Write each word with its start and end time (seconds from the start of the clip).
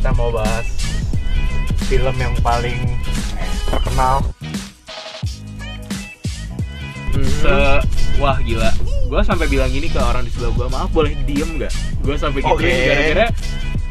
kita 0.00 0.16
mau 0.16 0.32
bahas 0.32 0.64
film 1.84 2.16
yang 2.16 2.32
paling 2.40 2.80
terkenal. 3.68 4.24
Se 7.12 7.84
wah 8.16 8.40
gila. 8.40 8.72
Gua 9.12 9.20
sampai 9.20 9.44
bilang 9.52 9.68
gini 9.68 9.92
ke 9.92 10.00
orang 10.00 10.24
di 10.24 10.32
sebelah 10.32 10.56
gua, 10.56 10.66
maaf 10.72 10.88
boleh 10.96 11.12
diem 11.28 11.60
nggak? 11.60 12.00
Gua 12.00 12.16
sampai 12.16 12.40
gitu 12.40 12.56
Oke. 12.56 12.64
gara-gara 12.72 13.28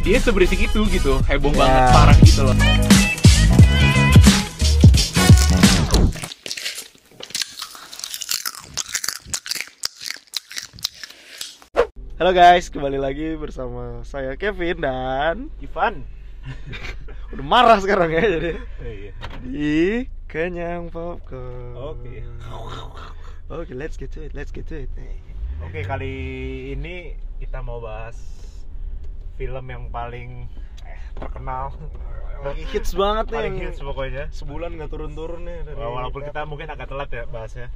dia 0.02 0.18
seberisik 0.18 0.66
itu 0.66 0.82
gitu, 0.90 1.22
heboh 1.30 1.54
Ya. 1.54 1.62
banget, 1.62 1.84
parah 1.94 2.18
gitu 2.26 2.42
loh. 2.42 2.58
Halo 12.20 12.32
guys, 12.32 12.68
kembali 12.68 13.00
lagi 13.00 13.32
bersama 13.34 14.04
saya 14.04 14.36
Kevin 14.36 14.84
dan 14.84 15.36
Ivan. 15.58 16.04
udah 17.32 17.46
marah 17.46 17.80
sekarang 17.80 18.10
ya 18.10 18.24
jadi 18.28 18.52
Iya. 18.82 19.12
di 19.40 19.80
kenyang 20.26 20.90
popcorn. 20.90 21.74
Oke. 21.78 22.26
Oke, 23.50 23.72
let's 23.74 23.96
get 23.96 24.12
to 24.12 24.20
it, 24.20 24.36
let's 24.36 24.52
get 24.52 24.68
to 24.68 24.84
it. 24.84 24.92
Oke, 25.62 25.80
kali 25.82 26.12
ini 26.72 27.16
kita 27.40 27.60
mau 27.60 27.80
bahas 27.80 28.20
film 29.36 29.66
yang 29.66 29.88
paling 29.88 30.52
eh, 30.84 31.00
terkenal. 31.16 31.72
Lagi 32.40 32.64
hits 32.68 32.96
banget 32.96 33.32
nih. 33.32 33.36
paling 33.36 33.56
hits 33.60 33.80
pokoknya. 33.80 34.24
Sebulan 34.32 34.76
nggak 34.76 34.92
turun-turun 34.92 35.44
nih. 35.44 35.60
dari- 35.64 35.80
Walaupun 35.80 36.24
kita 36.24 36.44
mungkin 36.44 36.68
agak 36.68 36.88
telat 36.88 37.10
ya 37.10 37.24
bahasnya. 37.28 37.68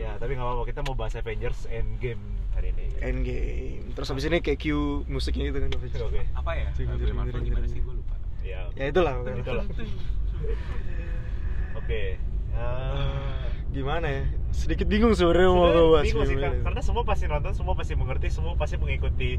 Ya, 0.00 0.16
tapi 0.16 0.32
nggak 0.32 0.48
apa-apa. 0.48 0.64
Kita 0.64 0.80
mau 0.88 0.96
bahas 0.96 1.12
Avengers 1.20 1.68
Endgame 1.68 2.24
hari 2.56 2.72
ini. 2.72 2.88
Endgame. 3.04 3.84
Terus 3.92 4.08
habis 4.08 4.24
ini 4.24 4.40
kayak 4.40 4.64
cue 4.64 5.04
musiknya 5.12 5.52
gitu 5.52 5.60
kan. 5.60 5.68
Oke. 5.76 6.24
Apa 6.32 6.50
ya? 6.56 6.72
Marvel 7.12 7.44
gimana 7.44 7.68
sih 7.68 7.84
gua 7.84 8.00
lupa. 8.00 8.16
Ya. 8.40 8.64
Ya 8.72 8.88
itulah. 8.88 9.20
Itulah. 9.20 9.64
Oke. 11.80 12.16
Eh, 12.50 13.46
Gimana 13.70 14.06
ya? 14.10 14.24
Sedikit 14.50 14.90
bingung 14.90 15.14
sebenarnya 15.14 15.46
mau 15.46 15.70
Sebenarnya 15.70 15.86
ngebahas 15.86 16.06
bingung 16.10 16.26
sih 16.26 16.36
karena 16.66 16.82
semua 16.82 17.02
pasti 17.06 17.24
nonton, 17.30 17.52
semua 17.54 17.74
pasti 17.78 17.94
mengerti, 17.94 18.28
semua 18.34 18.54
pasti 18.58 18.76
mengikuti 18.82 19.30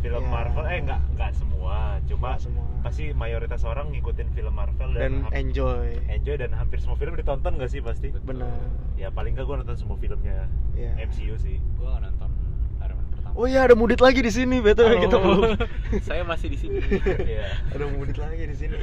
film 0.00 0.20
Ya. 0.20 0.28
Marvel. 0.28 0.64
Eh 0.66 0.78
enggak, 0.80 1.00
enggak 1.10 1.30
semua, 1.32 1.76
cuma 2.04 2.28
Nggak 2.30 2.40
semua. 2.40 2.64
pasti 2.80 3.04
mayoritas 3.12 3.62
orang 3.62 3.86
ngikutin 3.90 4.28
film 4.30 4.52
Marvel 4.52 4.90
dan, 4.92 5.24
dan 5.24 5.32
enjoy. 5.32 5.96
enjoy 6.08 6.36
dan 6.36 6.50
hampir 6.50 6.76
semua 6.76 6.96
film 6.96 7.14
ditonton 7.14 7.54
gak 7.54 7.68
sih 7.68 7.78
pasti? 7.78 8.10
Benar. 8.10 8.48
Ya 8.94 9.08
paling 9.08 9.32
enggak 9.32 9.46
gue 9.46 9.56
nonton 9.60 9.76
semua 9.76 9.96
filmnya 9.96 10.48
Ya. 10.72 10.96
MCU 10.98 11.36
sih. 11.36 11.60
Gua 11.76 11.96
nonton 11.98 12.32
Iron 12.80 12.96
Man 12.96 13.06
pertama. 13.10 13.32
Oh 13.34 13.44
iya 13.44 13.60
ada 13.62 13.72
Mudit 13.72 14.00
lagi 14.00 14.18
di 14.18 14.28
sini, 14.28 14.58
betul 14.58 14.96
kita 14.98 15.16
belum. 15.16 15.54
Saya 16.08 16.24
masih 16.24 16.48
di 16.48 16.58
sini. 16.58 16.80
Iya. 17.20 17.52
ada 17.68 17.84
Mudit 17.86 18.16
lagi 18.16 18.44
di 18.44 18.56
sini. 18.56 18.76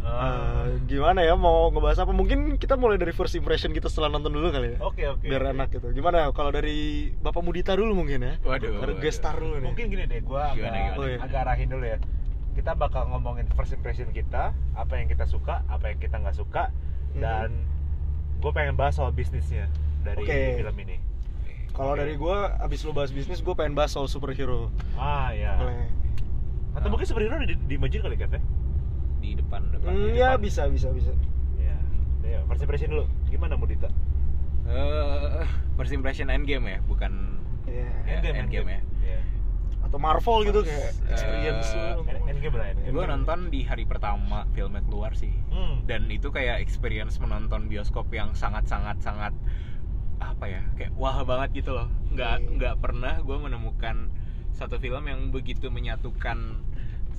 Eh, 0.00 0.08
Eh, 0.10 0.66
gimana 0.86 1.20
ya 1.20 1.34
mau 1.34 1.68
ngebahas 1.68 2.00
apa? 2.00 2.12
Mungkin 2.12 2.56
kita 2.56 2.74
mulai 2.74 2.96
dari 2.96 3.10
first 3.10 3.32
impression 3.34 3.70
kita 3.70 3.86
setelah 3.86 4.08
nonton 4.10 4.32
dulu 4.32 4.48
kali 4.48 4.74
ya. 4.74 4.78
Oke 4.80 5.04
oke. 5.06 5.22
Biar 5.22 5.42
oke. 5.42 5.52
enak 5.52 5.68
gitu. 5.70 5.86
Gimana 5.92 6.28
kalau 6.30 6.50
dari 6.50 7.10
Bapak 7.14 7.40
Mudita 7.40 7.72
dulu 7.72 7.92
mungkin 7.94 8.20
ya? 8.20 8.34
Waduh, 8.40 8.80
Harus 8.80 8.96
waduh. 8.96 8.96
guest 8.98 9.18
star 9.18 9.36
dulu 9.36 9.56
nih. 9.56 9.68
Mungkin 9.68 9.84
gini 9.88 10.04
deh, 10.04 10.20
gue 10.20 10.40
agak, 10.40 10.56
Gimana, 10.56 10.76
gimana? 10.78 10.96
Oh, 10.96 11.06
iya. 11.06 11.18
agak 11.20 11.40
arahin 11.42 11.68
dulu 11.68 11.84
ya. 11.84 11.98
Kita 12.50 12.72
bakal 12.74 13.02
ngomongin 13.08 13.46
first 13.52 13.72
impression 13.72 14.08
kita, 14.10 14.52
apa 14.74 14.92
yang 14.94 15.06
kita 15.06 15.24
suka, 15.24 15.62
apa 15.66 15.84
yang 15.86 15.98
kita 15.98 16.16
nggak 16.16 16.34
suka, 16.34 16.72
Mhm. 17.12 17.20
dan 17.20 17.48
gue 18.38 18.50
pengen 18.50 18.74
bahas 18.74 18.96
soal 18.96 19.12
bisnisnya 19.12 19.68
dari 20.00 20.24
Oke. 20.24 20.58
film 20.58 20.76
ini. 20.80 20.96
Kalau 21.70 21.94
Oke. 21.94 22.02
dari 22.02 22.14
gua 22.16 22.58
abis 22.58 22.82
lu 22.82 22.90
bahas 22.90 23.08
bisnis, 23.08 23.40
gua 23.40 23.54
pengen 23.54 23.72
bahas 23.72 23.94
soal 23.94 24.04
superhero. 24.04 24.68
Ah 24.94 25.30
ya. 25.30 25.54
Boleh. 25.54 25.86
Atau 26.72 26.88
mungkin 26.88 27.06
superhero 27.06 27.38
di, 27.40 27.54
di 27.54 27.76
Majid 27.76 28.00
kali 28.00 28.16
Kev 28.16 28.32
ya? 28.32 28.42
Di 29.20 29.30
depan 29.34 29.62
depan. 29.70 29.90
Hmm, 29.90 30.08
di 30.08 30.16
ya 30.16 30.34
depan. 30.34 30.42
bisa 30.42 30.62
bisa 30.66 30.88
bisa. 30.90 31.12
Ya. 31.56 31.76
Ya, 32.22 32.40
first 32.44 32.60
impression 32.60 32.88
dulu. 32.90 33.04
Gimana 33.28 33.54
Mudita? 33.54 33.88
Eh, 34.64 35.46
first 35.74 35.90
impression 35.90 36.28
Endgame 36.28 36.66
ya, 36.66 36.78
bukan 36.82 37.36
Iya. 37.64 37.88
Ya, 38.06 38.34
Endgame 38.34 38.68
ya. 38.70 38.80
Iya. 39.00 39.20
Atau 39.80 39.96
Marvel 39.96 40.38
gitu 40.44 40.60
First, 40.60 40.70
kayak 40.70 40.84
eh, 40.84 41.12
experience. 41.12 41.68
End- 41.72 42.28
Endgame 42.30 42.54
lah. 42.54 42.66
Endgame. 42.68 42.92
gue 42.92 43.04
nonton 43.06 43.38
di 43.48 43.60
hari 43.62 43.84
pertama 43.84 44.46
filmnya 44.50 44.82
keluar 44.82 45.12
sih 45.12 45.30
Hmm. 45.48 45.82
dan 45.84 46.06
itu 46.06 46.28
kayak 46.28 46.58
experience 46.58 47.18
menonton 47.18 47.66
bioskop 47.66 48.06
yang 48.08 48.32
sangat 48.32 48.64
sangat 48.64 48.96
sangat 49.00 49.34
apa 50.18 50.44
ya 50.46 50.62
kayak 50.74 50.92
wah 50.94 51.20
banget 51.22 51.60
gitu 51.60 51.72
loh 51.72 51.88
nggak 52.08 52.36
Oke. 52.38 52.50
nggak 52.56 52.74
pernah 52.78 53.18
gue 53.18 53.36
menemukan 53.36 54.08
satu 54.52 54.76
film 54.76 55.04
yang 55.04 55.30
begitu 55.30 55.68
menyatukan 55.68 56.60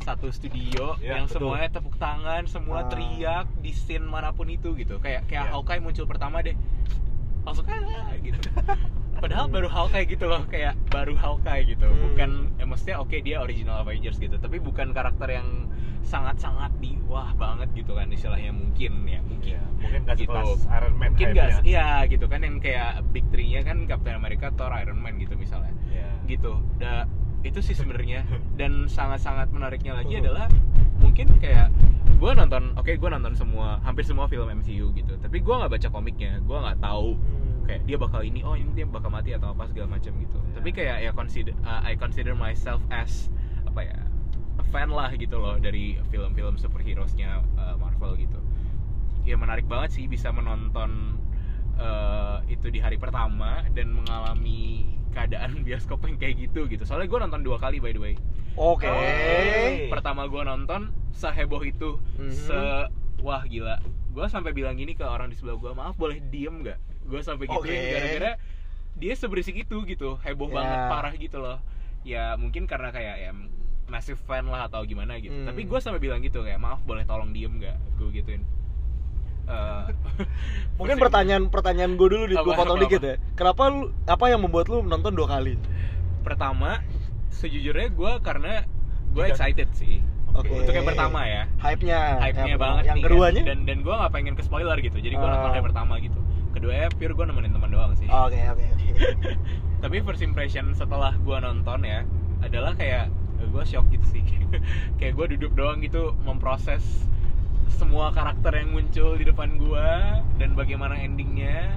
satu 0.02 0.28
studio 0.30 0.98
Ya, 0.98 1.16
yang 1.16 1.26
betul. 1.26 1.48
semuanya 1.48 1.70
tepuk 1.72 1.96
tangan 1.96 2.44
semua 2.46 2.84
Ah. 2.84 2.90
teriak 2.90 3.46
di 3.58 3.72
scene 3.72 4.04
mana 4.04 4.30
pun 4.30 4.48
itu 4.48 4.74
gitu 4.74 4.98
kayak 4.98 5.26
kayak 5.26 5.48
Ya. 5.48 5.52
Hawkeye 5.52 5.80
muncul 5.80 6.06
pertama 6.06 6.42
deh 6.42 6.58
langsung 7.42 7.66
ah 7.66 7.82
gitu 8.18 8.38
padahal 9.18 9.46
baru 9.48 9.66
Hawkeye 9.68 10.06
gitu 10.08 10.26
loh 10.26 10.46
kayak 10.46 10.74
baru 10.88 11.14
Hawkeye 11.14 11.66
gitu 11.68 11.86
Hmm. 11.86 12.02
bukan 12.04 12.30
ya 12.56 12.66
maksudnya 12.66 12.96
oke 12.98 13.18
dia 13.18 13.38
original 13.40 13.82
Avengers 13.82 14.18
gitu 14.18 14.36
tapi 14.36 14.58
bukan 14.58 14.90
karakter 14.92 15.30
yang 15.32 15.70
sangat-sangat 16.02 16.74
di 16.78 16.98
wah 17.04 17.30
banget 17.36 17.70
gitu 17.76 17.94
kan 17.94 18.10
istilahnya 18.10 18.50
mungkin 18.52 19.06
ya 19.06 19.22
mungkin 19.22 19.54
Iya, 19.54 19.62
mungkin 19.76 20.02
kasih 20.04 20.18
Gitu. 20.20 20.34
kelas 20.34 20.62
Iron 20.68 20.96
Man 20.96 21.10
mungkin 21.14 21.28
gak 21.32 21.50
iya 21.64 21.90
gitu 22.06 22.26
kan 22.26 22.42
yang 22.42 22.58
kayak 22.58 22.92
big 23.12 23.26
three-nya 23.30 23.62
kan 23.62 23.86
Captain 23.86 24.16
America 24.16 24.50
Thor 24.52 24.74
Iron 24.76 24.98
Man 24.98 25.18
gitu 25.18 25.34
misalnya 25.36 25.74
Iya. 25.88 26.10
gitu 26.28 26.58
da 26.78 27.06
itu 27.42 27.60
sih 27.62 27.74
sebenarnya. 27.78 28.26
Dan 28.60 28.86
sangat-sangat 28.90 29.50
menariknya 29.54 29.98
lagi 29.98 30.20
adalah 30.22 30.48
mungkin 31.02 31.28
kayak 31.42 31.74
gue 32.22 32.32
nonton 32.38 32.78
oke 32.78 32.94
gue 32.94 33.10
nonton 33.10 33.34
semua 33.34 33.82
hampir 33.82 34.06
semua 34.06 34.30
film 34.30 34.46
MCU 34.50 34.94
gitu. 34.94 35.14
Tapi 35.18 35.42
gue 35.42 35.54
nggak 35.54 35.72
baca 35.72 35.88
komiknya 35.90 36.38
gue 36.42 36.58
nggak 36.58 36.80
tahu 36.82 37.18
Hmm. 37.62 37.70
kayak 37.70 37.82
dia 37.86 37.98
bakal 38.02 38.22
ini 38.26 38.42
oh 38.42 38.58
ini 38.58 38.74
dia 38.74 38.90
bakal 38.90 39.14
mati 39.14 39.38
atau 39.38 39.54
apa 39.54 39.70
segala 39.70 39.94
macam 39.94 40.18
gitu. 40.18 40.34
Ya. 40.42 40.52
tapi 40.58 40.70
kayak 40.74 40.98
ya 41.06 41.12
consider 41.14 41.54
uh, 41.62 41.86
I 41.86 41.94
consider 41.94 42.34
myself 42.34 42.82
as 42.90 43.30
apa 43.70 43.86
ya 43.86 43.98
a 44.58 44.66
fan 44.74 44.90
lah 44.90 45.14
gitu 45.14 45.38
loh 45.38 45.62
dari 45.62 46.02
film-film 46.10 46.58
superhero-nya 46.58 47.46
uh, 47.62 47.78
Marvel 47.78 48.18
gitu. 48.18 48.42
Ya 49.30 49.38
menarik 49.38 49.70
banget 49.70 49.94
sih 49.94 50.10
bisa 50.10 50.34
menonton 50.34 51.22
uh, 51.78 52.42
itu 52.50 52.74
di 52.74 52.82
hari 52.82 52.98
pertama 52.98 53.62
dan 53.78 53.94
mengalami 53.94 54.98
keadaan 55.12 55.52
bioskop 55.68 56.02
yang 56.04 56.16
kayak 56.16 56.40
gitu 56.42 56.66
gitu 56.66 56.82
soalnya 56.82 57.06
gue 57.06 57.20
nonton 57.22 57.42
dua 57.42 57.58
kali 57.58 57.78
by 57.78 57.92
the 57.92 58.02
way 58.02 58.16
Oke. 58.54 58.84
Oke. 58.84 59.88
pertama 59.88 60.26
gue 60.26 60.42
nonton 60.42 60.82
seheboh 61.12 61.62
itu 61.62 62.00
Mhm. 62.18 62.32
se 62.32 62.60
wah 63.20 63.44
gila 63.44 63.80
gue 64.10 64.26
sampai 64.26 64.52
bilang 64.52 64.74
gini 64.74 64.92
ke 64.92 65.02
orang 65.02 65.28
di 65.28 65.36
sebelah 65.36 65.56
gue 65.56 65.72
maaf 65.72 65.96
boleh 65.96 66.20
diem 66.26 66.52
nggak 66.58 66.80
gue 67.06 67.22
sampai 67.22 67.46
gitu 67.46 67.62
Oke. 67.62 67.72
gara-gara 67.72 68.32
dia 68.94 69.14
seberisik 69.14 69.56
itu 69.58 69.78
gitu 69.86 70.20
heboh 70.20 70.48
Ya. 70.48 70.56
banget 70.58 70.80
parah 70.88 71.14
gitu 71.14 71.38
loh 71.38 71.60
ya 72.02 72.36
mungkin 72.36 72.66
karena 72.66 72.90
kayak 72.90 73.16
ya 73.20 73.32
massive 73.88 74.20
fan 74.20 74.46
lah 74.46 74.66
atau 74.66 74.84
gimana 74.84 75.16
gitu 75.16 75.32
Hmm. 75.34 75.46
tapi 75.46 75.64
gue 75.64 75.80
sampai 75.80 76.00
bilang 76.00 76.20
gitu 76.20 76.42
kayak 76.42 76.58
maaf 76.58 76.80
boleh 76.82 77.04
tolong 77.04 77.32
diem 77.32 77.52
nggak 77.54 77.78
gue 77.98 78.10
gituin 78.14 78.44
Eh, 79.52 79.84
Mungkin 80.80 80.96
pertanyaan 80.98 81.44
pertanyaan 81.48 81.94
gue 81.94 82.08
dulu 82.08 82.26
di 82.26 82.36
gue 82.36 82.54
potong 82.54 82.76
apa, 82.76 82.84
dikit 82.84 83.00
apa? 83.00 83.10
ya. 83.10 83.16
Kenapa 83.34 83.62
lu 83.68 83.80
apa 84.06 84.26
yang 84.28 84.40
membuat 84.40 84.66
lu 84.68 84.80
nonton 84.82 85.12
dua 85.12 85.28
kali? 85.30 85.60
pertama 86.22 86.86
sejujurnya 87.32 87.90
gue 87.90 88.12
karena 88.22 88.62
gue 89.10 89.24
excited 89.26 89.66
sih 89.74 90.06
Oke. 90.32 90.54
untuk 90.54 90.70
yang 90.70 90.86
pertama 90.86 91.26
ya 91.26 91.50
Hype-nya. 91.58 92.22
hype-nya 92.22 92.46
yang, 92.48 92.62
banget 92.62 92.84
Yang 92.84 92.94
nih 92.94 93.02
kan. 93.02 93.10
keduanya? 93.10 93.42
dan 93.44 93.58
dan 93.66 93.78
gue 93.82 93.90
nggak 93.92 94.12
pengen 94.12 94.34
ke 94.34 94.44
spoiler 94.46 94.78
gitu 94.78 94.98
jadi 94.98 95.12
gue 95.12 95.28
nonton 95.28 95.50
Ah. 95.50 95.58
yang 95.58 95.66
pertama 95.66 95.98
gitu 95.98 96.20
kedua 96.52 96.74
ya 96.76 96.88
pure 96.90 97.12
gue 97.12 97.26
nemenin 97.26 97.52
teman 97.52 97.70
doang 97.70 97.92
sih 97.96 98.06
Oke, 98.06 98.38
oke, 98.38 98.64
oke. 98.64 98.86
tapi 99.84 99.96
first 100.00 100.22
impression 100.22 100.70
setelah 100.72 101.18
gue 101.18 101.34
nonton 101.36 101.80
ya 101.82 102.06
adalah 102.40 102.78
kayak 102.78 103.10
gue 103.42 103.64
shock 103.66 103.90
gitu 103.90 104.06
sih 104.08 104.22
kayak 105.02 105.18
gue 105.18 105.26
duduk 105.36 105.58
doang 105.58 105.82
gitu 105.82 106.14
memproses 106.22 106.86
semua 107.72 108.10
karakter 108.10 108.52
yang 108.54 108.72
muncul 108.72 109.14
di 109.14 109.24
depan 109.24 109.56
gue 109.56 109.88
dan 110.36 110.50
bagaimana 110.54 110.96
endingnya 110.96 111.72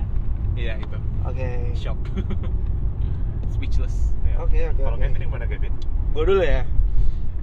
ya 0.55 0.75
itu 0.77 0.99
Oke. 1.23 1.73
shock 1.75 1.99
speechless 3.55 4.13
Iya. 4.25 4.37
Oke, 4.41 4.59
oke, 4.67 4.81
Kalau 4.81 4.97
oke. 4.97 5.05
Kevin 5.05 5.21
gimana 5.21 5.45
Kevin? 5.45 5.73
Gue 6.11 6.25
dulu 6.25 6.43
ya. 6.43 6.63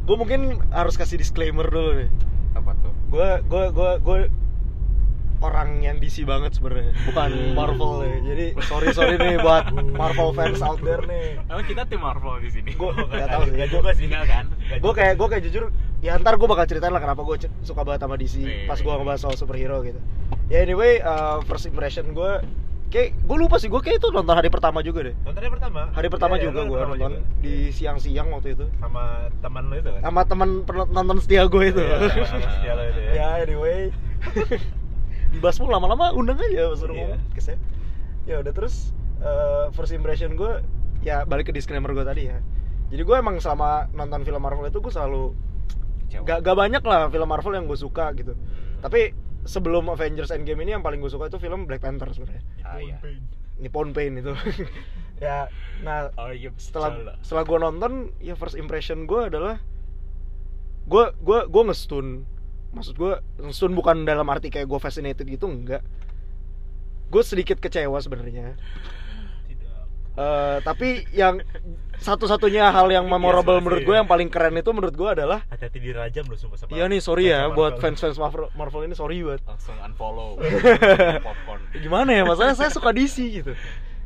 Gue 0.01 0.15
mungkin 0.17 0.41
harus 0.69 0.95
kasih 0.95 1.15
disclaimer 1.15 1.63
dulu 1.63 1.93
nih. 1.95 2.09
apa 2.51 2.75
tuh 2.77 2.91
Gue 3.07 3.39
gue 3.45 3.63
gue 3.71 3.91
gue 4.01 4.17
orang 5.41 5.79
yang 5.79 5.97
DC 5.97 6.21
banget 6.21 6.53
sebenarnya, 6.53 6.93
bukan 7.03 7.31
Marvel 7.55 7.93
ya. 8.01 8.17
Jadi 8.23 8.45
sorry 8.61 8.91
sorry 8.91 9.15
nih 9.15 9.39
buat 9.39 9.71
Marvel 9.73 10.29
fans 10.31 10.59
out 10.59 10.77
there 10.79 11.01
nih. 11.01 11.39
emang 11.43 11.63
kita 11.63 11.81
tim 11.85 11.97
Marvel 11.97 12.37
di 12.37 12.49
sini 12.51 12.75
Gue 12.75 12.91
nggak 13.09 13.25
tahu 13.27 13.43
sih. 13.45 13.53
nggak 13.55 13.69
juga 13.71 13.89
sih. 13.95 14.05
Kan 14.05 14.45
Gue 14.77 14.93
kayak 14.93 15.13
gue 15.15 15.27
kayak 15.27 15.43
jujur 15.47 15.63
ya 16.01 16.17
ntar 16.17 16.35
gue 16.35 16.45
bakal 16.45 16.65
ceritain 16.65 16.89
lah 16.89 16.99
kenapa 16.99 17.21
gue 17.21 17.35
suka 17.61 17.81
banget 17.81 18.01
sama 18.01 18.15
DC 18.15 18.35
Wih, 18.37 18.65
pas 18.65 18.73
wih, 18.73 18.81
gue 18.81 18.89
wih. 18.89 18.97
ngebahas 18.99 19.19
soal 19.19 19.35
superhero 19.35 19.81
gitu. 19.81 20.01
Ya 20.47 20.59
anyway, 20.59 20.97
uh, 20.99 21.39
first 21.41 21.63
impression 21.63 22.11
gue 22.11 22.41
kayak 22.89 23.15
gue 23.15 23.37
lupa 23.37 23.55
sih 23.55 23.65
gue 23.65 23.77
kayak 23.77 23.97
itu 23.97 24.09
nonton 24.09 24.33
hari 24.33 24.49
pertama 24.49 24.81
juga 24.81 25.07
deh 25.07 25.15
Nontonnya 25.21 25.47
pertama. 25.49 25.81
hari 25.91 26.07
pertama 26.07 26.35
Iya, 26.35 26.43
juga 26.43 26.59
iya, 26.59 26.67
gue 26.67 26.79
nonton 26.83 27.11
juga. 27.15 27.39
di 27.39 27.53
siang-siang 27.69 28.27
waktu 28.29 28.51
itu 28.51 28.65
sama 28.75 29.03
teman 29.39 29.63
lo 29.65 29.75
itu 29.77 29.89
kan. 29.89 30.01
sama 30.03 30.21
teman 30.25 30.49
pen- 30.61 30.91
nonton 30.91 31.17
setia 31.17 31.47
gue 31.47 31.63
itu 31.65 31.79
Iya, 31.79 31.97
sama 32.27 32.49
setia 32.57 32.73
lo 32.75 32.83
itu 32.83 32.99
ya. 32.99 33.11
ya 33.15 33.27
anyway 33.39 33.79
di 35.31 35.39
Basmu 35.39 35.65
lama-lama 35.65 36.11
undang 36.11 36.35
aja 36.37 36.75
suruh 36.75 36.91
Iya. 36.91 37.15
ngomong 37.15 37.31
ke 37.31 37.39
saya 37.39 37.57
ya 38.21 38.35
udah 38.37 38.51
terus 38.51 38.91
eh, 39.19 39.65
first 39.71 39.93
impression 39.93 40.35
gue 40.35 40.59
ya 40.99 41.23
balik 41.23 41.47
ke 41.47 41.53
disclaimer 41.53 41.89
gue 41.89 42.03
tadi 42.03 42.27
ya 42.27 42.43
jadi 42.89 43.01
gue 43.01 43.15
emang 43.15 43.39
selama 43.39 43.87
nonton 43.89 44.21
film 44.21 44.37
Marvel 44.37 44.67
itu 44.67 44.77
gue 44.77 44.91
selalu 44.91 45.31
Kecewa. 46.11 46.27
gak, 46.27 46.39
gak 46.43 46.57
banyak 46.59 46.83
lah 46.83 47.07
film 47.07 47.29
Marvel 47.31 47.55
yang 47.55 47.65
gue 47.71 47.79
suka 47.79 48.11
gitu. 48.19 48.35
Tapi 48.83 49.15
sebelum 49.47 49.87
Avengers 49.87 50.35
Endgame 50.35 50.67
ini 50.67 50.75
yang 50.75 50.83
paling 50.83 50.99
gue 50.99 51.07
suka 51.07 51.31
itu 51.31 51.39
film 51.39 51.63
Black 51.65 51.81
Panther 51.81 52.11
sebenarnya. 52.11 52.43
Ah, 52.67 52.77
iya. 52.83 52.99
Nippon 53.61 53.95
Pain 53.95 54.19
itu. 54.19 54.35
Ya 55.21 55.53
nah 55.85 56.09
Oh 56.17 56.33
iya 56.33 56.49
setelah 56.57 57.13
setelah 57.21 57.45
gue 57.45 57.57
nonton 57.61 58.09
ya 58.17 58.33
first 58.33 58.57
impression 58.57 59.05
gue 59.05 59.29
adalah 59.29 59.61
gue 60.89 61.05
gue 61.21 61.39
gue 61.45 61.63
ngestun. 61.69 62.25
Maksud 62.73 62.97
gue 62.97 63.21
ngestun 63.37 63.77
bukan 63.77 64.01
dalam 64.01 64.25
arti 64.33 64.49
kayak 64.49 64.65
gue 64.65 64.79
fascinated 64.81 65.29
gitu 65.29 65.45
enggak. 65.45 65.85
Gue 67.13 67.21
sedikit 67.21 67.61
kecewa 67.61 68.01
sebenarnya 68.01 68.57
Eh, 70.11 70.57
tapi 70.61 71.07
yang 71.15 71.39
satu-satunya 71.95 72.67
hal 72.67 72.89
yang 72.89 73.05
Iya, 73.05 73.13
memorable 73.13 73.57
sih. 73.57 73.63
menurut 73.63 73.81
gue 73.85 73.95
yang 73.95 74.09
paling 74.09 74.27
keren 74.27 74.57
itu 74.57 74.73
menurut 74.73 74.91
gue 74.91 75.05
adalah 75.07 75.45
Hati-hati 75.47 75.79
dirajam 75.79 76.25
lo 76.27 76.35
sumpah 76.35 76.57
sama. 76.59 76.73
Iya 76.73 76.89
nih 76.89 76.99
sorry 76.99 77.29
ya 77.29 77.47
sama 77.47 77.55
buat 77.55 77.71
Marvel. 77.77 77.83
fans-fans 77.85 78.17
Marvel, 78.17 78.47
Marvel 78.51 78.81
ini 78.83 78.95
sorry 78.97 79.21
buat 79.21 79.39
langsung 79.45 79.77
unfollow 79.77 80.35
popcorn 81.29 81.61
gimana 81.77 82.09
ya 82.11 82.23
masalahnya 82.25 82.57
saya 82.57 82.71
suka 82.73 82.89
DC 82.91 83.15
gitu 83.31 83.53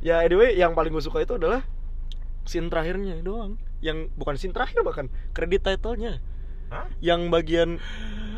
ya 0.04 0.22
anyway 0.22 0.54
yang 0.54 0.75
paling 0.75 0.92
gue 0.92 1.02
suka 1.02 1.24
itu 1.24 1.40
adalah 1.40 1.63
scene 2.44 2.69
terakhirnya 2.69 3.24
doang 3.24 3.56
yang 3.80 4.12
bukan 4.13 4.36
scene 4.36 4.54
terakhir 4.54 4.84
bahkan 4.84 5.08
kredit 5.31 5.63
title-nya 5.63 6.19
Hah? 6.69 6.86
yang 7.00 7.31
bagian 7.31 7.80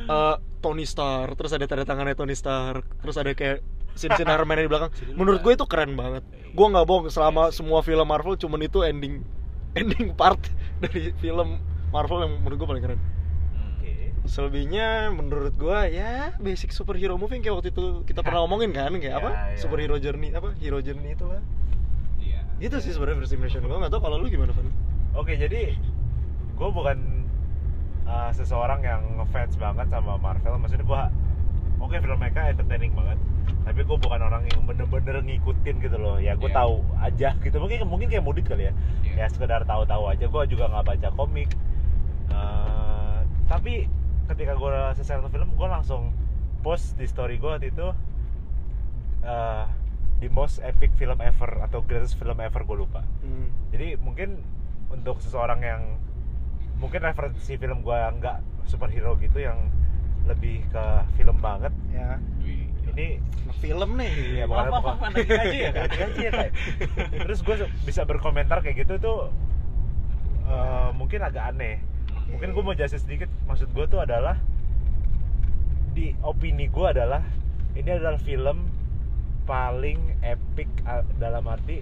eh, 0.06 0.36
Tony 0.62 0.86
Stark 0.86 1.34
terus 1.34 1.52
ada 1.52 1.66
tanda 1.66 1.84
tangannya 1.84 2.14
Tony 2.14 2.38
Stark 2.38 2.86
terus 3.02 3.18
ada 3.18 3.34
kayak 3.34 3.60
scene-scene 3.98 4.30
Iron 4.30 4.48
Man 4.48 4.62
di 4.62 4.70
belakang. 4.70 4.92
Menurut 5.18 5.42
gue 5.44 5.54
itu 5.58 5.66
keren 5.66 5.98
banget. 5.98 6.24
Gue 6.54 6.68
nggak 6.70 6.86
bohong 6.86 7.08
selama 7.10 7.50
semua 7.52 7.82
film 7.82 8.08
Marvel 8.08 8.38
cuman 8.38 8.62
itu 8.64 8.86
ending 8.86 9.26
ending 9.76 10.14
part 10.14 10.40
dari 10.84 11.12
film 11.20 11.60
Marvel 11.90 12.24
yang 12.26 12.34
menurut 12.42 12.58
gue 12.62 12.70
paling 12.70 12.84
keren. 12.86 13.02
Oke. 13.78 13.94
selebihnya 14.28 15.08
menurut 15.16 15.56
gua 15.56 15.88
ya 15.88 16.36
basic 16.42 16.76
superhero 16.76 17.16
movie 17.16 17.40
yang 17.40 17.44
kayak 17.48 17.56
waktu 17.64 17.70
itu 17.72 18.04
kita 18.04 18.20
pernah 18.26 18.42
ngomongin 18.44 18.76
kan 18.76 18.92
kayak 19.00 19.24
apa? 19.24 19.56
Superhero 19.56 19.96
journey 20.02 20.36
apa? 20.36 20.52
Hero 20.60 20.84
journey 20.84 21.16
itu 21.16 21.24
lah 21.24 21.40
iya. 22.20 22.44
Itu 22.60 22.84
sih 22.84 22.92
sebenarnya 22.92 23.24
first 23.24 23.34
impression 23.38 23.64
gua 23.64 23.88
nggak 23.88 23.94
tahu 23.96 24.04
kalau 24.04 24.20
lu 24.20 24.28
gimana 24.28 24.52
Van. 24.52 24.68
Oke, 25.18 25.34
jadi 25.34 25.74
gue 26.58 26.70
bukan 26.70 27.26
uh, 28.06 28.30
seseorang 28.30 28.86
yang 28.86 29.02
ngefans 29.18 29.58
banget 29.58 29.90
sama 29.90 30.14
Marvel. 30.22 30.62
Maksudnya 30.62 30.86
gue, 30.86 31.02
oke 31.78 31.96
film 31.98 32.18
mereka 32.18 32.50
entertaining 32.50 32.94
banget. 32.94 33.18
Tapi 33.68 33.84
gue 33.84 33.98
bukan 34.00 34.22
orang 34.24 34.44
yang 34.48 34.64
bener-bener 34.64 35.20
ngikutin 35.24 35.76
gitu 35.84 35.98
loh. 36.00 36.18
Ya 36.18 36.34
gue 36.40 36.48
Iya. 36.50 36.58
tahu 36.58 36.76
aja 36.98 37.30
gitu. 37.44 37.58
Mungkin 37.60 37.88
mungkin 37.88 38.08
kayak 38.08 38.24
Mudit 38.24 38.46
kali 38.48 38.70
ya. 38.70 38.74
Iya. 39.04 39.14
Ya 39.24 39.26
sekedar 39.28 39.62
tahu-tahu 39.68 40.04
aja. 40.08 40.26
Gue 40.28 40.44
juga 40.48 40.72
nggak 40.72 40.86
baca 40.88 41.10
komik. 41.14 41.50
Uh, 42.28 43.24
tapi 43.48 43.88
ketika 44.28 44.54
gue 44.56 44.72
selesai 44.96 45.20
nonton 45.20 45.32
film, 45.32 45.50
gue 45.56 45.68
langsung 45.68 46.12
post 46.64 46.96
di 47.00 47.08
story 47.08 47.40
gue 47.40 47.48
waktu 47.48 47.72
itu. 47.72 47.88
uh, 49.24 49.66
the 50.20 50.30
most 50.34 50.58
epic 50.66 50.90
film 50.98 51.20
ever 51.22 51.62
atau 51.62 51.84
greatest 51.86 52.18
film 52.18 52.38
ever 52.42 52.64
gue 52.64 52.78
lupa 52.80 53.06
hmm. 53.22 53.70
jadi 53.70 54.02
mungkin 54.02 54.42
untuk 54.90 55.20
seseorang 55.22 55.62
yang 55.62 55.82
mungkin 56.78 57.02
referensi 57.04 57.58
film 57.58 57.82
gua 57.82 58.10
nggak 58.14 58.66
superhero 58.70 59.18
gitu 59.18 59.42
yang 59.42 59.58
lebih 60.28 60.62
ke 60.68 60.86
film 61.16 61.38
banget. 61.40 61.74
Ya. 61.90 62.20
Ini 62.94 63.20
film 63.58 63.96
nih. 63.96 64.14
Ya 64.38 64.46
Maaf, 64.46 64.68
bukan- 64.68 64.72
maaf, 64.72 64.84
bukan- 64.84 64.98
maaf, 65.00 65.14
nanti 65.16 65.34
aja 65.34 65.58
ya, 65.58 65.72
ya, 66.18 66.32
terus 67.24 67.40
gue 67.42 67.56
bisa 67.84 68.02
berkomentar 68.04 68.62
kayak 68.62 68.86
gitu 68.86 68.98
tuh 68.98 69.20
eh, 70.46 70.90
mungkin 70.94 71.20
agak 71.22 71.56
aneh. 71.56 71.80
Mungkin 72.28 72.52
gue 72.52 72.64
mau 72.64 72.76
jelasin 72.76 73.00
sedikit. 73.00 73.30
Maksud 73.48 73.72
gue 73.72 73.86
tuh 73.88 74.04
adalah 74.04 74.36
di 75.94 76.14
opini 76.22 76.70
gue 76.70 76.86
adalah 76.86 77.26
ini 77.74 77.90
adalah 77.90 78.22
film 78.22 78.70
paling 79.50 79.98
epic 80.22 80.70
uh, 80.86 81.02
dalam 81.18 81.42
arti 81.48 81.82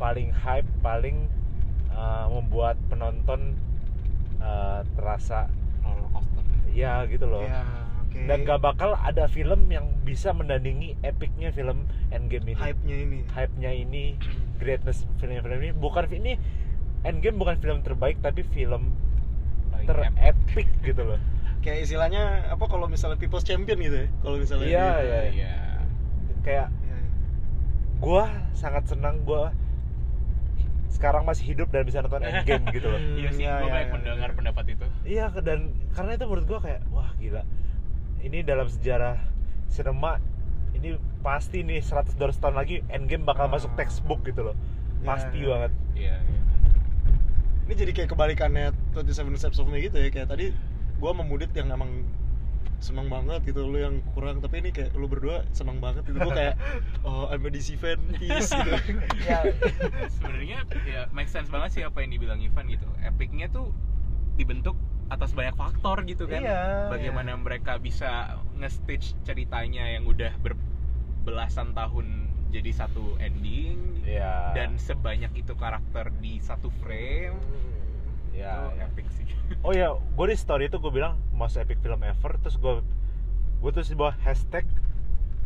paling 0.00 0.32
hype 0.32 0.64
paling 0.80 1.28
uh, 1.92 2.24
membuat 2.32 2.78
penonton 2.88 3.52
uh, 4.40 4.80
terasa 4.96 5.50
ya 6.74 7.06
gitu 7.06 7.24
loh. 7.24 7.40
Ya 7.40 7.62
oke. 8.02 8.18
Dan 8.26 8.42
gak 8.42 8.60
bakal 8.60 8.94
ada 8.94 9.24
film 9.26 9.66
yang 9.66 9.86
bisa 10.02 10.30
mendandingi 10.30 10.98
epicnya 11.00 11.48
film 11.48 11.86
Endgame 12.10 12.50
ini. 12.50 12.58
Hype 12.58 12.82
nya 12.82 12.96
ini. 12.98 13.18
Hype-nya 13.30 13.70
ini 13.72 14.04
greatness 14.60 15.06
film-film 15.16 15.58
ini. 15.60 15.72
Bukan 15.72 16.10
ini 16.10 16.34
Endgame 17.02 17.36
bukan 17.36 17.56
film 17.56 17.80
terbaik 17.80 18.18
tapi 18.18 18.42
film 18.42 18.90
Paling 19.70 19.86
ter-epic 19.86 20.68
gitu 20.82 21.02
loh. 21.04 21.20
Kayak 21.64 21.88
istilahnya 21.88 22.22
apa 22.50 22.64
kalau 22.66 22.84
misalnya 22.86 23.16
people's 23.16 23.42
champion 23.42 23.80
gitu 23.80 24.04
ya 24.04 24.08
kalau 24.20 24.36
misalnya 24.36 24.66
Iya, 24.66 24.88
di- 24.90 25.06
iya. 25.06 25.20
iya. 25.32 25.52
Kayak 26.44 26.68
Iya. 26.70 26.98
gua 27.96 28.24
sangat 28.52 28.84
senang 28.84 29.24
gua 29.24 29.56
sekarang 30.94 31.26
masih 31.26 31.44
hidup 31.50 31.68
dan 31.74 31.82
bisa 31.82 31.98
nonton 31.98 32.22
Endgame 32.22 32.64
gitu 32.70 32.86
loh. 32.86 33.00
Iya 33.18 33.28
sih 33.34 33.42
Iya, 33.42 33.52
gue 33.58 33.66
iya, 33.66 33.74
banyak 33.74 33.88
iya. 33.90 33.94
mendengar 33.98 34.30
pendapat 34.38 34.64
itu. 34.70 34.86
Iya 35.02 35.26
dan 35.42 35.74
karena 35.90 36.10
itu 36.14 36.24
menurut 36.30 36.46
gua 36.46 36.60
kayak 36.62 36.80
wah 36.94 37.10
gila. 37.18 37.42
Ini 38.22 38.38
dalam 38.46 38.70
sejarah 38.70 39.18
sinema 39.66 40.22
ini 40.78 40.94
pasti 41.20 41.66
nih 41.66 41.82
100 41.82 42.14
200 42.14 42.38
tahun 42.38 42.54
lagi 42.54 42.86
Endgame 42.86 43.26
bakal 43.26 43.50
masuk 43.50 43.74
textbook 43.74 44.22
gitu 44.22 44.46
loh. 44.46 44.56
Iya, 45.02 45.06
pasti 45.10 45.38
iya. 45.42 45.48
banget. 45.50 45.72
Iya 45.98 46.16
iya. 46.22 46.40
ini 47.64 47.74
jadi 47.80 47.92
kayak 47.96 48.08
kebalikannya 48.12 48.76
27 48.92 49.40
Steps 49.40 49.58
of 49.58 49.66
Me 49.66 49.82
gitu 49.82 49.98
ya. 49.98 50.08
Kayak 50.14 50.30
tadi 50.30 50.54
gua 51.02 51.10
memudit 51.10 51.50
yang 51.58 51.74
emang 51.74 52.06
seneng 52.82 53.06
banget 53.10 53.42
gitu 53.46 53.66
lu 53.66 53.78
yang 53.80 54.00
kurang. 54.14 54.40
Tapi 54.40 54.64
ini 54.64 54.70
kayak 54.70 54.94
lu 54.94 55.06
berdua 55.06 55.46
seneng 55.50 55.78
banget 55.78 56.06
gitu. 56.06 56.18
Gua 56.18 56.34
kayak 56.34 56.56
oh 57.08 57.28
I'm 57.30 57.44
a 57.46 57.50
DC 57.50 57.78
fan 57.78 58.00
peace 58.18 58.50
gitu. 58.50 58.72
Ya. 59.28 59.40
Sebenarnya 60.20 60.66
ya 60.84 61.08
make 61.14 61.30
sense 61.30 61.48
banget 61.48 61.70
sih 61.74 61.82
apa 61.86 62.04
yang 62.04 62.12
dibilang 62.14 62.38
Ivan 62.40 62.68
gitu. 62.68 62.86
Epicnya 63.00 63.48
tuh 63.48 63.72
dibentuk 64.34 64.76
atas 65.12 65.36
banyak 65.36 65.54
faktor 65.54 66.02
gitu 66.08 66.24
kan. 66.24 66.40
Iya, 66.40 66.88
bagaimana 66.88 67.36
mereka 67.36 67.76
bisa 67.76 68.40
nge-stitch 68.56 69.14
ceritanya 69.22 69.92
yang 69.92 70.08
udah 70.08 70.32
berbelasan 70.40 71.76
tahun 71.76 72.24
jadi 72.54 72.70
satu 72.70 73.18
ending 73.18 74.06
ya 74.06 74.54
dan 74.54 74.78
sebanyak 74.78 75.34
itu 75.34 75.58
karakter 75.58 76.14
di 76.22 76.38
satu 76.38 76.70
frame 76.78 77.34
ya, 78.34 78.50
itu 78.66 78.74
ya. 78.74 78.84
epic 78.84 79.06
sih 79.10 79.22
Oh 79.60 79.72
ya, 79.72 79.88
gue 79.92 80.26
di 80.26 80.34
story 80.34 80.66
itu 80.66 80.76
gue 80.76 80.90
bilang 80.90 81.14
most 81.30 81.54
epic 81.54 81.78
film 81.78 82.00
ever, 82.00 82.32
terus 82.38 82.56
gue 82.56 82.80
gue 83.56 83.70
tuh 83.70 83.82
di 83.82 83.94
bawah 83.94 84.16
hashtag 84.18 84.64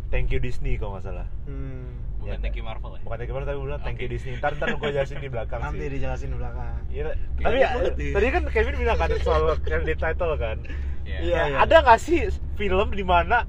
thank 0.09 0.29
you 0.29 0.39
Disney 0.39 0.75
kalau 0.75 0.97
nggak 0.97 1.05
salah. 1.05 1.29
hmm. 1.45 1.87
bukan 2.17 2.27
Ya, 2.27 2.35
thank 2.37 2.55
you 2.55 2.63
Marvel 2.63 2.93
ya 2.93 3.01
Bukan 3.01 3.15
thank 3.15 3.27
you 3.27 3.35
Marvel, 3.35 3.47
tapi 3.47 3.57
gue 3.57 3.69
bilang 3.69 3.83
thank 3.83 3.99
you. 3.99 4.09
Disney. 4.09 4.35
Ntar 4.37 4.55
ntar 4.55 4.73
gue 4.73 4.91
jelasin 4.91 5.19
di 5.19 5.29
belakang 5.29 5.61
nanti 5.61 5.81
sih. 5.81 5.91
dijelasin 5.93 6.29
di 6.29 6.37
belakang 6.37 6.67
Iya, 6.89 7.03
tapi 7.37 7.57
nih. 7.95 8.11
tadi 8.11 8.27
kan 8.29 8.43
Kevin 8.49 8.75
bilang 8.77 8.97
kan 8.97 9.09
soal 9.19 9.43
credit 9.59 9.97
title 9.97 10.35
kan. 10.37 10.57
Iya. 11.05 11.19
Iya, 11.19 11.19
Ya, 11.29 11.43
iya. 11.45 11.57
Ada 11.61 11.77
nggak 11.81 12.01
sih 12.01 12.19
film 12.55 12.89
di 12.91 13.03
mana 13.03 13.47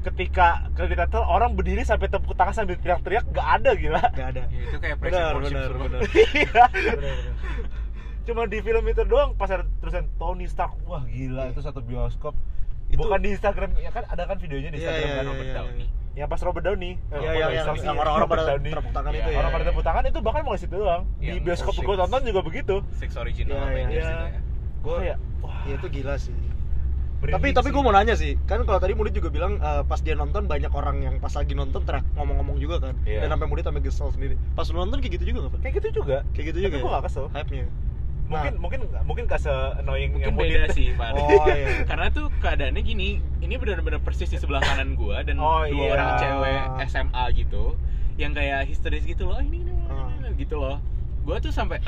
ketika 0.00 0.48
credit 0.72 0.94
title 0.96 1.22
orang 1.22 1.52
berdiri 1.52 1.82
sampai 1.82 2.06
tepuk 2.06 2.32
tangan 2.32 2.54
sambil 2.54 2.76
teriak-teriak 2.76 3.24
gak 3.28 3.48
ada 3.56 3.70
gila. 3.72 4.02
nggak 4.08 4.28
ada 4.30 4.42
Ya, 4.46 4.60
itu 4.62 4.76
kayak 4.78 4.96
pressure 4.96 5.26
worship 5.32 5.52
benar 5.52 5.68
semua. 5.68 5.84
benar 5.84 6.00
Iya. 6.38 6.64
Cuma 8.28 8.44
di 8.44 8.60
film 8.60 8.84
itu 8.84 9.02
doang 9.02 9.32
pas 9.32 9.48
ada 9.48 9.64
tulisan 9.80 10.04
Tony 10.14 10.44
Stark, 10.44 10.76
wah 10.84 11.00
gila 11.02 11.48
itu 11.48 11.60
satu 11.60 11.80
bioskop. 11.80 12.36
Itu- 12.86 13.00
Bukan 13.00 13.18
di 13.18 13.32
Instagram, 13.32 13.72
ya 13.74 13.88
kan 13.88 14.04
ada 14.04 14.22
kan 14.24 14.36
videonya 14.36 14.68
di 14.68 14.78
Iya, 14.78 14.84
Instagram 14.84 15.00
iya, 15.02 15.08
kan 15.08 15.16
iya, 15.18 15.30
Robert 15.30 15.44
iya, 15.44 15.56
Downey. 15.56 15.80
iya. 15.82 15.96
Yang 16.14 16.28
pas 16.28 16.40
Robert 16.42 16.64
Downey, 16.64 16.90
eh, 16.90 16.96
Iya, 17.14 17.16
kok 17.20 17.38
yang, 17.38 17.52
yang, 17.78 17.96
orang-orang 17.96 18.28
pada 18.28 18.42
tepuk 18.74 18.92
tangan 18.92 19.10
Iya, 19.10 19.18
itu 19.18 19.28
ya 19.28 19.38
Orang 19.38 19.50
pada 19.50 19.64
tepuk 19.64 19.84
tangan 19.86 20.04
itu 20.04 20.18
bahkan 20.20 20.42
mau 20.42 20.52
di 20.52 20.60
situ 20.60 20.74
doang. 20.74 21.02
Di 21.14 21.24
Yang 21.26 21.36
bioskop 21.42 21.74
gue 21.78 21.96
tonton 21.96 22.20
juga 22.22 22.40
begitu. 22.42 22.74
Six 22.92 23.10
original 23.14 23.54
Iya, 23.54 23.60
iya, 23.60 23.70
Avengers 23.70 24.04
iya. 24.04 24.12
itu 24.12 24.26
ya 24.26 24.40
Gue 24.78 24.96
kayak, 24.98 25.18
wah. 25.40 25.60
ya 25.64 25.74
itu 25.74 25.86
gila 25.90 26.14
sih 26.16 26.36
merinding 27.18 27.34
tapi 27.34 27.48
tapi 27.50 27.68
gue 27.68 27.82
mau 27.82 27.90
nanya 27.90 28.14
sih 28.14 28.38
kan 28.46 28.62
kalau 28.62 28.78
tadi 28.78 28.94
Mudit 28.94 29.10
juga 29.12 29.26
bilang 29.26 29.58
eh, 29.58 29.82
pas 29.82 29.98
dia 29.98 30.14
nonton 30.14 30.46
banyak 30.46 30.70
orang 30.70 31.02
yang 31.02 31.14
pas 31.18 31.34
lagi 31.34 31.50
nonton 31.50 31.82
teriak 31.82 32.06
ngomong-ngomong 32.14 32.62
juga 32.62 32.78
kan 32.80 32.94
Iya. 33.02 33.26
dan 33.26 33.34
sampai 33.34 33.46
Mudit 33.48 33.66
sampai 33.66 33.82
kesel 33.82 34.08
sendiri 34.08 34.34
pas 34.54 34.62
lu 34.64 34.78
nonton 34.78 35.02
kayak 35.02 35.18
gitu 35.18 35.24
juga 35.26 35.38
nggak 35.40 35.52
Pak? 35.52 35.60
kayak 35.60 35.74
gitu 35.74 35.88
juga. 35.92 36.16
kayak 36.30 36.46
gitu 36.46 36.58
Tapi 36.60 36.64
juga 36.64 36.76
gue 36.78 36.86
ya? 36.86 36.94
gak 36.94 37.04
kesel. 37.10 37.26
hype 37.34 37.50
nya 37.50 37.66
Mungkin 38.28 38.52
mungkin 38.60 38.80
mungkin 39.02 39.24
gak 39.24 39.40
se 39.40 39.48
annoying 39.78 40.12
mungkin 40.12 40.28
yang 40.28 40.36
beda 40.36 40.62
Mudit. 40.64 40.76
sih 40.76 40.92
Pak 40.92 41.08
Oh, 41.12 41.48
iya. 41.48 41.80
karena 41.90 42.06
tuh 42.08 42.28
keadaannya 42.38 42.82
gini 42.82 43.08
ini 43.40 43.54
benar-benar 43.56 43.98
persis 43.98 44.28
di 44.28 44.36
sebelah 44.36 44.60
kanan 44.60 44.92
gua 44.94 45.24
dan 45.24 45.40
Oh, 45.40 45.64
dua 45.64 45.72
iya. 45.80 45.92
orang 45.92 46.08
cewek 46.16 46.60
SMA 46.86 47.24
gitu 47.34 47.64
yang 48.14 48.32
kayak 48.32 48.66
histeris 48.66 49.02
gitu 49.02 49.24
loh 49.24 49.36
"Ah, 49.36 49.42
ini, 49.42 49.62
ini, 49.62 49.72
ini," 49.72 50.28
gitu 50.36 50.56
loh. 50.56 50.76
Gue 51.22 51.38
tuh 51.38 51.48
sampai 51.50 51.80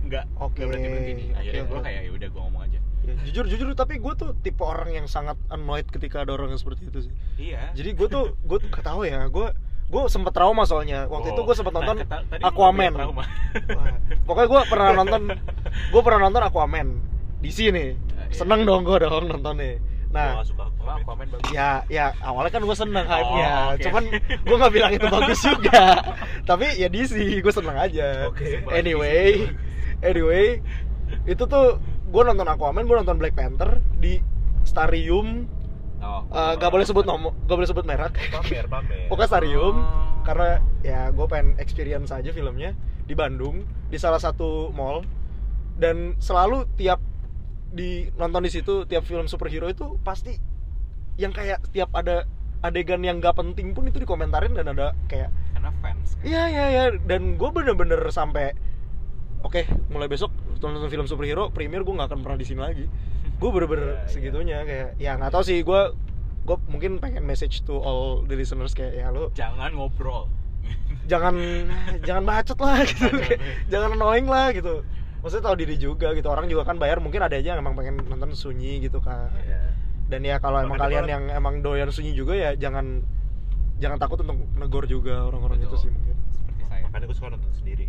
nggak 0.00 0.24
Oke, 0.36 0.58
nggak 0.58 0.66
berhenti 0.66 0.88
berhenti 0.88 1.24
akhirnya 1.32 1.62
oke, 1.62 1.68
gue 1.68 1.78
oke. 1.78 1.84
kayak 1.84 2.00
ya 2.00 2.10
udah 2.10 2.28
gue 2.28 2.40
ngomong 2.40 2.62
aja. 2.64 2.78
Ya, 3.00 3.14
jujur 3.24 3.44
jujur 3.46 3.68
tapi 3.72 3.96
gue 3.96 4.12
tuh 4.14 4.30
tipe 4.38 4.60
orang 4.60 4.90
yang 4.92 5.06
sangat 5.06 5.36
annoyed 5.48 5.86
ketika 5.86 6.22
ada 6.22 6.32
orang 6.32 6.50
yang 6.50 6.60
seperti 6.60 6.88
itu 6.88 7.08
sih. 7.08 7.12
Iya. 7.38 7.72
Jadi 7.72 7.90
gue 7.94 8.08
tuh 8.08 8.36
gue 8.38 8.58
tuh 8.58 8.68
gak 8.68 8.84
tahu 8.84 9.04
ya 9.04 9.24
gue 9.24 9.48
gue 9.88 10.02
sempet 10.06 10.30
trauma 10.30 10.62
soalnya. 10.62 11.04
Waktu 11.06 11.32
itu 11.32 11.40
gue 11.40 11.54
sempet 11.54 11.72
Nah, 11.72 11.80
nonton 11.80 11.96
kata- 12.02 12.24
tadi 12.28 12.40
lu 12.40 12.46
Aquaman. 12.46 12.92
pokoknya 14.24 14.46
gue 14.46 14.60
pernah 14.68 14.88
nonton 14.94 15.22
gue 15.88 16.02
pernah 16.02 16.20
nonton 16.22 16.42
Aquaman. 16.42 16.88
Di 17.38 17.50
sini. 17.50 17.86
Iya. 18.28 18.44
seneng 18.44 18.62
dong 18.62 18.84
gue 18.84 18.98
dong 18.98 19.24
nontonnya. 19.26 19.80
Gua 20.08 20.10
nah 20.10 20.40
suka 20.40 20.64
Aquaman 20.80 21.28
bagus. 21.28 21.48
ya 21.48 21.84
ya 21.86 22.12
awalnya 22.18 22.48
kan 22.50 22.62
gue 22.62 22.72
seneng 22.74 23.04
Oh, 23.04 23.10
hype-nya. 23.10 23.48
oke. 23.70 23.82
cuman 23.84 24.04
gue 24.38 24.56
nggak 24.56 24.72
bilang 24.72 24.92
itu 24.94 25.06
bagus 25.06 25.40
juga. 25.42 25.84
Tapi 26.44 26.66
ya 26.76 26.88
DC 26.88 27.12
gue 27.38 27.52
seneng 27.52 27.76
aja. 27.76 28.28
Oke. 28.28 28.64
anyway 28.70 29.48
anyway 30.00 30.60
itu 31.24 31.40
tuh 31.42 31.76
gue 32.04 32.22
nonton 32.22 32.44
Aquaman 32.46 32.84
gue 32.84 32.96
nonton 32.98 33.16
Black 33.16 33.32
Panther 33.32 33.80
di 33.94 34.20
Starium 34.62 35.48
oh, 36.00 36.20
Eh, 36.28 36.52
gak 36.56 36.70
boleh 36.70 36.84
sebut 36.84 37.04
nomor 37.04 37.32
gak 37.44 37.56
boleh 37.56 37.68
sebut 37.68 37.84
merek. 37.84 38.14
Pamer 38.30 38.66
pamer 38.66 39.06
pokoknya 39.10 39.28
Starium 39.28 39.76
Oh. 39.78 40.24
karena 40.26 40.60
ya 40.82 41.08
gue 41.08 41.24
pengen 41.24 41.56
experience 41.56 42.10
aja 42.10 42.28
filmnya 42.30 42.76
di 43.04 43.16
Bandung 43.16 43.62
di 43.88 43.96
salah 43.96 44.20
satu 44.20 44.68
mall. 44.70 45.02
Dan 45.78 46.18
selalu 46.18 46.66
tiap 46.74 46.98
di 47.70 48.10
nonton 48.14 48.42
di 48.42 48.50
situ 48.50 48.82
tiap 48.84 49.04
film 49.04 49.24
superhero 49.24 49.68
itu 49.68 49.96
pasti 50.02 50.34
yang 51.16 51.30
kayak 51.30 51.62
tiap 51.70 51.92
ada 51.92 52.26
adegan 52.60 53.00
yang 53.00 53.22
gak 53.22 53.38
penting 53.38 53.70
pun 53.70 53.86
itu 53.86 54.02
dikomentarin 54.02 54.52
dan 54.52 54.66
ada 54.68 54.92
kayak 55.06 55.30
karena 55.54 55.70
fans 55.78 56.18
kan. 56.18 56.22
iya 56.26 56.42
iya 56.50 56.64
iya. 56.68 56.84
Dan 56.98 57.38
gue 57.38 57.48
bener-bener 57.48 58.02
sampai 58.10 58.52
oke 59.40 59.62
mulai 59.88 60.10
besok 60.10 60.34
nonton 60.58 60.90
film 60.90 61.06
superhero 61.06 61.54
premier 61.54 61.86
gue 61.86 61.94
nggak 61.94 62.10
akan 62.10 62.20
pernah 62.26 62.34
di 62.34 62.46
sini 62.46 62.58
lagi 62.58 62.84
gue 63.38 63.48
bener-bener 63.48 63.88
Iya, 63.88 63.94
iya. 63.94 64.08
segitunya 64.10 64.58
kayak 64.62 64.88
ya 64.98 65.14
nggak 65.14 65.30
tahu 65.30 65.42
sih 65.42 65.62
gue 65.62 65.80
gue 66.42 66.56
mungkin 66.66 66.98
pengen 66.98 67.22
message 67.22 67.62
to 67.62 67.76
all 67.76 68.24
the 68.24 68.34
listeners 68.34 68.72
kayak 68.72 68.98
ya 68.98 69.08
lo 69.08 69.30
jangan 69.32 69.70
ngobrol. 69.72 70.26
Jangan 71.08 71.34
jangan 72.04 72.24
bacot 72.24 72.58
lah 72.60 72.84
gitu. 72.84 73.08
Kayak, 73.08 73.40
jangan 73.72 73.96
annoying 73.96 74.28
lah 74.28 74.52
gitu. 74.52 74.84
Maksudnya 75.24 75.44
tahu 75.48 75.56
diri 75.56 75.76
juga 75.76 76.12
gitu. 76.12 76.28
Orang 76.28 76.46
juga 76.46 76.68
kan 76.68 76.76
bayar 76.76 77.00
mungkin 77.00 77.24
ada 77.24 77.32
aja 77.32 77.56
yang 77.56 77.60
emang 77.60 77.72
pengen 77.72 78.00
nonton 78.04 78.36
sunyi 78.36 78.80
gitu 78.80 79.00
kan 79.00 79.32
Iya. 79.40 79.60
dan 80.08 80.20
ya 80.24 80.36
kalau 80.40 80.60
emang 80.60 80.76
kalian 80.76 81.04
yang 81.04 81.24
emang 81.28 81.60
doyan 81.60 81.88
sunyi 81.88 82.12
juga 82.12 82.32
ya 82.32 82.56
jangan 82.56 83.04
jangan 83.76 84.00
takut 84.00 84.20
untuk 84.24 84.36
negor 84.56 84.84
juga 84.84 85.28
orang-orang 85.28 85.64
itu 85.64 85.76
sih 85.76 85.88
mungkin. 85.88 86.16
Seperti 86.32 86.62
saya. 86.64 86.82
Makanya 86.88 87.04
gue 87.08 87.16
suka 87.16 87.28
nonton 87.32 87.52
sendiri. 87.56 87.86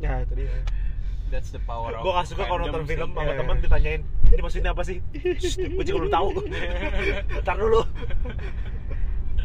Ya 0.00 0.20
itu 0.20 0.32
dia 0.34 0.48
that's 1.32 1.48
the 1.48 1.62
power 1.64 1.96
of 1.96 2.04
gue 2.04 2.12
gak 2.12 2.28
suka 2.28 2.44
kalau 2.44 2.60
nonton 2.60 2.84
film 2.84 3.08
sama 3.16 3.24
Iya. 3.24 3.40
temen 3.40 3.56
ditanyain 3.58 4.00
ini 4.28 4.40
maksudnya 4.40 4.70
apa 4.76 4.82
sih? 4.84 5.00
Gue 5.72 5.84
juga 5.84 5.98
belum 6.04 6.12
tahu. 6.12 6.28
Ntar 7.44 7.56
dulu. 7.56 7.80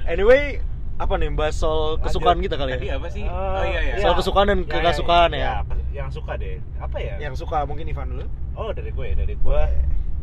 Anyway 0.04 0.60
apa 0.98 1.14
nih 1.14 1.30
bahas 1.30 1.54
soal 1.62 2.02
kesukaan 2.02 2.42
kita 2.42 2.58
kali 2.58 2.74
tadi 2.74 2.90
ya 2.90 2.98
apa 2.98 3.08
sih? 3.08 3.22
Eh, 3.22 3.30
oh 3.30 3.64
iya 3.64 3.80
iya. 3.86 3.94
Soal 4.02 4.18
kesukaan 4.18 4.48
dan 4.50 4.60
kegasukaan 4.66 5.30
ya. 5.32 5.62
ke- 5.62 5.94
yang 5.94 6.10
suka 6.10 6.34
deh. 6.36 6.58
Apa 6.82 6.98
ya? 6.98 7.16
Yang 7.22 7.46
suka 7.46 7.64
mungkin 7.70 7.86
Ivan 7.86 8.08
dulu. 8.18 8.26
Oh 8.58 8.74
dari 8.74 8.90
gue 8.90 9.06
ya 9.06 9.16
dari 9.16 9.36
gue. 9.38 9.62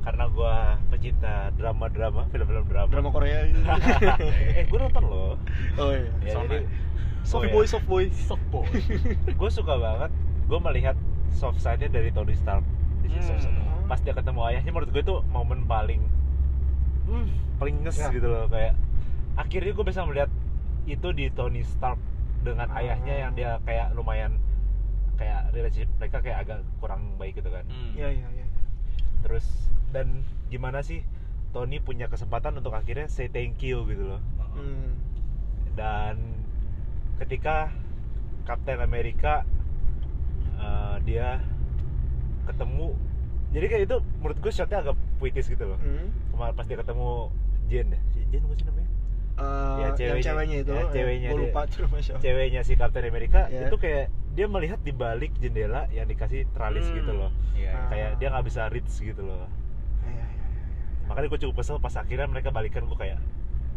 Karena 0.05 0.25
gue 0.29 0.55
pecinta 0.93 1.49
drama-drama 1.57 2.29
film-film 2.29 2.65
drama. 2.69 2.91
Drama 2.93 3.09
Korea. 3.09 3.49
Eh 4.59 4.67
gue 4.67 4.79
nonton 4.79 5.05
loh. 5.07 5.33
Oh 5.79 5.91
iya. 5.95 6.11
Ya, 6.27 6.33
Sama. 6.37 6.45
jadi 6.51 6.59
soft 7.25 7.47
oh, 7.47 7.53
boy 7.55 7.63
ya. 7.63 7.69
soft 7.71 7.87
boy. 7.87 8.05
Soft 8.13 8.47
boy. 8.51 8.67
Gue 9.31 9.51
suka 9.55 9.75
banget. 9.79 10.11
Gue 10.45 10.59
melihat 10.61 10.97
soft 11.35 11.59
side-nya 11.59 11.91
dari 11.91 12.09
Tony 12.09 12.33
Stark 12.33 12.63
di 13.01 13.11
Hmm. 13.11 13.21
season 13.21 13.39
satu. 13.43 13.61
pas 13.85 13.99
dia 13.99 14.11
ketemu 14.11 14.41
ayahnya 14.47 14.71
menurut 14.71 14.89
gue 14.89 15.03
itu 15.03 15.17
momen 15.29 15.61
paling 15.65 16.01
hmm, 17.05 17.27
paling 17.55 17.77
nges 17.83 17.99
Ya. 17.99 18.09
gitu 18.09 18.25
loh 18.25 18.49
kayak 18.49 18.73
akhirnya 19.37 19.73
gue 19.73 19.85
bisa 19.85 20.01
melihat 20.03 20.31
itu 20.85 21.09
di 21.11 21.29
Tony 21.29 21.61
Stark 21.61 22.01
dengan 22.41 22.69
Ah. 22.69 22.79
ayahnya 22.79 23.15
yang 23.19 23.33
dia 23.33 23.61
kayak 23.61 23.93
lumayan 23.93 24.41
kayak 25.15 25.51
relationship 25.51 25.93
mereka 25.95 26.19
kayak 26.21 26.39
agak 26.41 26.59
kurang 26.79 27.15
baik 27.15 27.35
gitu 27.35 27.49
kan 27.49 27.65
Hmm. 27.65 27.93
iya 27.93 28.09
iya 28.11 28.29
iya 28.33 28.47
terus 29.21 29.45
dan 29.91 30.23
gimana 30.49 30.81
sih 30.81 31.05
Tony 31.51 31.79
punya 31.79 32.07
kesempatan 32.07 32.55
untuk 32.55 32.73
akhirnya 32.73 33.07
say 33.07 33.27
thank 33.27 33.61
you 33.61 33.85
gitu 33.85 34.05
loh 34.09 34.23
Hmm. 34.51 34.97
dan 35.73 36.17
ketika 37.17 37.69
Kapten 38.45 38.77
Amerika 38.79 39.43
eh, 39.43 39.64
dia 41.05 41.41
ketemu 42.45 42.87
jadi 43.51 43.67
kayak 43.67 43.83
itu 43.85 43.97
menurut 44.19 44.39
gue 44.39 44.51
shotnya 44.51 44.79
agak 44.81 44.97
puitis 45.17 45.47
gitu 45.47 45.65
loh 45.65 45.79
Hmm. 45.79 46.11
kemarin 46.31 46.55
pas 46.55 46.65
dia 46.65 46.77
ketemu 46.77 47.09
Jen 47.65 47.87
ya 47.89 48.01
Si 48.09 48.21
Jen 48.27 48.43
apa 48.43 48.55
sih 48.55 48.65
namanya 48.65 48.89
Eh, 49.35 49.43
Ya, 49.43 49.83
yang 49.83 49.95
ceweknya. 49.97 50.23
ceweknya 50.23 50.57
itu 50.61 50.73
Ya, 50.73 50.85
ceweknya 50.89 51.29
gue 51.29 51.39
dia. 51.41 51.47
lupa 51.51 51.61
ceweknya 52.21 52.61
si 52.63 52.73
Kapten 52.73 53.03
Amerika 53.05 53.41
Ya. 53.49 53.67
itu 53.67 53.77
kayak 53.77 54.07
dia 54.31 54.47
melihat 54.47 54.79
di 54.79 54.93
balik 54.93 55.35
jendela 55.37 55.91
yang 55.91 56.07
dikasih 56.07 56.47
tralis 56.53 56.87
Hmm. 56.87 56.97
gitu 56.97 57.13
loh 57.13 57.31
Iya. 57.53 57.71
Ah. 57.73 57.87
kayak 57.89 58.11
dia 58.17 58.29
nggak 58.31 58.45
bisa 58.45 58.63
reach 58.69 58.95
gitu 58.95 59.21
loh 59.21 59.47
Iya, 60.05 60.11
iya, 60.13 60.25
iya. 60.25 60.45
makanya 61.05 61.29
gue 61.29 61.41
cukup 61.41 61.55
kesel 61.59 61.79
pas 61.79 61.95
akhirnya 61.95 62.27
mereka 62.27 62.49
balikan 62.49 62.85
gue 62.85 62.95
kayak 62.95 63.19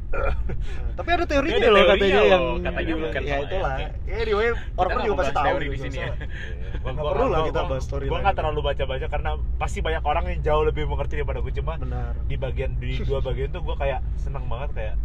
tapi 0.97 1.09
ada 1.11 1.25
teorinya 1.27 1.57
Ada 1.57 1.67
loh 1.67 1.83
teorinya 1.83 1.91
katanya 1.91 2.15
loh, 2.15 2.27
yang 2.27 2.43
katanya 2.63 2.93
bukan 2.95 3.21
ya 3.21 3.35
itulah 3.43 3.75
ya 3.75 3.89
anyway 4.17 4.47
orang 4.49 4.63
orang 4.79 5.03
juga 5.03 5.17
pasti 5.19 5.33
tahu 5.35 5.45
teori 5.45 5.65
di 5.65 5.69
gitu, 5.69 5.83
sini 5.83 5.97
ya. 5.99 6.07
Gua- 6.83 6.93
gua- 6.93 7.11
perlu 7.11 7.27
lah 7.27 7.41
kita 7.43 7.61
bahas 7.65 7.83
storyline 7.83 8.11
Gua 8.11 8.19
nggak 8.23 8.35
terlalu 8.35 8.59
baca-baca 8.63 9.05
karena 9.07 9.31
pasti 9.57 9.79
banyak 9.83 10.03
orang 10.03 10.25
yang 10.27 10.39
jauh 10.41 10.63
lebih 10.63 10.83
mengerti 10.85 11.13
daripada 11.15 11.39
gue 11.39 11.53
cuma 11.53 11.73
benar 11.75 12.13
di 12.23 12.35
bagian 12.35 12.71
di 12.77 12.89
dua 13.09 13.19
bagian 13.19 13.49
tuh 13.51 13.61
gue 13.61 13.75
kayak 13.75 13.99
seneng 14.15 14.47
banget 14.47 14.69
kayak 14.73 14.95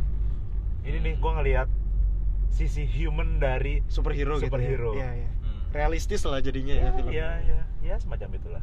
ini 0.83 0.99
nih 1.01 1.15
gue 1.17 1.31
ngelihat 1.33 1.69
sisi 2.49 2.85
human 2.85 3.41
dari 3.41 3.81
superhero, 3.89 4.37
Superhero. 4.37 4.93
gitu 4.93 5.01
ya. 5.01 5.09
Iya, 5.09 5.11
iya. 5.19 5.31
Hmm. 5.41 5.61
realistis 5.73 6.21
lah 6.23 6.39
jadinya 6.39 6.75
ya, 6.75 6.83
ya 6.85 6.91
filmnya. 6.93 7.15
ya 7.17 7.29
ya 7.43 7.61
ya 7.83 7.95
semacam 7.99 8.29
itulah 8.37 8.63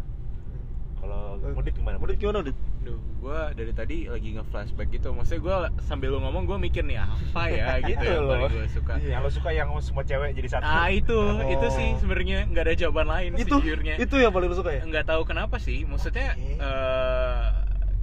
kalau 0.99 1.39
Eh, 1.39 1.51
Mudit 1.51 1.73
gimana 1.73 1.95
Mudit 1.95 2.17
gimana 2.17 2.37
Mudit? 2.41 2.57
Duh, 2.79 2.95
gue 2.95 3.39
dari 3.53 3.71
tadi 3.71 3.97
lagi 4.05 4.29
nge-flashback 4.33 4.87
gitu 4.89 5.11
Maksudnya 5.11 5.39
gue 5.39 5.55
sambil 5.81 6.09
lu 6.09 6.19
ngomong 6.19 6.43
gue 6.43 6.57
mikir 6.57 6.83
nih 6.83 6.99
apa 6.99 7.43
ya 7.47 7.65
gitu 7.89 7.95
Itu 7.97 8.05
yang 8.05 8.23
loh. 8.25 8.39
gue 8.45 8.67
suka 8.67 8.93
yang 8.97 9.21
lo 9.21 9.29
suka 9.29 9.49
yang 9.51 9.69
semua 9.79 10.03
cewek 10.03 10.31
jadi 10.33 10.47
satu 10.49 10.63
Ah 10.65 10.87
itu, 10.89 11.19
itu 11.47 11.65
Oh. 11.65 11.71
sih 11.71 11.89
sebenarnya 11.95 12.43
nggak 12.45 12.63
ada 12.63 12.75
jawaban 12.75 13.07
lain 13.07 13.31
itu 13.33 13.55
sejujurnya 13.55 13.95
itu 13.97 14.15
yang 14.15 14.29
paling 14.29 14.47
lu 14.47 14.55
suka 14.55 14.71
ya 14.73 14.81
Nggak 14.83 15.05
tahu 15.05 15.21
kenapa 15.23 15.55
sih, 15.57 15.83
maksudnya 15.83 16.33
Oke. 16.33 16.55
eh, 16.55 17.45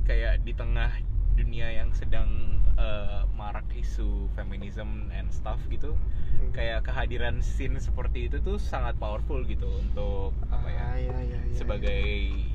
kayak 0.05 0.41
di 0.41 0.53
tengah 0.53 0.91
dunia 1.35 1.69
yang 1.75 1.93
sedang 1.93 2.29
eh, 2.75 3.25
marak 3.33 3.69
isu 3.75 4.09
feminism 4.33 4.87
and 5.11 5.29
stuff 5.29 5.61
gitu 5.67 5.93
Hmm. 6.37 6.53
Kayak 6.53 6.85
kehadiran 6.85 7.41
scene 7.41 7.81
seperti 7.81 8.29
itu 8.29 8.37
tuh 8.39 8.61
sangat 8.61 8.93
powerful 8.95 9.41
gitu 9.43 9.73
untuk 9.73 10.37
apa 10.47 10.69
ya 10.69 10.85
Ah, 10.85 10.95
iya, 10.95 11.17
iya, 11.23 11.39
iya. 11.41 11.57
sebagai 11.57 12.05
ya 12.29 12.46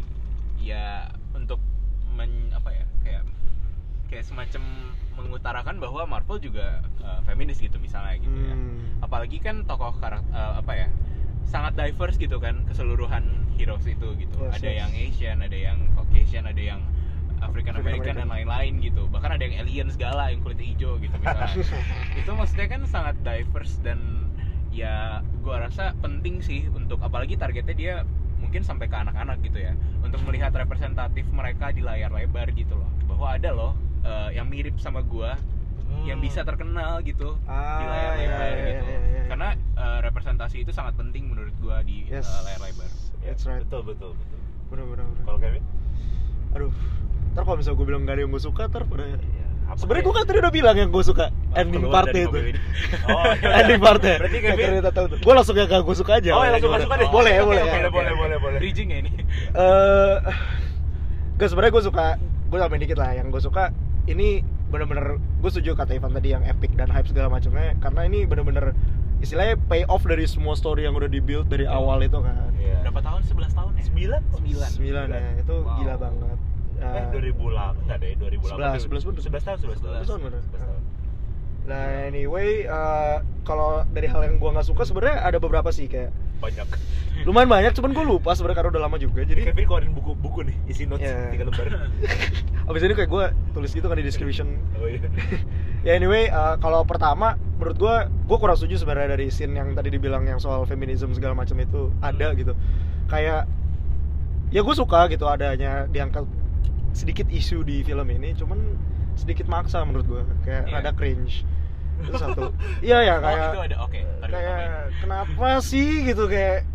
untuk 1.33 1.57
men, 2.13 2.53
apa 2.53 2.69
ya 2.69 2.85
kayak 3.01 3.23
kayak 4.11 4.25
semacam 4.27 4.61
mengutarakan 5.17 5.75
bahwa 5.79 6.03
Marvel 6.05 6.39
juga 6.39 6.83
uh, 7.01 7.19
feminis 7.25 7.59
gitu 7.59 7.79
misalnya 7.79 8.19
gitu 8.19 8.39
ya. 8.43 8.55
Hmm. 8.55 9.03
apalagi 9.03 9.37
kan 9.39 9.63
tokoh 9.67 9.95
karakter 9.99 10.23
apa 10.31 10.73
ya 10.75 10.87
sangat 11.47 11.75
diverse 11.75 12.15
gitu 12.15 12.39
kan 12.39 12.63
keseluruhan 12.69 13.27
heroes 13.59 13.83
itu 13.83 14.07
gitu. 14.15 14.37
Yes, 14.39 14.61
ada 14.61 14.69
yes. 14.69 14.77
yang 14.79 14.91
Asian 14.95 15.37
ada 15.43 15.57
yang 15.57 15.77
Caucasian 15.93 16.45
ada 16.47 16.61
yang 16.61 16.81
African 17.41 17.75
American 17.75 18.15
African 18.15 18.15
dan 18.23 18.29
lain-lain 18.29 18.73
gitu. 18.79 19.03
Bahkan 19.09 19.29
ada 19.35 19.43
yang 19.43 19.55
alien 19.65 19.87
segala 19.89 20.29
yang 20.31 20.39
kulitnya 20.45 20.67
hijau 20.71 20.95
gitu 21.01 21.15
misalnya. 21.19 21.51
Itu 22.21 22.31
maksudnya 22.37 22.67
kan 22.69 22.81
sangat 22.87 23.15
diverse 23.25 23.81
dan 23.81 23.99
ya 24.71 25.19
gua 25.43 25.67
rasa 25.67 25.91
penting 25.99 26.39
sih 26.39 26.71
untuk 26.71 27.03
apalagi 27.03 27.35
targetnya 27.35 27.75
dia 27.75 27.95
mungkin 28.39 28.63
sampai 28.65 28.89
ke 28.89 28.97
anak-anak 28.97 29.37
gitu 29.45 29.61
ya 29.61 29.77
untuk 30.11 30.27
melihat 30.27 30.51
representatif 30.51 31.23
mereka 31.31 31.71
di 31.71 31.79
layar 31.79 32.11
lebar 32.11 32.51
gitu 32.51 32.75
loh 32.75 32.89
bahwa 33.07 33.31
ada 33.31 33.49
loh 33.49 33.71
eh, 34.03 34.35
yang 34.35 34.45
mirip 34.45 34.75
sama 34.75 34.99
gua 35.01 35.39
Hmm. 35.81 36.07
yang 36.07 36.19
bisa 36.19 36.39
terkenal 36.41 37.03
gitu 37.03 37.35
di 37.35 37.51
layar 37.83 38.11
Ah, 38.11 38.15
iya, 38.15 38.23
lebar 38.23 38.47
iya, 38.47 38.63
gitu 38.65 38.85
iya, 38.85 38.95
iya, 38.95 38.99
iya. 39.13 39.23
karena 39.27 39.49
eh, 39.53 39.99
representasi 40.01 40.63
itu 40.63 40.71
sangat 40.71 40.95
penting 40.95 41.27
menurut 41.27 41.51
gua 41.59 41.83
di 41.83 42.07
eh, 42.07 42.15
Yes. 42.15 42.31
layar 42.41 42.59
lebar 42.61 42.87
That's 43.19 43.43
right. 43.43 43.59
betul 43.61 43.83
betul 43.85 44.11
betul 44.13 44.39
bener 44.69 44.85
bener. 44.87 45.05
kalau 45.21 45.35
Kevin 45.37 45.63
aduh 46.51 46.71
ntar 47.31 47.43
kalau 47.43 47.55
misalnya 47.55 47.75
gue 47.75 47.87
bilang 47.87 48.01
gak 48.01 48.13
ada 48.13 48.21
yang 48.21 48.31
gue 48.31 48.39
suka 48.41 48.63
ntar 48.67 48.83
pada 48.85 49.03
sebenarnya 49.77 50.03
ya? 50.03 50.07
gue 50.07 50.15
kan 50.15 50.23
tadi 50.27 50.37
udah 50.41 50.53
bilang 50.53 50.75
yang 50.77 50.89
gue 50.89 51.03
suka 51.03 51.25
ending 51.55 51.83
dari 51.87 52.23
itu 52.23 52.37
oh 53.07 53.23
iya. 53.39 53.49
ending 53.63 53.79
partnya 53.81 54.15
berarti 54.19 54.37
Kevin 54.39 54.65
ternyata 54.67 54.91
tahu 54.91 55.05
tuh. 55.11 55.17
gue 55.21 55.33
langsung 55.35 55.55
yang 55.55 55.67
gak 55.67 55.83
gue 55.83 55.95
suka 55.95 56.11
aja 56.19 56.29
oh 56.33 56.43
yang 56.43 56.53
langsung 56.55 56.71
Gimana? 56.71 56.85
suka 56.87 56.95
deh 56.97 57.09
boleh 57.11 57.33
boleh 57.43 57.61
oke, 57.63 57.69
ya. 57.69 57.89
boleh 57.91 58.13
boleh 58.15 58.37
boleh 58.39 58.57
bridging 58.59 58.89
ya 58.91 58.97
ini 59.03 59.11
eh 59.53 60.15
gak 61.37 61.47
sebenarnya 61.49 61.73
gue 61.73 61.83
suka 61.83 62.05
gue 62.21 62.57
tambahin 62.59 62.81
dikit 62.83 62.97
lah 62.99 63.11
yang 63.15 63.27
gue 63.31 63.41
suka 63.41 63.71
ini 64.05 64.43
bener-bener 64.71 65.19
gue 65.19 65.49
setuju 65.51 65.75
kata 65.75 65.99
Ivan 65.99 66.15
tadi 66.15 66.31
yang 66.31 66.43
epic 66.47 66.71
dan 66.79 66.87
hype 66.87 67.07
segala 67.07 67.27
macamnya 67.27 67.75
karena 67.83 68.01
ini 68.07 68.23
bener-bener 68.23 68.71
istilahnya 69.19 69.59
pay 69.69 69.83
off 69.85 70.01
dari 70.07 70.25
semua 70.25 70.55
story 70.55 70.87
yang 70.87 70.95
udah 70.97 71.11
dibuild 71.11 71.45
dari 71.45 71.67
Betul. 71.67 71.77
awal 71.77 71.99
itu 72.01 72.17
kan 72.23 72.49
Iya. 72.57 72.77
berapa 72.85 73.01
tahun 73.01 73.21
11 73.25 73.57
tahun 73.57 73.71
ya 73.73 73.83
Sembilan? 73.89 74.21
Sembilan. 74.31 74.69
sembilan 74.69 75.05
ya 75.11 75.29
itu 75.41 75.55
Wow. 75.61 75.75
gila 75.77 75.95
banget 75.97 76.37
Eh, 76.81 77.05
2008 77.13 77.85
enggak 77.85 77.97
deh, 78.01 78.11
2008. 78.17 78.81
11, 78.81 78.89
11 78.89 79.05
bener. 79.05 79.21
11 79.21 79.43
tahun, 79.45 79.57
11 79.61 79.79
tahun. 79.79 79.93
11 80.01 80.09
tahun 80.09 80.21
bener. 80.25 80.41
11 80.41 80.57
tahun. 80.57 80.81
Nah 81.61 81.85
anyway, 82.09 82.65
eh, 82.65 83.17
kalau 83.45 83.85
dari 83.93 84.09
hal 84.09 84.21
yang 84.25 84.41
gua 84.41 84.57
nggak 84.57 84.65
suka 84.65 84.81
sebenarnya 84.81 85.21
ada 85.21 85.37
beberapa 85.37 85.69
sih 85.69 85.85
kayak 85.85 86.09
Banyak. 86.41 86.65
lumayan 87.29 87.53
banyak, 87.53 87.77
cuman 87.77 87.93
gue 87.93 88.01
lupa 88.01 88.33
sebenarnya 88.33 88.57
karena 88.65 88.69
udah 88.73 88.83
lama 88.89 88.97
juga. 88.97 89.21
Jadi 89.21 89.45
Kevin 89.45 89.65
keluarin 89.69 89.93
buku-buku 89.93 90.41
nih, 90.49 90.57
isi 90.65 90.89
notes 90.89 91.05
Iya. 91.05 91.29
tiga 91.29 91.45
lembar. 91.45 91.85
abis 92.73 92.81
ini 92.81 92.93
kayak 92.97 93.09
gue 93.13 93.25
tulis 93.53 93.69
gitu 93.77 93.85
kan 93.85 93.93
di 93.93 94.01
description. 94.01 94.57
Oh 94.81 94.89
iya. 94.89 95.05
ya 95.85 95.93
anyway, 95.93 96.33
eh, 96.33 96.55
kalau 96.57 96.81
pertama 96.81 97.37
menurut 97.61 97.77
gua 97.77 97.95
gue 98.09 98.37
kurang 98.41 98.57
setuju 98.57 98.81
sebenarnya 98.81 99.13
dari 99.13 99.29
scene 99.29 99.53
yang 99.53 99.77
tadi 99.77 99.93
dibilang 99.93 100.25
yang 100.25 100.41
soal 100.41 100.65
feminisme 100.65 101.13
segala 101.13 101.37
macam 101.37 101.53
itu 101.61 101.93
ada 102.01 102.33
gitu. 102.33 102.57
Kayak 103.05 103.45
ya 104.49 104.65
gue 104.65 104.75
suka 104.75 105.13
gitu 105.13 105.29
adanya 105.29 105.85
diangkat 105.93 106.25
sedikit 106.91 107.27
isu 107.27 107.63
di 107.63 107.81
film 107.81 108.07
ini, 108.07 108.33
cuman 108.33 108.59
sedikit 109.15 109.47
maksa 109.47 109.83
menurut 109.83 110.05
gua 110.07 110.23
kayak 110.43 110.67
Iya. 110.67 110.73
rada 110.77 110.91
cringe. 110.91 111.43
Itu 112.01 112.17
satu. 112.17 112.51
Iya 112.85 112.97
ya 113.01 113.13
oh 113.15 113.21
kayak 113.21 113.47
itu 113.53 113.61
ada 113.61 113.75
gua 113.77 113.97
kayak 114.31 114.69
kenapa 114.99 115.47
sih 115.61 115.89
gitu 116.05 116.23
kayak 116.25 116.65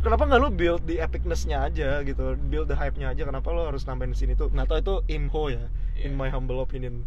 kenapa 0.00 0.22
nggak 0.24 0.40
lu 0.40 0.50
build 0.50 0.82
di 0.86 0.96
epicness-nya 0.96 1.66
aja 1.66 2.00
gitu 2.00 2.38
build 2.46 2.70
the 2.70 2.78
hype-nya 2.78 3.10
aja 3.10 3.26
kenapa 3.26 3.50
lu 3.50 3.66
harus 3.66 3.82
nambahin 3.84 4.14
sini 4.14 4.32
tuh 4.32 4.46
nggak 4.48 4.66
tahu 4.66 4.78
itu 4.78 4.94
info 5.10 5.42
ya 5.50 5.66
in 5.98 6.14
Iya. 6.14 6.18
my 6.18 6.28
humble 6.30 6.58
opinion 6.58 7.02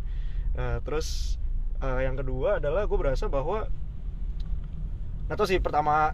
Nah, 0.51 0.83
terus 0.83 1.39
eh, 1.79 2.03
yang 2.03 2.19
kedua 2.19 2.59
adalah 2.59 2.83
gue 2.83 2.97
berasa 2.99 3.31
bahwa 3.31 3.71
nggak 5.25 5.37
tahu 5.37 5.47
sih 5.47 5.59
pertama 5.61 6.11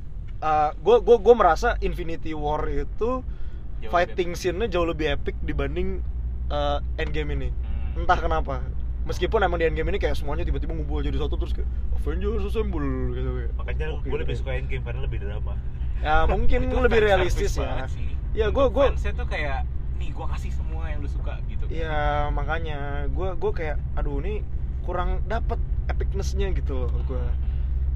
gue 0.77 0.97
gue 1.01 1.17
gue 1.17 1.35
merasa 1.35 1.73
Infinity 1.81 2.37
War 2.37 2.61
itu 2.69 3.25
Jauh 3.81 3.89
fighting 3.89 4.37
scene-nya 4.37 4.69
jauh 4.69 4.85
lebih 4.85 5.17
epic 5.17 5.33
dibanding 5.41 6.05
eh, 6.51 6.79
Endgame 7.01 7.29
ini. 7.37 7.49
Hmm. 7.49 8.03
entah 8.03 8.19
kenapa. 8.19 8.59
Meskipun 9.05 9.37
emang 9.45 9.61
di 9.61 9.69
Endgame 9.69 9.93
ini 9.93 9.99
kayak 10.01 10.17
semuanya 10.17 10.43
tiba-tiba 10.43 10.73
ngumpul 10.73 11.05
jadi 11.05 11.15
satu 11.21 11.37
terus 11.37 11.53
kayak 11.53 11.69
Avengers 12.01 12.43
Assemble 12.49 13.13
gitu 13.13 13.29
kayak. 13.37 13.51
Makanya 13.55 13.85
Oke, 13.95 14.09
gue 14.09 14.19
lebih 14.25 14.35
suka 14.35 14.51
Endgame 14.57 14.83
karena 14.83 15.01
lebih 15.05 15.19
drama. 15.21 15.53
ya 16.03 16.27
mungkin 16.27 16.59
Itu 16.69 16.77
lebih 16.83 16.99
realistis 17.01 17.55
ya. 17.55 17.87
ya 18.35 18.51
gue 18.51 18.65
gue 18.67 18.85
fansnya 18.91 19.15
tuh 19.15 19.27
kayak 19.31 19.63
nih 19.95 20.11
gua 20.11 20.27
kasih 20.35 20.51
semua 20.51 20.91
yang 20.91 20.99
lu 20.99 21.07
suka 21.07 21.39
gitu. 21.47 21.63
Ya 21.71 22.27
makanya 22.35 23.07
gue 23.07 23.29
gue 23.39 23.51
kayak 23.55 23.79
aduh 23.95 24.19
ini 24.19 24.43
kurang 24.83 25.23
dapet 25.25 25.57
epicnessnya 25.89 26.53
gitu 26.53 26.85
loh 26.85 26.91
gue 27.07 27.23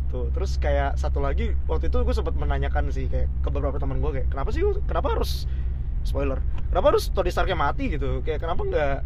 tuh 0.10 0.26
terus 0.34 0.58
kayak 0.58 0.98
satu 0.98 1.22
lagi 1.22 1.54
waktu 1.70 1.94
itu 1.94 2.02
gue 2.02 2.16
sempat 2.18 2.34
menanyakan 2.34 2.90
sih 2.90 3.06
kayak 3.06 3.30
ke 3.46 3.50
beberapa 3.54 3.78
teman 3.78 4.02
gue 4.02 4.10
kayak 4.10 4.28
kenapa 4.34 4.50
sih 4.50 4.66
kenapa 4.90 5.14
harus 5.14 5.46
spoiler 6.10 6.42
kenapa 6.68 6.86
harus 6.90 7.08
Tony 7.08 7.30
Starknya 7.30 7.54
mati 7.56 7.88
gitu 7.88 8.20
kayak 8.20 8.42
kenapa 8.42 8.62
nggak 8.64 8.98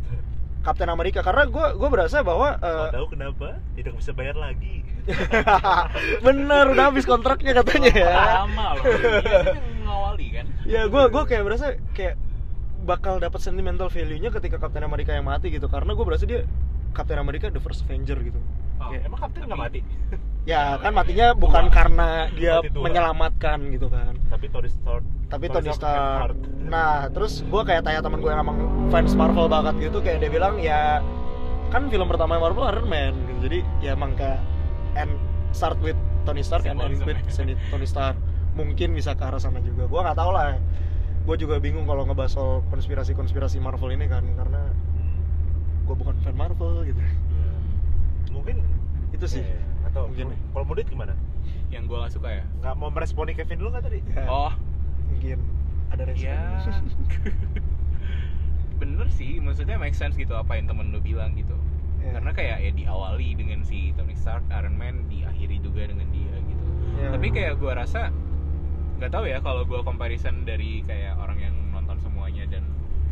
Kapten 0.63 0.87
Amerika 0.87 1.19
karena 1.19 1.43
gue 1.43 1.65
gue 1.75 1.89
berasa 1.91 2.23
bahwa 2.23 2.55
Mau 2.55 2.87
eh, 2.87 2.95
tahu 2.95 3.07
kenapa? 3.11 3.59
Tidak 3.75 3.93
bisa 3.93 4.15
bayar 4.15 4.39
lagi. 4.39 4.79
bener 6.23 6.71
udah 6.71 6.85
habis 6.87 7.03
kontraknya 7.03 7.51
katanya 7.53 7.91
ya 7.91 8.11
lama 8.39 8.67
loh 8.73 8.83
dia 8.87 9.43
kan 9.51 9.55
ngawali 9.83 10.27
kan 10.31 10.45
ya 10.63 10.87
gue 10.87 11.03
gue 11.05 11.23
kayak 11.27 11.43
berasa 11.43 11.65
kayak 11.91 12.15
bakal 12.83 13.19
dapat 13.19 13.39
sentimental 13.39 13.87
value-nya 13.87 14.31
ketika 14.31 14.55
Kapten 14.57 14.83
Amerika 14.83 15.11
yang 15.11 15.23
mati 15.23 15.47
gitu 15.47 15.67
karena 15.67 15.91
gue 15.91 16.05
berasa 16.05 16.23
dia 16.23 16.47
Kapten 16.91 17.19
Amerika 17.19 17.51
the 17.51 17.59
first 17.59 17.83
Avenger 17.83 18.15
gitu 18.21 18.39
Oh, 18.79 18.89
Kayak- 18.89 19.03
Emang 19.05 19.19
Kapten 19.21 19.41
nggak 19.43 19.59
mati? 19.59 19.79
ya 20.51 20.75
kan 20.75 20.91
matinya 20.91 21.27
bukan 21.31 21.67
Tua. 21.67 21.73
karena 21.73 22.07
dia 22.31 22.59
menyelamatkan 22.63 23.59
gitu 23.69 23.87
kan 23.87 24.15
Tapi 24.27 24.47
Tony 24.47 24.67
Stark. 24.67 25.03
tapi 25.27 25.45
Tony 25.47 25.71
Stark 25.71 25.99
heart. 26.19 26.39
Nah 26.73 27.05
terus 27.13 27.45
gue 27.45 27.61
kayak 27.61 27.85
tanya 27.85 28.01
temen 28.01 28.17
gue 28.17 28.33
yang 28.33 28.41
emang 28.41 28.57
fans 28.89 29.13
Marvel 29.13 29.45
banget 29.45 29.77
gitu 29.77 30.01
kayak 30.01 30.25
dia 30.25 30.31
bilang 30.33 30.57
ya 30.57 31.05
kan 31.69 31.85
film 31.85 32.09
pertama 32.09 32.41
Marvel 32.41 32.65
Iron 32.65 32.89
Man 32.89 33.13
gitu. 33.29 33.39
Jadi 33.45 33.59
ya 33.81 33.93
emang 33.93 34.17
kayak 34.17 34.41
and 34.97 35.13
start 35.53 35.77
with 35.81 35.97
Tony 36.25 36.41
Stark 36.41 36.65
and 36.65 36.81
end 36.81 36.97
with 37.01 37.13
ya. 37.13 37.53
Tony- 37.69 37.85
Stark. 37.85 38.17
Mungkin 38.53 38.93
bisa 38.93 39.13
ke 39.13 39.21
arah 39.25 39.37
sana 39.37 39.61
juga. 39.61 39.85
Gue 39.85 40.01
nggak 40.01 40.17
tahu 40.17 40.33
lah. 40.33 40.57
Gue 41.25 41.35
juga 41.37 41.61
bingung 41.61 41.85
kalau 41.85 42.05
ngebahas 42.05 42.33
soal 42.33 42.61
konspirasi-konspirasi 42.69 43.57
Marvel 43.57 43.93
ini 43.93 44.05
kan 44.05 44.25
karena 44.33 44.69
gue 45.85 45.95
bukan 45.97 46.13
fan 46.21 46.37
Marvel 46.37 46.85
gitu. 46.85 47.01
Mungkin 48.29 48.61
itu 49.13 49.25
sih. 49.29 49.41
Eh, 49.45 49.61
atau 49.89 50.09
Mungkin. 50.09 50.33
kalau 50.53 50.65
Mudit 50.65 50.89
gimana? 50.89 51.13
yang 51.73 51.89
gua 51.89 52.05
gak 52.05 52.13
suka 52.13 52.29
ya? 52.29 52.43
Nggak 52.61 52.73
mau 52.77 52.93
meresponi 52.93 53.33
Kevin 53.33 53.57
dulu 53.57 53.73
nggak 53.73 53.85
tadi? 53.89 53.99
Ya, 54.13 54.29
oh. 54.29 54.53
Mungkin 55.09 55.41
ada 55.93 56.03
respon 56.03 56.25
ya 56.25 56.41
bener 58.81 59.07
sih 59.09 59.39
maksudnya 59.39 59.77
make 59.77 59.93
sense 59.93 60.15
gitu 60.15 60.33
apa 60.33 60.57
yang 60.57 60.67
temen 60.67 60.89
lu 60.89 60.99
bilang 60.99 61.33
gitu 61.33 61.55
Ya. 62.03 62.19
karena 62.19 62.35
kayak 62.35 62.57
ya 62.59 62.71
diawali 62.75 63.31
dengan 63.31 63.63
si 63.63 63.95
Tony 63.95 64.11
Stark 64.11 64.43
Iron 64.51 64.75
Man 64.75 65.07
diakhiri 65.07 65.55
juga 65.57 65.87
dengan 65.87 66.03
dia 66.11 66.35
gitu 66.35 66.65
Ya. 66.99 67.07
tapi 67.09 67.31
kayak 67.31 67.55
gua 67.57 67.79
rasa 67.79 68.11
nggak 68.99 69.07
tahu 69.09 69.23
ya 69.23 69.39
kalau 69.39 69.63
gua 69.63 69.79
comparison 69.81 70.43
dari 70.43 70.83
kayak 70.83 71.15
orang 71.15 71.39
yang 71.39 71.55
nonton 71.71 71.95
semuanya 71.97 72.43
dan 72.45 72.67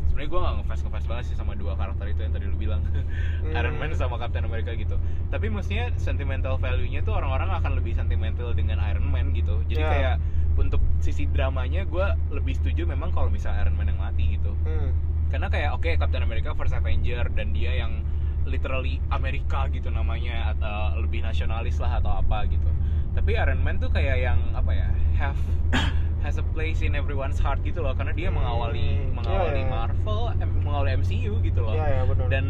sebenarnya 0.05 0.27
gua 0.27 0.39
nggak 0.43 0.55
ngefans 0.59 0.81
ngefans 0.83 1.05
banget 1.07 1.23
sih 1.23 1.35
sama 1.35 1.55
dua 1.55 1.73
karakter 1.73 2.03
itu 2.05 2.19
yang 2.19 2.35
tadi 2.35 2.45
lu 2.45 2.57
bilang 2.57 2.83
Hmm. 2.83 3.55
Iron 3.63 3.79
Man 3.79 3.95
sama 3.95 4.19
Captain 4.19 4.43
America 4.43 4.75
gitu 4.75 4.99
tapi 5.31 5.47
maksudnya 5.47 5.95
sentimental 5.95 6.59
value-nya 6.59 6.99
tuh 6.99 7.15
orang-orang 7.15 7.47
akan 7.63 7.79
lebih 7.79 7.95
sentimental 7.95 8.51
dengan 8.51 8.75
Iron 8.83 9.07
Man 9.07 9.31
gitu 9.31 9.63
jadi 9.65 9.79
Ya. 9.79 9.87
kayak 9.87 10.15
untuk 10.53 10.81
sisi 10.97 11.25
dramanya 11.25 11.83
gua 11.83 12.13
lebih 12.29 12.53
setuju 12.53 12.83
memang 12.85 13.09
kalau 13.09 13.27
misalnya 13.27 13.63
Iron 13.63 13.75
Man 13.75 13.87
yang 13.87 13.99
mati 13.99 14.35
gitu 14.35 14.51
Hmm. 14.61 14.91
karena 15.27 15.47
kayak 15.47 15.69
oke 15.71 15.89
Captain 15.97 16.21
America 16.21 16.51
First 16.51 16.73
Avenger 16.73 17.27
dan 17.29 17.51
dia 17.51 17.75
yang 17.77 18.03
literally 18.43 18.99
Amerika 19.09 19.69
gitu 19.69 19.87
namanya 19.87 20.51
atau 20.51 20.99
lebih 20.99 21.21
nasionalis 21.21 21.77
lah 21.77 21.97
atau 21.97 22.11
apa 22.15 22.43
gitu 22.45 22.67
tapi 23.11 23.35
Iron 23.35 23.59
Man 23.59 23.77
tuh 23.77 23.87
kayak 23.87 24.17
yang 24.19 24.39
apa 24.51 24.71
ya 24.71 24.87
have 25.15 25.39
has 26.21 26.35
a 26.35 26.45
place 26.47 26.79
in 26.79 26.93
everyone's 26.93 27.37
heart 27.37 27.61
gitu 27.61 27.79
loh 27.79 27.93
karena 27.93 28.11
dia 28.11 28.27
Hmm, 28.27 28.37
mengawali 28.37 29.09
mengawali 29.09 29.55
iya, 29.57 29.65
iya. 29.65 29.71
Marvel 29.71 30.21
em- 30.37 30.59
mengawali 30.59 30.89
MCU 30.95 31.33
gitu 31.39 31.59
loh 31.59 31.73
Iya 31.73 31.87
ya 31.87 32.03
benar. 32.03 32.27
dan 32.27 32.45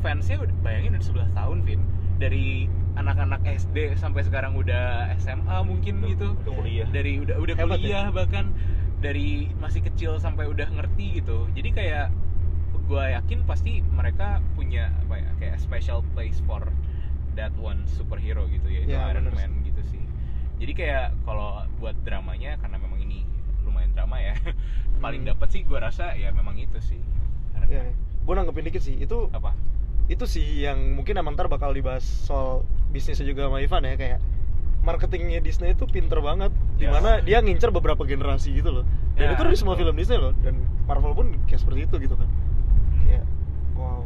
fansnya 0.00 0.36
bayangin 0.60 0.94
udah 0.94 1.04
11 1.26 1.30
tahun 1.32 1.58
Vin 1.62 1.80
dari 2.20 2.68
anak-anak 2.94 3.40
SD 3.48 3.96
sampai 3.96 4.20
sekarang 4.22 4.52
udah 4.54 5.08
SMA 5.16 5.56
mungkin 5.64 6.04
gitu 6.04 6.36
Udah 6.36 6.52
kuliah. 6.52 6.86
dari 6.86 7.16
udah 7.18 7.40
udah 7.40 7.54
Hebat 7.56 7.80
ya? 7.80 7.80
kuliah 7.80 8.06
bahkan 8.12 8.44
dari 9.00 9.48
masih 9.56 9.80
kecil 9.82 10.20
sampai 10.20 10.44
udah 10.44 10.68
ngerti 10.68 11.18
gitu 11.18 11.48
jadi 11.50 11.68
kayak 11.72 12.06
gue 12.84 13.04
yakin 13.08 13.40
pasti 13.42 13.80
mereka 13.86 14.44
punya 14.52 14.92
apa 15.00 15.16
ya 15.16 15.30
kayak 15.38 15.56
special 15.56 16.04
place 16.12 16.42
for 16.44 16.60
that 17.32 17.54
one 17.56 17.86
superhero 17.88 18.44
gitu 18.46 18.68
yaitu 18.68 18.92
Ya, 18.92 19.08
Iron 19.08 19.24
bener 19.24 19.32
Man 19.32 19.64
gitu 19.64 19.80
sih 19.86 20.02
jadi 20.60 20.72
kayak 20.74 21.06
kalau 21.24 21.64
buat 21.78 21.96
dramanya 22.02 22.60
karena 22.60 22.76
memang 22.76 23.00
ini 23.00 23.24
lumayan 23.62 23.94
drama 23.94 24.20
ya 24.20 24.36
paling 25.00 25.24
Hmm. 25.24 25.32
dapat 25.32 25.48
sih 25.48 25.64
gue 25.64 25.78
rasa 25.78 26.12
ya 26.12 26.28
memang 26.30 26.52
itu 26.54 26.76
sih 26.78 27.00
Iron 27.56 27.68
ya. 27.70 27.88
Gue 28.20 28.34
nanggepin 28.36 28.68
dikit 28.68 28.82
sih 28.82 29.00
itu 29.00 29.32
apa 29.32 29.56
itu 30.10 30.24
sih 30.26 30.66
yang 30.66 30.98
mungkin 30.98 31.14
emang 31.14 31.38
ntar 31.38 31.46
bakal 31.46 31.70
dibahas 31.70 32.02
soal 32.02 32.66
bisnisnya 32.90 33.30
juga 33.30 33.46
sama 33.46 33.62
Ivan 33.62 33.86
ya 33.86 33.94
kayak 33.94 34.18
marketingnya 34.82 35.38
Disney 35.38 35.76
itu 35.76 35.84
pinter 35.86 36.18
banget. 36.18 36.50
Ya. 36.50 36.78
di 36.80 36.86
mana 36.88 37.10
dia 37.20 37.38
ngincer 37.44 37.68
beberapa 37.70 38.02
generasi 38.02 38.50
gitu 38.56 38.80
loh. 38.80 38.84
Dan 39.14 39.30
Ya, 39.30 39.36
itu 39.36 39.42
dari 39.44 39.56
semua 39.56 39.76
betul. 39.76 39.92
film 39.92 39.96
Disney 40.00 40.18
loh. 40.18 40.32
Dan 40.40 40.56
Marvel 40.88 41.12
pun 41.12 41.26
kayak 41.46 41.60
seperti 41.60 41.84
itu 41.84 41.94
gitu 42.00 42.16
kan. 42.16 42.28
Ya 43.06 43.22
wow. 43.76 44.02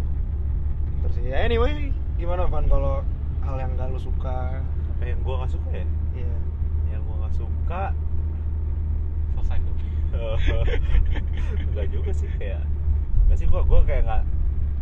Pinter 0.91 1.11
sih. 1.15 1.25
Ya 1.25 1.47
anyway 1.47 1.95
gimana 2.19 2.45
Van 2.51 2.67
kalau 2.69 3.01
hal 3.41 3.57
yang 3.57 3.73
gak 3.79 3.89
lu 3.89 4.01
suka? 4.03 4.61
Apa 4.95 5.03
yang 5.09 5.19
gue 5.23 5.35
nggak 5.35 5.51
suka 5.51 5.69
ya? 5.73 5.87
ya 6.15 6.35
Yang 6.93 7.01
gue 7.07 7.17
nggak 7.19 7.35
suka 7.35 7.83
selesai 9.35 9.59
tuh 9.59 9.75
Enggak 11.71 11.87
juga 11.91 12.11
sih 12.15 12.29
kayak 12.39 12.63
Enggak 13.27 13.37
sih 13.39 13.47
gue 13.51 13.61
gua 13.67 13.81
kayak 13.83 14.03
nggak 14.07 14.23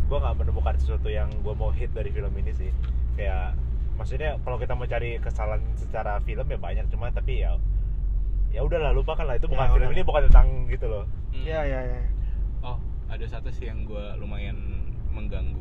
gue 0.03 0.17
nggak 0.17 0.35
menemukan 0.35 0.75
sesuatu 0.75 1.07
yang 1.07 1.29
gue 1.33 1.53
mau 1.53 1.69
hit 1.69 1.89
dari 1.89 2.09
film 2.09 2.33
ini 2.33 2.51
sih 2.51 2.69
kayak 3.13 3.55
maksudnya 3.93 4.35
kalau 4.39 4.57
kita 4.57 4.73
mau 4.73 4.83
cari 4.83 5.17
kesalahan 5.17 5.61
secara 5.73 6.17
film 6.19 6.45
ya 6.45 6.57
banyak 6.57 6.85
cuma 6.87 7.09
tapi 7.09 7.39
ya 7.39 7.55
ya 8.49 8.61
udahlah 8.61 8.91
lupakan 8.91 9.23
lah 9.23 9.35
itu 9.35 9.45
bukan 9.45 9.63
Ya, 9.63 9.71
film 9.71 9.87
udah. 9.87 9.95
ini 9.95 10.03
bukan 10.03 10.21
tentang 10.27 10.47
gitu 10.67 10.85
loh 10.87 11.05
Hmm. 11.29 11.41
ya 11.43 11.61
ya 11.61 11.79
ya 11.83 11.99
oh 12.61 12.77
ada 13.07 13.25
satu 13.25 13.49
sih 13.49 13.65
yang 13.65 13.83
gue 13.83 14.05
lumayan 14.15 14.53
mengganggu 15.09 15.57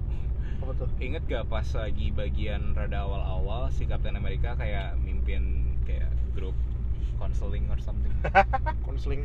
apa 0.58 0.72
tuh 0.76 0.88
Ingat 0.96 1.24
gak 1.24 1.44
pas 1.46 1.64
lagi 1.66 2.08
bagian 2.08 2.70
rada 2.72 3.02
awal-awal 3.02 3.66
si 3.68 3.82
Captain 3.82 4.14
America 4.14 4.52
kayak 4.54 4.94
mimpin 4.98 5.42
kayak 5.82 6.06
grup 6.30 6.52
counseling 7.16 7.64
or 7.66 7.78
something 7.78 8.12
konseling 8.86 9.24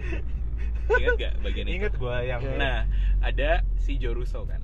Ingat 0.90 1.16
gak 1.18 1.34
bagian 1.42 1.68
itu? 1.68 1.76
inget 1.78 1.94
gue 1.94 2.16
yang 2.24 2.40
Ya. 2.40 2.56
Nah, 2.56 2.78
ada 3.20 3.50
si 3.78 3.96
Joe 3.98 4.16
Russo 4.16 4.44
kan 4.44 4.64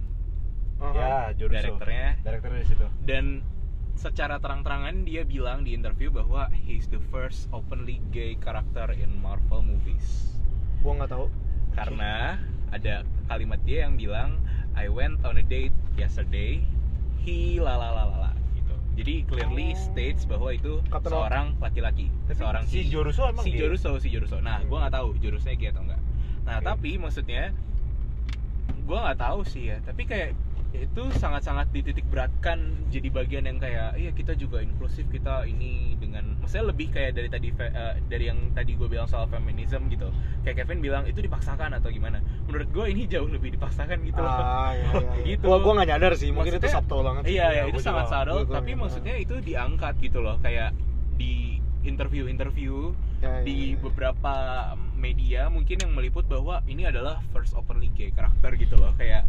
Aha. 0.84 0.94
ya 0.94 1.14
Joruso 1.34 1.56
Direkturnya. 1.56 2.08
direkturnya 2.20 2.60
di 2.60 2.68
situ 2.68 2.86
dan 3.04 3.26
secara 3.94 4.36
terang-terangan 4.38 5.06
dia 5.06 5.24
bilang 5.24 5.64
di 5.64 5.72
interview 5.72 6.10
bahwa 6.10 6.50
he's 6.52 6.90
the 6.90 7.00
first 7.08 7.48
openly 7.50 8.04
gay 8.10 8.36
character 8.38 8.92
in 8.92 9.08
Marvel 9.18 9.62
movies 9.62 10.36
gua 10.82 11.00
nggak 11.00 11.12
tahu 11.12 11.26
karena 11.74 12.36
ada 12.70 13.02
kalimat 13.26 13.62
dia 13.64 13.86
yang 13.86 13.96
bilang 13.96 14.36
I 14.74 14.90
went 14.90 15.22
on 15.24 15.38
a 15.38 15.46
date 15.46 15.72
yesterday 15.94 16.60
he 17.22 17.62
la 17.62 17.80
la 17.80 17.90
la 17.94 18.04
la 18.04 18.18
la 18.20 18.32
gitu 18.58 18.76
jadi 18.98 19.24
clearly 19.30 19.72
states 19.74 20.26
bahwa 20.26 20.52
itu 20.52 20.82
Captain 20.90 21.14
seorang 21.14 21.46
laki-laki 21.62 22.10
Tapi 22.28 22.36
seorang 22.36 22.64
si 22.68 22.84
he. 22.84 22.92
Joruso 22.92 23.30
emang 23.30 23.46
si 23.46 23.54
gay? 23.54 23.60
Joruso 23.64 23.92
si 24.02 24.10
Joruso 24.12 24.42
nah 24.42 24.60
gua 24.68 24.86
nggak 24.86 24.96
tahu 24.98 25.08
Jorusnya 25.22 25.56
gay 25.56 25.70
atau 25.72 25.86
enggak 25.86 26.02
nah 26.44 26.60
Oke. 26.60 26.66
tapi 26.68 26.90
maksudnya 26.98 27.54
gua 28.84 28.98
nggak 29.08 29.20
tahu 29.22 29.40
sih 29.48 29.72
ya 29.72 29.78
tapi 29.86 30.04
kayak 30.04 30.34
itu 30.74 31.04
sangat-sangat 31.14 31.70
dititik 31.70 32.02
beratkan 32.10 32.58
jadi 32.90 33.14
bagian 33.14 33.46
yang 33.46 33.62
kayak 33.62 33.94
iya 33.94 34.10
kita 34.10 34.34
juga 34.34 34.58
inklusif 34.58 35.06
kita 35.08 35.46
ini 35.46 35.94
dengan 35.96 36.34
maksudnya 36.42 36.74
lebih 36.74 36.90
kayak 36.90 37.14
dari 37.14 37.30
tadi 37.30 37.48
eh, 37.54 37.94
dari 38.10 38.26
yang 38.26 38.50
tadi 38.52 38.74
gue 38.74 38.90
bilang 38.90 39.06
soal 39.06 39.30
feminism 39.30 39.86
gitu 39.88 40.10
kayak 40.42 40.66
Kevin 40.66 40.82
bilang 40.82 41.06
itu 41.06 41.22
dipaksakan 41.22 41.78
atau 41.78 41.94
gimana 41.94 42.18
menurut 42.50 42.66
gue 42.74 42.86
ini 42.90 43.06
jauh 43.06 43.30
lebih 43.30 43.54
dipaksakan 43.54 44.02
gitu 44.02 44.18
loh 44.18 44.34
ah, 44.34 44.74
iya, 44.74 44.90
iya, 44.98 45.12
iya. 45.14 45.24
Gitu. 45.38 45.46
gua 45.46 45.74
nggak 45.78 45.90
nyadar 45.94 46.14
sih 46.18 46.34
mungkin 46.34 46.58
itu 46.58 46.66
Maksudnya- 46.66 46.74
subtle 46.82 47.02
banget 47.06 47.22
sih. 47.24 47.34
Iya, 47.38 47.46
ya, 47.46 47.54
Iya, 47.54 47.64
itu 47.70 47.80
sangat 47.80 48.06
subtle, 48.10 48.40
juga 48.42 48.54
tapi 48.58 48.72
maksudnya 48.74 49.16
itu 49.16 49.36
diangkat 49.40 49.94
gitu 50.02 50.20
loh, 50.20 50.36
kayak 50.42 50.74
di 51.16 51.62
interview-interview 51.84 52.92
Ya, 53.24 53.40
ya, 53.40 53.48
di 53.48 53.72
ya. 53.72 53.80
beberapa 53.80 54.34
media 55.00 55.48
mungkin 55.48 55.80
yang 55.80 55.96
meliput 55.96 56.28
bahwa 56.28 56.60
ini 56.66 56.84
adalah 56.84 57.24
first 57.32 57.56
openly 57.56 57.88
gay 57.96 58.12
karakter 58.12 58.52
gitu 58.60 58.76
loh, 58.76 58.92
kayak 59.00 59.24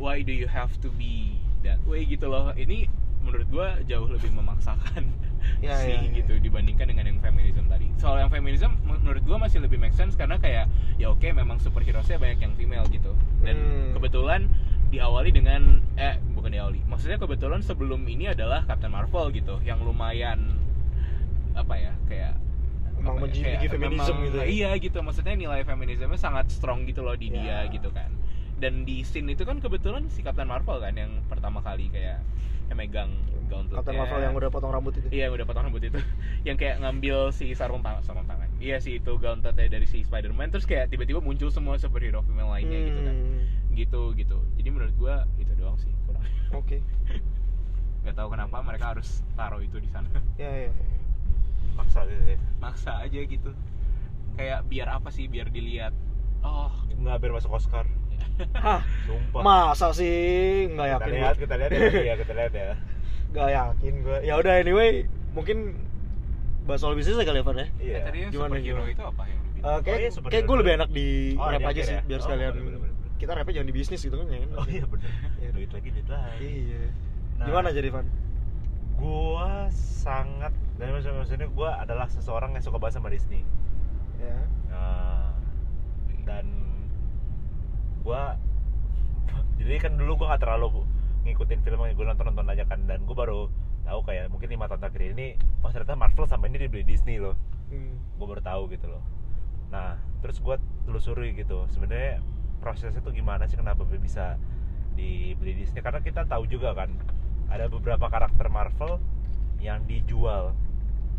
why 0.00 0.18
do 0.18 0.32
you 0.32 0.48
have 0.48 0.72
to 0.80 0.88
be 0.90 1.36
that 1.60 1.76
way 1.84 2.02
gitu 2.02 2.24
loh. 2.24 2.50
Ini 2.50 2.88
menurut 3.20 3.44
gua 3.46 3.76
jauh 3.84 4.08
lebih 4.08 4.32
memaksakan 4.32 5.04
Ya, 5.60 5.76
sih 5.78 5.92
ya, 5.92 6.00
ya. 6.00 6.12
gitu 6.14 6.36
dibandingkan 6.38 6.88
dengan 6.88 7.04
yang 7.06 7.20
feminism 7.20 7.64
tadi. 7.66 7.88
Soal 7.96 8.16
yang 8.18 8.28
feminism 8.28 8.76
menurut 8.82 9.20
gua 9.22 9.36
masih 9.38 9.60
lebih 9.60 9.76
make 9.76 9.92
sense 9.92 10.12
karena 10.12 10.36
kayak 10.36 10.68
ya 10.96 11.08
oke 11.08 11.24
memang 11.26 11.56
superhero-nya 11.58 12.16
banyak 12.16 12.40
yang 12.40 12.52
female 12.54 12.86
gitu. 12.88 13.12
Dan 13.40 13.56
Hmm. 13.56 13.92
kebetulan 13.92 14.48
diawali 14.88 15.30
dengan 15.30 15.84
eh 15.94 16.16
bukan 16.30 16.50
diawali. 16.50 16.80
Maksudnya 16.84 17.16
kebetulan 17.16 17.60
sebelum 17.60 18.00
ini 18.04 18.26
adalah 18.26 18.64
Captain 18.64 18.90
Marvel 18.90 19.28
gitu 19.30 19.60
yang 19.60 19.80
lumayan 19.80 20.56
apa 21.52 21.74
ya 21.74 21.92
kayak 22.06 22.34
Emang 22.96 23.16
ya, 23.16 23.20
menjadi 23.22 23.44
kayak 23.58 23.72
feminism 23.72 24.12
memang- 24.12 24.26
gitu 24.26 24.36
ya? 24.36 24.44
Iya 24.46 24.70
gitu, 24.76 24.98
maksudnya 25.00 25.34
nilai 25.34 25.60
feminismenya 25.62 26.16
sangat 26.16 26.46
strong 26.48 26.84
gitu 26.84 27.00
loh 27.00 27.16
di 27.16 27.32
dia 27.32 27.64
Ya. 27.64 27.70
gitu 27.70 27.88
kan. 27.90 28.12
Dan 28.60 28.84
di 28.84 29.00
scene 29.02 29.32
itu 29.32 29.48
kan 29.48 29.56
kebetulan 29.58 30.06
si 30.12 30.20
Captain 30.20 30.44
Marvel 30.44 30.78
kan 30.78 30.92
yang 30.92 31.24
pertama 31.26 31.64
kali 31.64 31.88
kayak 31.88 32.20
yang 32.70 32.76
megang 32.78 33.10
gauntletnya. 33.50 33.82
Captain 33.82 33.98
Marvel 33.98 34.20
yang 34.22 34.34
udah 34.36 34.50
potong 34.52 34.70
rambut 34.70 34.94
itu 34.94 35.08
Iya, 35.10 35.26
yang 35.26 35.34
udah 35.34 35.46
potong 35.48 35.64
rambut 35.66 35.82
itu. 35.82 35.98
yang 36.48 36.54
kayak 36.54 36.78
ngambil 36.78 37.34
si 37.34 37.50
sarung 37.56 37.82
tangan, 37.82 38.04
sarung 38.04 38.28
tangan. 38.28 38.46
Iya 38.62 38.78
sih 38.78 39.00
itu 39.00 39.16
gauntletnya 39.18 39.66
dari 39.66 39.88
si 39.88 40.04
Spider-Man 40.06 40.52
terus 40.54 40.68
kayak 40.68 40.92
tiba-tiba 40.92 41.18
muncul 41.18 41.48
semua 41.50 41.80
superhero 41.80 42.22
female 42.22 42.52
lainnya 42.52 42.78
gitu 42.86 43.00
kan. 43.02 43.16
Hmm, 43.16 43.42
Gitu 43.74 44.00
gitu. 44.14 44.38
Jadi 44.60 44.68
menurut 44.70 44.94
gua 45.00 45.24
itu 45.40 45.50
doang 45.56 45.74
sih 45.80 45.90
kurang. 46.06 46.22
oke 46.60 46.78
Gak 48.00 48.16
tahu 48.16 48.28
kenapa 48.32 48.56
mereka 48.64 48.96
harus 48.96 49.20
taruh 49.34 49.60
itu 49.60 49.76
di 49.80 49.88
sana. 49.90 50.06
ya 50.40 50.68
ya 50.68 50.72
maksa 51.74 52.04
gitu 52.04 52.36
ya 52.36 52.38
Maksa 52.60 52.92
aja 53.02 53.20
gitu. 53.24 53.50
Kayak 54.36 54.68
biar 54.68 54.88
apa 54.94 55.08
sih? 55.10 55.26
Biar 55.26 55.50
dilihat 55.50 55.90
oh, 56.46 56.70
nggak 57.02 57.18
biar 57.18 57.32
masuk 57.34 57.50
Oscar 57.50 57.84
Hah, 58.64 58.80
sumpah 59.04 59.40
masa 59.40 59.88
sih 59.90 60.16
nggak 60.68 60.86
kita 60.86 60.94
yakin 60.96 61.12
lihat 61.12 61.34
gua. 61.34 61.42
kita 61.42 61.54
lihat 61.56 61.70
ya 61.70 61.80
iya 62.06 62.14
kita 62.16 62.32
lihat 62.32 62.52
ya 62.52 62.66
nggak 63.30 63.48
yakin 63.48 63.92
gue 64.00 64.18
ya 64.22 64.34
udah 64.36 64.54
anyway 64.56 64.90
mungkin 65.30 65.56
bahas 66.62 66.80
soal 66.80 66.94
bisnis 66.94 67.14
kali 67.16 67.30
ya 67.32 67.44
Van 67.44 67.56
ya 67.56 67.66
iya 67.78 67.98
Eh, 68.02 68.28
Gimana, 68.28 68.54
superhero 68.54 68.62
gimana? 68.82 68.90
itu 68.90 69.02
apa 69.02 69.22
yang 69.24 69.38
lebih? 69.40 69.60
Eh, 69.60 69.78
kayak 69.80 69.96
Oh, 69.96 70.00
iya, 70.00 70.10
kayak 70.28 70.44
gue 70.44 70.56
lebih 70.58 70.72
enak 70.74 70.88
di 70.90 71.08
Oh, 71.34 71.46
rap 71.46 71.58
di 71.58 71.66
aja 71.66 71.80
sih 71.82 71.94
ya? 71.94 72.02
biar 72.02 72.18
Oh, 72.18 72.22
sekalian 72.22 72.52
bener, 72.52 72.64
bener, 72.64 72.80
bener. 72.80 72.94
kita 73.16 73.30
rapnya 73.32 73.52
jangan 73.54 73.68
di 73.68 73.76
bisnis 73.76 74.00
gitu 74.00 74.16
kan 74.16 74.26
ya 74.26 74.38
oh 74.50 74.64
ya. 74.64 74.72
iya 74.72 74.84
bener 74.84 75.10
Iya. 75.36 75.48
duit 75.52 75.70
lagi 75.70 75.88
duit 75.90 76.08
lagi 76.08 76.50
iya 76.66 76.82
Nah, 77.36 77.46
gimana 77.46 77.68
jadi 77.70 77.88
Van 77.88 78.06
gua 78.94 79.68
sangat 79.72 80.52
dan 80.76 80.88
maksud- 80.90 81.12
maksudnya 81.14 81.48
gua 81.50 81.70
adalah 81.78 82.04
seseorang 82.06 82.52
yang 82.52 82.60
suka 82.60 82.76
banget 82.76 82.96
sama 82.96 83.08
Disney 83.08 83.40
ya 84.18 84.36
Nah, 84.68 85.32
dan 86.22 86.46
gua 88.02 88.36
jadi 89.58 89.76
kan 89.80 89.92
dulu 89.96 90.24
gua 90.24 90.34
nggak 90.34 90.42
terlalu 90.42 90.84
ngikutin 91.20 91.60
film 91.60 91.84
gue 91.84 92.04
nonton 92.06 92.32
nonton 92.32 92.48
aja 92.48 92.64
kan 92.64 92.80
dan 92.88 93.04
gua 93.04 93.16
baru 93.28 93.40
tahu 93.84 94.00
kayak 94.06 94.30
mungkin 94.32 94.48
lima 94.52 94.68
tahun 94.68 94.80
terakhir 94.86 95.02
ini 95.18 95.26
oh 95.64 95.70
ternyata 95.72 95.96
Marvel 95.96 96.26
sama 96.28 96.46
ini 96.48 96.62
dibeli 96.62 96.84
Disney 96.84 97.18
loh. 97.18 97.36
Hmm. 97.70 98.02
gue 98.18 98.26
baru 98.26 98.42
tahu 98.42 98.62
gitu 98.74 98.90
loh. 98.90 99.02
Nah 99.70 99.96
terus 100.20 100.42
gue 100.42 100.56
telusuri 100.84 101.32
gitu 101.38 101.64
sebenarnya 101.70 102.18
prosesnya 102.60 103.00
tuh 103.00 103.14
gimana 103.14 103.46
sih 103.48 103.56
kenapa 103.56 103.86
bisa 103.86 104.36
dibeli 104.98 105.56
Disney? 105.56 105.80
Karena 105.80 106.02
kita 106.02 106.26
tahu 106.26 106.46
juga 106.50 106.74
kan 106.76 106.90
ada 107.50 107.66
beberapa 107.66 108.06
karakter 108.06 108.46
Marvel 108.46 109.02
yang 109.58 109.84
dijual. 109.84 110.54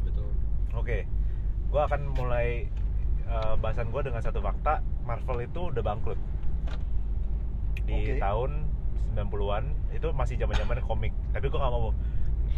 Betul. 0.01 0.33
oke 0.73 1.05
gue 1.71 1.81
akan 1.81 2.01
mulai 2.15 2.67
eh, 3.27 3.55
bahasan 3.63 3.91
gue 3.95 4.01
dengan 4.03 4.19
satu 4.19 4.43
fakta 4.43 4.83
Marvel 5.07 5.47
itu 5.47 5.71
udah 5.71 5.83
bangkrut 5.83 6.19
di 7.91 8.15
Oke. 8.15 8.23
tahun 8.23 8.51
90-an 9.11 9.63
itu 9.91 10.07
masih 10.15 10.35
zaman-zaman 10.39 10.79
komik. 10.87 11.13
Tapi 11.35 11.45
gue 11.51 11.59
nggak 11.59 11.73
mau 11.73 11.91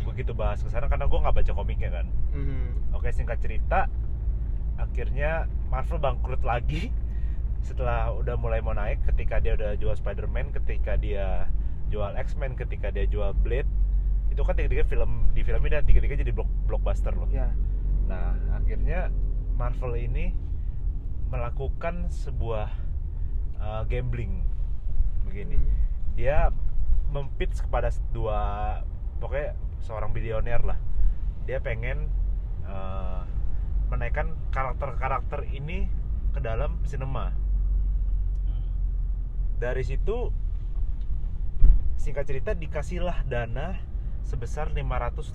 begitu 0.03 0.31
bahas 0.35 0.61
ke 0.61 0.69
sana 0.69 0.85
karena 0.85 1.09
gue 1.09 1.19
nggak 1.19 1.35
baca 1.41 1.51
komiknya 1.57 1.89
kan. 1.89 2.05
Mhm. 2.33 2.93
Oke 2.93 3.09
singkat 3.09 3.41
cerita 3.41 3.89
akhirnya 4.77 5.45
Marvel 5.69 6.01
bangkrut 6.01 6.41
lagi 6.45 6.93
setelah 7.67 8.13
udah 8.13 8.37
mulai 8.37 8.61
mau 8.61 8.77
naik. 8.77 9.01
Ketika 9.09 9.41
dia 9.41 9.57
udah 9.57 9.73
jual 9.81 9.97
Spider-Man 9.97 10.53
ketika 10.53 10.93
dia 10.97 11.49
jual 11.89 12.13
X-Men 12.17 12.57
ketika 12.57 12.89
dia 12.89 13.05
jual 13.05 13.37
Blade 13.37 13.69
itu 14.33 14.41
kan 14.41 14.57
tiga-tiga 14.57 14.81
film 14.89 15.29
di 15.37 15.45
film 15.45 15.61
ini 15.61 15.77
dan 15.77 15.85
tiga-tiga 15.85 16.17
jadi 16.17 16.33
block, 16.33 16.49
blockbuster 16.65 17.13
loh. 17.13 17.29
Ya. 17.29 17.53
Nah 18.09 18.33
akhirnya 18.53 19.13
Marvel 19.53 19.93
ini 19.97 20.33
melakukan 21.29 22.09
sebuah 22.09 22.69
uh, 23.61 23.83
gambling 23.89 24.45
begini. 25.25 25.57
Hmm. 25.57 25.71
dia 26.13 26.53
mempitch 27.09 27.62
kepada 27.65 27.89
dua 28.13 28.39
pokoknya 29.21 29.57
seorang 29.81 30.13
bilioner 30.13 30.62
lah. 30.62 30.79
Dia 31.45 31.59
pengen 31.59 32.07
uh, 32.65 33.25
menaikkan 33.89 34.33
karakter-karakter 34.49 35.45
ini 35.53 35.86
ke 36.33 36.39
dalam 36.41 36.81
sinema. 36.88 37.33
Dari 39.62 39.83
situ 39.86 40.33
singkat 41.95 42.27
cerita 42.27 42.51
dikasihlah 42.51 43.23
dana 43.29 43.79
sebesar 44.27 44.73
580 44.75 45.31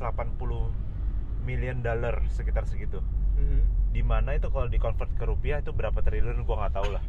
million 1.46 1.78
dollar 1.80 2.26
sekitar 2.28 2.68
segitu. 2.68 3.00
Mhm. 3.38 3.62
di 3.88 4.02
mana 4.04 4.36
itu 4.36 4.52
kalau 4.52 4.68
dikonvert 4.68 5.08
ke 5.16 5.24
rupiah 5.24 5.64
itu 5.64 5.72
berapa 5.72 5.96
triliun 6.04 6.44
gua 6.44 6.66
nggak 6.66 6.74
tahu 6.76 6.88
lah. 6.92 7.04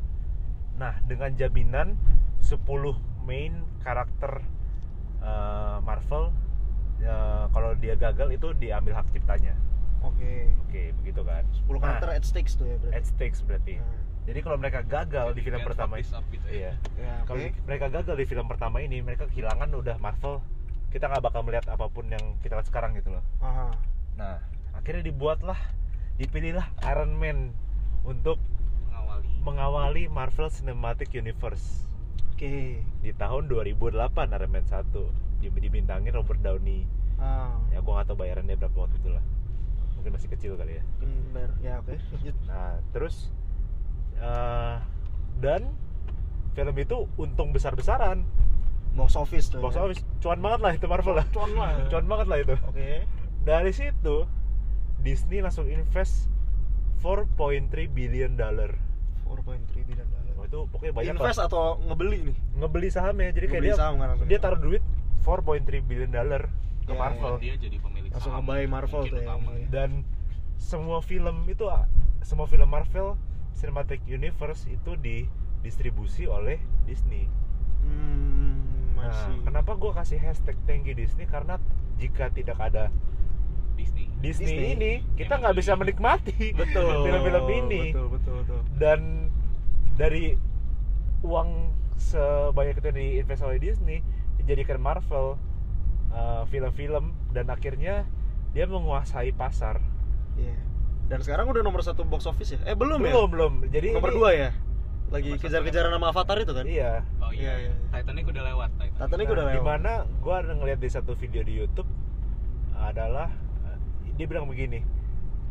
Nah 0.79 0.95
dengan 1.03 1.35
jaminan 1.35 1.99
10 2.49 2.65
main 3.29 3.53
karakter 3.85 4.41
eh, 5.21 5.77
Marvel 5.85 6.33
eh, 7.05 7.45
kalau 7.53 7.77
dia 7.77 7.93
gagal 7.93 8.33
itu 8.33 8.57
diambil 8.57 8.97
hak 8.97 9.07
ciptanya. 9.13 9.53
Oke. 10.01 10.49
Oke 10.65 10.91
begitu 11.03 11.21
kan. 11.21 11.45
10 11.69 11.77
karakter 11.77 12.07
nah, 12.09 12.17
at 12.17 12.25
stakes 12.25 12.57
tuh 12.57 12.65
ya 12.65 12.77
berarti. 12.81 12.97
at 12.97 13.05
stakes 13.05 13.39
berarti. 13.45 13.73
Nah, 13.77 13.99
jadi 14.29 14.39
kalau 14.45 14.57
mereka 14.61 14.79
gagal 14.85 15.27
di 15.33 15.41
film 15.41 15.61
pertama 15.65 15.97
up 15.97 16.25
gitu 16.29 16.47
ya. 16.49 16.53
iya. 16.53 16.71
Ya 16.97 17.13
kalau 17.25 17.37
oke 17.41 17.49
mereka 17.65 17.85
gagal 17.89 18.15
di 18.17 18.25
film 18.25 18.45
pertama 18.45 18.77
ini 18.81 18.97
mereka 19.01 19.25
kehilangan 19.29 19.69
udah 19.73 19.97
Marvel 20.01 20.41
kita 20.89 21.05
nggak 21.05 21.21
bakal 21.21 21.41
melihat 21.45 21.69
apa 21.69 21.85
pun 21.89 22.09
yang 22.09 22.37
kita 22.41 22.57
lihat 22.57 22.67
sekarang 22.69 22.97
gitu 22.97 23.13
loh. 23.13 23.23
Aha. 23.41 23.69
nah 24.19 24.41
akhirnya 24.75 25.05
dibuatlah 25.05 25.57
dipilihlah 26.19 26.67
Iron 26.91 27.15
Man 27.15 27.55
untuk 28.03 28.37
Mengawali. 28.91 29.29
mengawali 29.41 30.03
Marvel 30.11 30.49
Cinematic 30.51 31.15
Universe 31.15 31.88
oke. 32.39 32.55
Di 33.03 33.11
tahun 33.19 33.51
2008 33.51 33.99
Iron 34.31 34.51
Man 34.51 34.63
1 34.63 35.43
Di- 35.43 35.51
dibintangin 35.51 36.15
Robert 36.15 36.39
Downey. 36.39 36.87
Ah. 37.19 37.59
Ya 37.75 37.83
gua 37.83 37.99
nggak 37.99 38.15
tahu 38.15 38.17
bayarannya 38.23 38.55
berapa 38.55 38.87
waktu 38.87 38.95
itu 38.95 39.11
lah. 39.11 39.23
Mungkin 39.99 40.15
masih 40.15 40.29
kecil 40.31 40.55
kali 40.55 40.79
ya. 40.79 40.83
Mungkin 41.03 41.11
bayar 41.35 41.51
ya 41.59 41.73
oke 41.83 41.95
lanjut. 42.15 42.35
Nah 42.47 42.79
terus 42.95 43.27
eh, 44.15 44.75
dan 45.43 45.75
film 46.55 46.75
itu 46.79 47.11
untung 47.19 47.51
besar-besaran. 47.51 48.23
Box 48.95 49.19
office 49.19 49.51
tuh 49.51 49.59
box 49.59 49.75
ya. 49.75 49.83
office. 49.83 50.01
Cuan 50.23 50.39
banget 50.39 50.59
lah 50.63 50.71
itu 50.79 50.87
Marvel 50.87 51.19
lah. 51.19 51.27
Cuan 51.35 51.51
lah. 51.59 51.75
Cuan 51.91 52.05
banget 52.07 52.27
lah 52.31 52.37
itu. 52.39 52.55
Oke. 52.71 53.03
Dari 53.43 53.71
situ 53.75 54.27
Disney 55.03 55.43
langsung 55.43 55.67
invest 55.67 56.31
4.3 57.03 57.67
billion 57.91 58.35
dollar. 58.39 58.75
4.3 59.27 59.87
billion 59.87 60.07
dollar. 60.07 60.18
Itu 60.49 60.65
pokoknya 60.67 60.93
banyak 60.93 61.13
Invest 61.15 61.37
lah. 61.37 61.45
atau 61.45 61.63
ngebeli 61.79 62.17
nih? 62.25 62.37
ngebeli 62.57 62.89
sahamnya 62.89 63.29
jadi 63.29 63.45
kayak 63.45 63.53
Ngebeli 63.55 63.67
dia 63.67 63.77
saham 63.77 63.93
kan 63.95 64.07
langsung. 64.09 64.27
dia 64.27 64.39
taruh 64.39 64.59
duit 64.59 64.83
4.3 65.19 65.85
billion 65.85 66.09
dollar 66.09 66.43
ke 66.81 66.89
Ya, 66.89 66.97
Marvel 66.97 67.33
dia 67.37 67.53
jadi 67.55 67.77
pemilik 67.77 68.09
Langsung 68.09 68.33
saham 68.33 68.43
nge-buy 68.43 68.63
Marvel 68.65 69.01
tuh 69.03 69.19
ya. 69.19 69.35
dan 69.69 69.89
semua 70.57 70.99
film 70.99 71.45
itu 71.45 71.63
semua 72.21 72.45
film 72.45 72.67
Marvel 72.67 73.13
Cinematic 73.53 74.01
Universe 74.05 74.65
itu 74.65 74.97
didistribusi 74.97 76.25
oleh 76.25 76.57
Disney. 76.83 77.29
Hmm, 77.79 78.57
Nah, 78.91 79.07
masih. 79.07 79.37
kenapa 79.41 79.71
gue 79.73 79.91
kasih 79.93 80.17
hashtag 80.17 80.57
thank 80.65 80.83
you 80.83 80.91
Disney 80.91 81.23
karena 81.23 81.55
jika 81.95 82.27
tidak 82.29 82.57
ada 82.57 82.91
Disney 83.73 84.11
Disney, 84.19 84.51
Disney. 84.51 84.67
ini 84.73 84.91
kita 85.15 85.37
nggak 85.37 85.55
bisa 85.55 85.71
menikmati 85.73 86.51
betul 86.51 86.83
film-film 87.05 87.45
ini 87.47 87.81
Betul, 87.89 88.07
betul, 88.09 88.33
betul. 88.41 88.59
dan 88.75 89.31
dari 89.99 90.39
uang 91.19 91.49
sebanyak 91.93 92.79
itu 92.79 92.87
yang 92.87 92.97
diinvest 92.97 93.43
oleh 93.43 93.59
Disney 93.59 93.99
dijadikan 94.39 94.79
Marvel 94.79 95.35
uh, 96.09 96.47
film-film 96.47 97.11
dan 97.29 97.45
akhirnya 97.47 98.07
dia 98.49 98.65
menguasai 98.65 99.29
pasar 99.29 99.83
Iya. 100.33 100.55
Dan 101.05 101.19
sekarang 101.19 101.45
udah 101.45 101.59
nomor 101.59 101.83
satu 101.83 102.07
box 102.07 102.23
office 102.23 102.55
ya? 102.55 102.59
Eh 102.63 102.71
belum, 102.71 102.97
ya? 102.97 103.11
belum 103.11 103.27
belum 103.27 103.53
jadi 103.67 103.91
Nomor 103.91 104.07
ini- 104.07 104.15
dua 104.15 104.29
ya? 104.31 104.49
Lagi 105.09 105.35
kejar-kejaran 105.35 105.91
sama 105.91 106.07
Avatar 106.07 106.37
itu 106.39 106.53
kan? 106.53 106.63
iya 106.63 107.03
oh 107.19 107.27
iya, 107.29 107.59
Iya, 107.59 107.67
iya. 107.67 107.73
Titanic 107.91 108.23
udah 108.25 108.43
lewat 108.45 108.69
Titanic, 108.73 108.93
Titanic 108.95 109.27
udah 109.27 109.43
lewat. 109.43 109.55
di 109.57 109.61
mana 109.61 109.91
gue 110.07 110.31
ada 110.33 110.53
ngeliat 110.53 110.79
di 110.79 110.87
satu 110.87 111.11
video 111.13 111.41
di 111.41 111.59
YouTube 111.59 111.89
adalah 112.73 113.27
uh, 113.65 113.77
dia 114.15 114.23
bilang 114.23 114.47
begini 114.47 114.79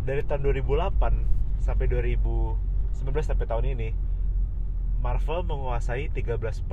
dari 0.01 0.25
tahun 0.25 0.41
2008 0.49 0.97
sampai 1.61 1.85
2019 1.85 2.57
sampai 3.21 3.45
tahun 3.45 3.65
ini 3.69 3.89
Marvel 4.99 5.47
menguasai 5.47 6.11
13% 6.11 6.67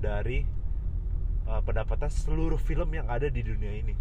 dari 0.00 0.48
uh, 1.44 1.60
pendapatan 1.60 2.08
seluruh 2.08 2.56
film 2.56 2.96
yang 2.96 3.06
ada 3.08 3.28
di 3.28 3.44
dunia 3.44 3.72
ini. 3.76 3.92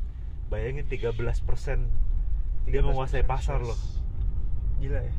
Bayangin 0.48 0.88
13% 0.88 1.44
dia 2.70 2.82
13% 2.82 2.88
menguasai 2.88 3.24
pasar 3.28 3.60
loh. 3.60 3.78
Gila 4.80 5.04
ya? 5.04 5.14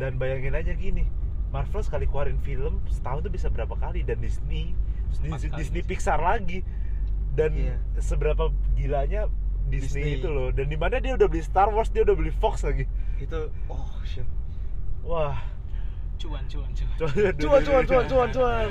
dan 0.00 0.16
bayangin 0.16 0.56
aja 0.56 0.72
gini 0.72 1.04
Marvel 1.52 1.84
sekali 1.84 2.08
keluarin 2.08 2.40
film 2.40 2.80
setahun 2.88 3.20
tuh 3.28 3.32
bisa 3.36 3.52
berapa 3.52 3.76
kali? 3.76 4.00
Dan 4.00 4.24
Disney 4.24 4.72
Disney. 5.12 5.50
Disney 5.58 5.82
Pixar 5.82 6.22
lagi. 6.22 6.62
Dan 7.34 7.50
Iya. 7.54 7.76
seberapa 7.98 8.54
gilanya 8.78 9.26
Disney, 9.66 10.14
Disney. 10.14 10.22
itu 10.22 10.28
loh. 10.30 10.54
Dan 10.54 10.70
di 10.70 10.78
mana 10.78 11.02
dia 11.02 11.18
udah 11.18 11.26
beli 11.26 11.42
Star 11.42 11.68
Wars 11.74 11.90
dia 11.90 12.06
udah 12.06 12.14
beli 12.14 12.30
Fox 12.30 12.62
lagi. 12.62 12.86
Itu, 13.18 13.50
oh 13.66 13.90
shit. 14.06 14.24
Wah 15.02 15.42
cuan 16.20 16.44
cuan 16.52 16.70
cuan. 16.76 16.90
Cuan 17.00 17.32
Cuan, 17.40 17.60
cuan, 17.64 17.84
cuan, 17.88 18.04
cuan, 18.04 18.28
cuan 18.28 18.68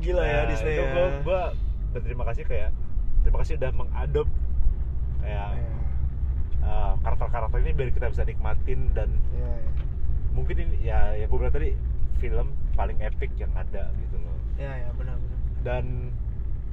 Gila 0.00 0.24
ya 0.24 0.40
Nah, 0.40 0.46
Disney 0.48 0.72
itu 0.72 0.80
ya 0.80 0.92
gua, 0.96 1.06
gua 1.20 1.42
berterima 1.92 2.24
kasih 2.32 2.44
kayak 2.48 2.70
terima 3.20 3.38
kasih 3.44 3.54
udah 3.60 3.70
mengadop 3.76 4.28
kayak 5.20 5.48
Iya, 5.60 5.80
uh, 6.64 6.92
karakter-karakter 7.04 7.58
ini 7.60 7.72
biar 7.76 7.88
kita 7.92 8.06
bisa 8.08 8.22
nikmatin 8.24 8.80
dan 8.96 9.08
iya, 9.36 9.52
iya. 9.60 9.70
mungkin 10.32 10.56
ini 10.56 10.74
ya 10.80 11.00
ya 11.16 11.24
gue 11.28 11.38
bilang 11.40 11.52
tadi 11.52 11.76
film 12.20 12.52
paling 12.76 13.00
epic 13.00 13.32
yang 13.40 13.52
ada 13.56 13.88
gitu 13.96 14.16
loh. 14.20 14.36
Iya, 14.60 14.72
iya, 14.84 14.90
benar, 14.92 15.16
benar. 15.16 15.38
Dan 15.64 15.84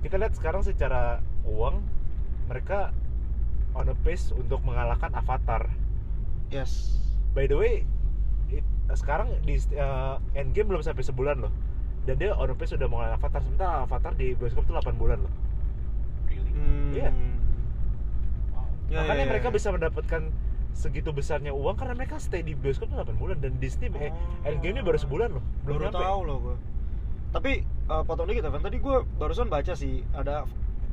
kita 0.04 0.20
lihat 0.20 0.36
sekarang 0.36 0.62
secara 0.64 1.24
uang 1.48 1.80
mereka 2.52 2.92
on 3.76 3.88
a 3.92 3.96
pace 4.04 4.36
untuk 4.36 4.60
mengalahkan 4.64 5.12
Avatar. 5.16 5.72
Yes. 6.52 7.00
By 7.32 7.48
the 7.48 7.56
way, 7.60 7.88
sekarang 8.94 9.28
di 9.44 9.58
uh, 9.74 10.16
Endgame 10.32 10.72
belum 10.72 10.82
sampai 10.82 11.04
sebulan 11.04 11.42
loh. 11.42 11.52
Dan 12.08 12.16
dia 12.16 12.32
on 12.32 12.54
pace 12.56 12.72
sudah 12.72 12.88
mengalahkan 12.88 13.20
Avatar. 13.20 13.42
Sementara 13.42 13.84
Avatar 13.84 14.14
di 14.16 14.32
bioskop 14.32 14.64
itu 14.64 14.72
8 14.72 14.96
bulan 14.96 15.20
loh. 15.20 15.34
really 16.26 16.52
Hmm. 16.52 16.92
Iya. 16.96 17.10
wow 18.54 18.64
Ya, 18.88 19.04
Makanya 19.04 19.18
ya, 19.18 19.26
ya. 19.26 19.32
mereka 19.36 19.48
bisa 19.52 19.68
mendapatkan 19.70 20.22
segitu 20.72 21.10
besarnya 21.10 21.52
uang 21.52 21.74
karena 21.74 21.98
mereka 21.98 22.22
stay 22.22 22.40
di 22.40 22.54
bioskop 22.54 22.88
tuh 22.88 23.02
8 23.02 23.18
bulan 23.18 23.42
dan 23.42 23.58
Disney 23.58 23.90
eh, 23.92 24.14
Oh. 24.14 24.48
Endgame 24.48 24.78
ini 24.78 24.84
baru 24.86 24.96
sebulan 24.96 25.36
loh. 25.36 25.44
Belum 25.66 25.82
baru 25.82 25.86
nyampe. 25.90 26.00
tahu 26.00 26.22
loh 26.24 26.38
gue 26.40 26.58
tapi 27.28 27.52
eh, 27.66 28.04
potong 28.08 28.24
dikit 28.24 28.48
Evan 28.48 28.64
tadi 28.64 28.80
gue 28.80 28.98
barusan 29.20 29.52
baca 29.52 29.76
sih 29.76 30.00
ada 30.16 30.48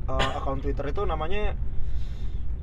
eh, 0.05 0.29
akun 0.35 0.59
Twitter 0.59 0.83
itu 0.83 1.01
namanya 1.07 1.55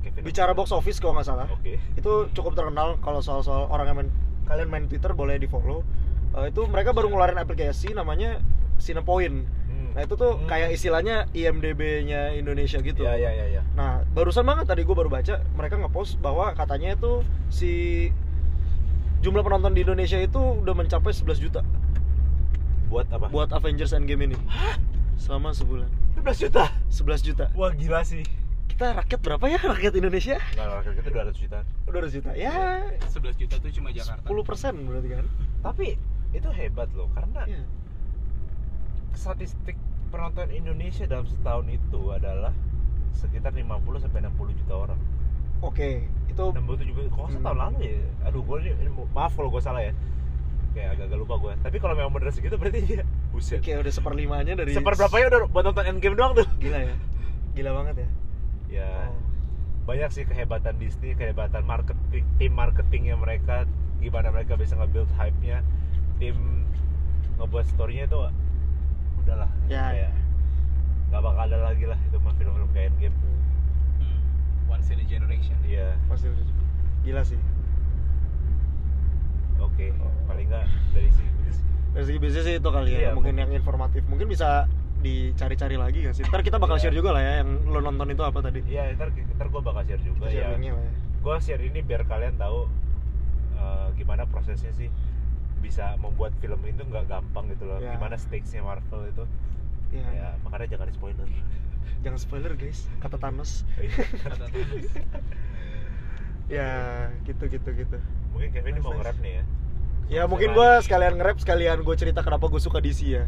Kevin. 0.03 0.21
bicara 0.21 0.53
box 0.53 0.69
office 0.69 1.01
kalau 1.01 1.17
nggak 1.17 1.25
salah 1.25 1.47
Oke. 1.49 1.81
itu 1.97 2.11
cukup 2.31 2.53
terkenal 2.53 3.01
kalau 3.01 3.17
soal-soal 3.17 3.65
orang 3.67 3.85
yang 3.87 3.97
main 3.97 4.09
kalian 4.45 4.67
main 4.67 4.85
Twitter 4.85 5.11
boleh 5.11 5.35
di 5.35 5.45
follow 5.45 5.81
itu 6.43 6.65
mereka 6.65 6.91
baru 6.91 7.07
ngeluarin 7.07 7.37
aplikasi 7.37 7.91
namanya 7.91 8.41
Cinepoint 8.75 9.45
Hmm. 9.63 9.89
nah 9.93 10.01
itu 10.01 10.13
tuh 10.13 10.35
Hmm. 10.35 10.45
kayak 10.45 10.69
istilahnya 10.71 11.25
IMDb-nya 11.31 12.33
Indonesia 12.33 12.77
gitu 12.77 13.01
Ya 13.01 13.13
ya 13.13 13.29
ya 13.31 13.45
ya. 13.49 13.61
Nah, 13.73 14.01
barusan 14.09 14.43
banget 14.43 14.65
tadi 14.65 14.81
gue 14.81 14.91
baru 14.91 15.07
baca 15.07 15.37
mereka 15.51 15.77
ngepost 15.77 16.17
bahwa 16.19 16.51
katanya 16.51 16.93
itu 16.93 17.21
si 17.47 17.71
jumlah 19.19 19.39
penonton 19.39 19.71
di 19.71 19.81
Indonesia 19.81 20.17
itu 20.17 20.37
udah 20.59 20.73
mencapai 20.73 21.09
11 21.09 21.39
juta 21.39 21.61
Buat 22.85 23.07
apa? 23.09 23.25
buat 23.27 23.49
Avengers 23.49 23.89
Endgame 23.91 24.27
ini. 24.27 24.37
Selama 25.15 25.49
sebulan. 25.49 25.89
11 26.15 26.37
juta. 26.39 26.63
11 26.89 27.21
juta. 27.23 27.45
Wah 27.53 27.71
gila 27.71 28.03
sih. 28.03 28.21
Kita 28.73 28.89
rakyat 28.89 29.19
berapa 29.21 29.45
ya 29.45 29.61
rakyat 29.61 29.93
Indonesia? 29.93 30.41
Enggak 30.49 30.65
lah, 30.65 30.81
kita 30.81 31.09
200 31.13 31.37
juta. 31.37 31.57
200 31.85 32.09
juta. 32.09 32.29
Ya, 32.33 32.81
11 33.05 33.37
juta 33.37 33.55
tuh 33.61 33.69
cuma 33.69 33.93
Jakarta 33.93 34.25
10% 34.25 34.89
berarti 34.89 35.09
kan. 35.13 35.25
Tapi 35.61 35.87
itu 36.33 36.49
hebat 36.49 36.89
loh 36.97 37.05
karena 37.13 37.45
Iya. 37.45 37.61
statistik 39.13 39.77
penonton 40.09 40.49
Indonesia 40.49 41.05
dalam 41.05 41.29
setahun 41.29 41.69
itu 41.69 42.01
adalah 42.09 42.49
sekitar 43.13 43.53
50 43.53 44.01
sampai 44.01 44.25
60 44.25 44.57
juta 44.57 44.73
orang. 44.73 44.99
Oke, 45.61 46.09
itu 46.25 46.41
67 46.41 46.89
juta. 46.89 47.13
Kok 47.13 47.29
Hmm. 47.29 47.45
lalu 47.45 47.77
ya? 47.93 48.09
Aduh, 48.25 48.41
gue 48.41 48.57
ini, 48.65 48.71
ini 48.81 48.89
maaf 49.13 49.37
kalau 49.37 49.53
gue 49.53 49.61
salah 49.61 49.85
ya. 49.85 49.93
Kayak 50.73 50.97
agak-agak 50.97 51.17
lupa 51.21 51.35
gue. 51.37 51.53
Tapi 51.61 51.77
kalau 51.77 51.93
memang 51.93 52.09
bener 52.09 52.33
segitu 52.33 52.57
berarti 52.57 52.81
ya 52.89 53.05
buset. 53.29 53.61
kayak 53.61 53.85
udah 53.85 53.93
seperlimanya 53.93 54.57
dari 54.57 54.73
Seperberapanya 54.73 55.25
udah 55.29 55.39
buat 55.45 55.61
nonton 55.63 55.85
Endgame 55.85 56.17
doang 56.17 56.33
tuh. 56.33 56.49
Gila 56.57 56.79
ya. 56.81 56.95
Gila 57.53 57.71
banget 57.77 57.95
ya. 58.01 58.09
Ya, 58.73 58.89
Oh. 59.05 59.13
banyak 59.85 60.09
sih 60.09 60.23
kehebatan 60.23 60.73
Disney, 60.75 61.13
kehebatan 61.13 61.61
marketing, 61.61 62.25
tim 62.35 62.51
marketingnya 62.51 63.13
mereka, 63.13 63.69
gimana 63.99 64.27
mereka 64.27 64.55
bisa 64.55 64.73
nge-build 64.73 65.13
hype-nya, 65.13 65.61
tim 66.17 66.65
ngebuat 67.35 67.65
story-nya 67.67 68.05
itu 68.05 68.17
udahlah 69.15 69.49
Ya, 69.67 69.93
kayak 69.93 70.11
nggak 71.07 71.21
bakal 71.21 71.43
ada 71.43 71.59
lagi 71.63 71.85
lah 71.85 71.99
itu 72.01 72.17
mah 72.17 72.33
film-film 72.33 72.69
kayak 72.71 72.89
Endgame. 72.91 73.17
hmm. 73.99 74.19
once 74.67 74.89
in 74.89 74.97
a 74.97 75.05
generation 75.05 75.53
Iya, 75.63 75.93
Pasti 76.07 76.33
gila 77.03 77.21
sih. 77.21 77.37
oke. 79.59 79.85
Oh. 79.97 80.11
Paling 80.25 80.47
nggak 80.47 80.65
dari 80.91 81.09
sisi 81.09 81.29
Dari 81.93 82.03
segi 82.03 82.17
bisnis 82.17 82.41
sih 82.43 82.55
itu 82.57 82.65
kali 82.67 82.89
ya, 82.89 82.99
Iya, 82.99 83.09
mungkin 83.13 83.37
mungkin. 83.37 83.43
yang 83.45 83.51
informatif. 83.53 84.01
Mungkin 84.07 84.25
bisa 84.25 84.65
dicari-cari 85.03 85.75
lagi 85.75 85.99
gak 86.01 86.15
sih? 86.15 86.23
Ntar 86.23 86.41
kita 86.41 86.57
bakal 86.57 86.79
Iya. 86.79 86.87
share 86.87 86.95
juga 86.95 87.11
lah 87.11 87.21
ya 87.21 87.33
yang 87.43 87.67
lo 87.67 87.79
nonton 87.79 88.07
itu 88.07 88.23
apa 88.23 88.39
tadi. 88.39 88.63
Iya, 88.63 88.95
ntar 88.95 89.11
ntar 89.11 89.47
gue 89.47 89.61
bakal 89.61 89.83
share 89.83 89.99
juga 89.99 90.25
Kita 90.25 90.29
ya. 90.29 90.35
share 90.39 90.51
linknya 90.55 90.71
lah 90.73 90.83
ya. 90.83 90.91
Gue 91.19 91.35
share 91.37 91.61
ini 91.61 91.79
biar 91.79 92.01
kalian 92.03 92.35
tahu 92.35 92.59
eh, 93.55 93.87
gimana 93.93 94.23
prosesnya 94.25 94.71
sih 94.71 94.87
bisa 95.59 95.95
membuat 95.95 96.35
film 96.37 96.59
itu 96.63 96.81
nggak 96.81 97.05
gampang 97.05 97.47
gitu 97.47 97.63
loh. 97.63 97.77
Ya. 97.77 97.95
Gimana 97.95 98.15
stakesnya 98.15 98.59
Marvel 98.61 99.07
itu. 99.07 99.23
Iya. 99.91 100.07
Ya, 100.09 100.27
makanya 100.41 100.73
jangan 100.73 100.87
spoiler. 100.91 101.27
Jangan 102.01 102.19
spoiler 102.19 102.51
guys, 102.53 102.87
kata 102.99 103.15
Thanos. 103.15 103.63
kata 104.19 104.35
Thanos 104.41 104.91
ya, 106.51 106.67
gitu 107.23 107.43
gitu 107.47 107.69
gitu. 107.73 107.97
Mungkin 108.31 108.49
Kevin 108.51 108.69
ini 108.69 108.75
Nice, 108.75 108.83
mau 108.83 108.91
nice. 108.91 108.99
nge-rap 108.99 109.17
nih 109.19 109.33
ya. 109.33 109.43
Ya 110.11 110.23
mungkin 110.27 110.51
gue 110.51 110.69
sekalian 110.83 111.15
nge-rap, 111.15 111.37
sekalian 111.39 111.77
gue 111.81 111.95
cerita 111.95 112.19
kenapa 112.19 112.45
gue 112.47 112.59
suka 112.59 112.83
DC 112.83 112.99
ya. 113.07 113.23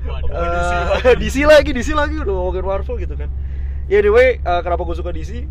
Waduh. 0.00 0.30
DC 0.30 0.72
Eh, 0.72 0.84
lagi. 0.88 1.16
DC 1.18 1.36
lagi, 1.44 1.70
DC 1.76 1.88
lagi 1.92 2.14
udah 2.16 2.32
ngomongin 2.32 2.64
Marvel 2.64 2.96
gitu 2.96 3.14
kan. 3.14 3.28
Ya 3.86 3.98
anyway, 3.98 4.38
eh, 4.38 4.60
kenapa 4.62 4.82
gue 4.82 4.96
suka 4.96 5.10
DC? 5.10 5.44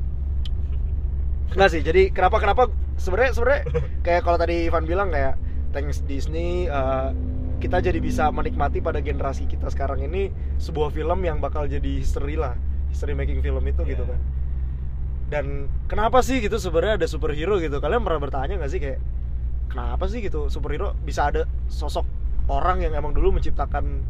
Enggak 1.49 1.69
sih, 1.73 1.81
jadi 1.81 2.13
kenapa 2.13 2.37
kenapa 2.37 2.63
sebenarnya 2.95 3.31
sebenarnya 3.33 3.61
kayak 4.05 4.21
kalau 4.21 4.37
tadi 4.37 4.69
Ivan 4.69 4.85
bilang 4.85 5.09
kayak 5.09 5.35
thanks 5.73 6.01
Disney 6.05 6.65
eh, 6.65 7.09
kita 7.59 7.83
jadi 7.83 7.99
bisa 7.99 8.29
menikmati 8.31 8.79
pada 8.79 9.01
generasi 9.01 9.43
kita 9.43 9.67
sekarang 9.67 9.99
ini 10.01 10.29
sebuah 10.57 10.93
film 10.93 11.19
yang 11.21 11.41
bakal 11.43 11.67
jadi 11.67 11.99
history 11.99 12.39
lah, 12.39 12.55
history 12.87 13.11
making 13.11 13.41
film 13.41 13.61
itu 13.65 13.81
gitu 13.83 14.01
Iya. 14.01 14.13
kan. 14.15 14.19
Dan 15.29 15.45
kenapa 15.85 16.25
sih 16.25 16.41
gitu 16.41 16.57
sebenarnya 16.57 17.03
ada 17.03 17.07
superhero 17.09 17.59
gitu? 17.59 17.77
Kalian 17.77 18.01
pernah 18.01 18.17
bertanya 18.17 18.57
nggak 18.57 18.71
sih 18.71 18.79
kayak 18.81 18.97
kenapa 19.69 20.09
sih 20.09 20.25
gitu 20.25 20.49
superhero 20.49 20.97
bisa 21.03 21.29
ada 21.29 21.45
sosok 21.69 22.01
orang 22.49 22.81
yang 22.83 22.93
emang 22.97 23.13
dulu 23.13 23.37
menciptakan 23.37 24.03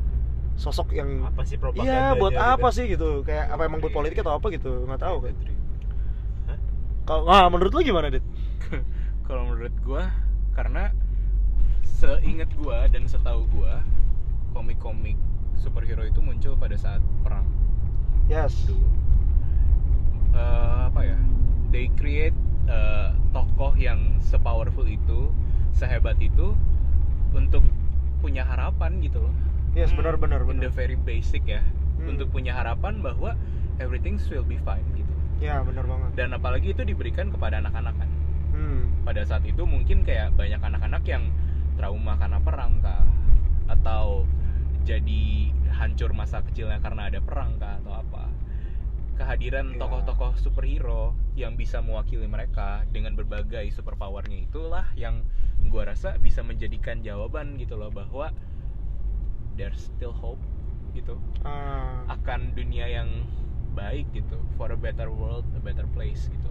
sosok 0.60 0.96
yang 0.96 1.24
Apa 1.28 1.44
sih 1.44 1.56
propaganda? 1.60 2.16
Iya, 2.16 2.20
buat 2.20 2.36
apa 2.36 2.68
sih 2.72 2.88
gitu? 2.88 3.24
Kayak 3.24 3.52
apa 3.52 3.62
emang 3.68 3.80
buat 3.84 3.94
politik 3.94 4.24
atau 4.24 4.36
apa 4.36 4.48
gitu? 4.52 4.88
Nggak 4.88 5.02
tahu 5.04 5.18
kan. 5.28 5.36
Kalau 7.08 7.26
nah, 7.26 7.50
menurut 7.50 7.72
lu 7.74 7.82
gimana, 7.82 8.14
Dit? 8.14 8.24
kalau 9.28 9.50
menurut 9.50 9.74
gua 9.86 10.14
karena 10.58 10.90
seingat 11.84 12.50
gua 12.58 12.90
dan 12.90 13.06
setahu 13.06 13.46
gua 13.54 13.82
komik-komik 14.54 15.20
superhero 15.60 16.08
itu 16.08 16.24
muncul 16.24 16.56
pada 16.56 16.74
saat 16.80 17.04
perang 17.22 17.46
yes 18.32 18.66
dulu 18.66 19.00
Eh, 20.30 20.80
apa 20.86 21.02
ya 21.02 21.18
they 21.74 21.90
create 21.98 22.38
eh, 22.70 23.10
tokoh 23.34 23.74
yang 23.74 24.22
sepowerful 24.22 24.86
itu 24.86 25.34
sehebat 25.74 26.22
itu 26.22 26.54
untuk 27.34 27.66
punya 28.20 28.44
harapan 28.46 29.00
gitu 29.02 29.24
loh. 29.24 29.34
Yes 29.74 29.92
Hmm. 29.92 30.04
benar 30.04 30.16
benar 30.20 30.42
in 30.46 30.60
the 30.60 30.68
benar. 30.68 30.76
very 30.76 30.98
basic 31.00 31.44
ya. 31.48 31.64
Hmm. 32.00 32.16
untuk 32.16 32.32
punya 32.32 32.56
harapan 32.56 33.04
bahwa 33.04 33.36
everything 33.80 34.16
will 34.32 34.46
be 34.46 34.56
fine 34.64 34.86
gitu. 34.96 35.12
Ya 35.44 35.60
benar 35.64 35.84
banget. 35.84 36.16
Dan 36.16 36.32
apalagi 36.32 36.72
itu 36.72 36.84
diberikan 36.84 37.28
kepada 37.32 37.60
anak-anak 37.60 37.96
kan. 37.96 38.10
Hmm. 38.50 38.82
pada 39.08 39.24
saat 39.24 39.42
itu 39.48 39.64
mungkin 39.64 40.04
kayak 40.04 40.36
banyak 40.36 40.60
anak-anak 40.60 41.02
yang 41.08 41.32
trauma 41.80 42.14
karena 42.20 42.38
perang 42.44 42.78
kah 42.84 43.08
atau 43.66 44.28
jadi 44.84 45.54
hancur 45.74 46.12
masa 46.14 46.42
kecilnya 46.46 46.78
karena 46.84 47.08
ada 47.10 47.18
perang 47.24 47.56
kah 47.58 47.78
atau 47.82 47.94
apa 48.04 48.29
kehadiran 49.20 49.76
Ya. 49.76 49.84
tokoh-tokoh 49.84 50.40
superhero 50.40 51.12
yang 51.36 51.60
bisa 51.60 51.84
mewakili 51.84 52.24
mereka 52.24 52.88
dengan 52.88 53.14
berbagai 53.14 53.68
superpowernya 53.70 54.48
itulah 54.48 54.88
yang 54.96 55.28
gua 55.68 55.92
rasa 55.92 56.16
bisa 56.18 56.40
menjadikan 56.40 57.04
jawaban 57.04 57.60
gitu 57.60 57.76
loh 57.76 57.92
bahwa 57.92 58.32
there's 59.60 59.92
still 59.92 60.16
hope 60.16 60.40
gitu 60.96 61.20
Ah, 61.44 62.08
akan 62.10 62.56
dunia 62.56 62.88
yang 62.88 63.28
baik 63.76 64.08
gitu 64.16 64.40
for 64.56 64.72
a 64.72 64.80
better 64.80 65.12
world 65.12 65.44
a 65.54 65.62
better 65.62 65.86
place 65.92 66.32
gitu 66.32 66.50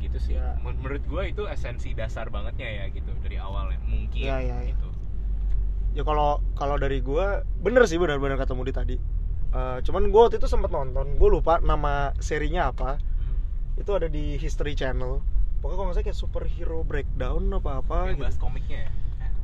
gitu 0.00 0.16
sih 0.16 0.38
Ya. 0.38 0.56
Men- 0.64 0.80
menurut 0.80 1.04
gue 1.04 1.22
itu 1.28 1.44
esensi 1.44 1.92
dasar 1.92 2.32
bangetnya 2.32 2.64
ya 2.64 2.84
gitu 2.88 3.12
dari 3.20 3.36
awal 3.36 3.68
ya 3.68 3.78
mungkin 3.84 4.22
Ya, 4.24 4.38
ya, 4.40 4.56
ya. 4.64 4.72
gitu 4.72 4.88
ya 5.92 6.02
kalau 6.06 6.40
kalau 6.54 6.78
dari 6.78 7.02
gua 7.02 7.42
bener 7.58 7.84
sih 7.84 7.98
benar-benar 7.98 8.38
kata 8.38 8.54
Mudi 8.56 8.70
tadi 8.72 8.96
Eh, 9.50 9.78
cuman 9.82 10.14
gue 10.14 10.20
waktu 10.20 10.38
itu 10.38 10.46
sempat 10.46 10.70
nonton 10.70 11.18
gue 11.18 11.28
lupa 11.30 11.58
nama 11.58 12.14
serinya 12.22 12.70
apa. 12.70 13.02
Hmm. 13.02 13.82
itu 13.82 13.90
ada 13.90 14.06
di 14.06 14.38
History 14.38 14.78
Channel. 14.78 15.18
Pokoknya 15.58 15.76
kalau 15.76 15.86
nggak 15.90 15.96
salah 15.98 16.06
kayak 16.06 16.18
superhero 16.18 16.78
breakdown 16.86 17.42
apa 17.50 17.82
apa 17.82 18.14
gitu. 18.14 18.22
bahas 18.22 18.38
komiknya 18.38 18.86
ya? 18.86 18.90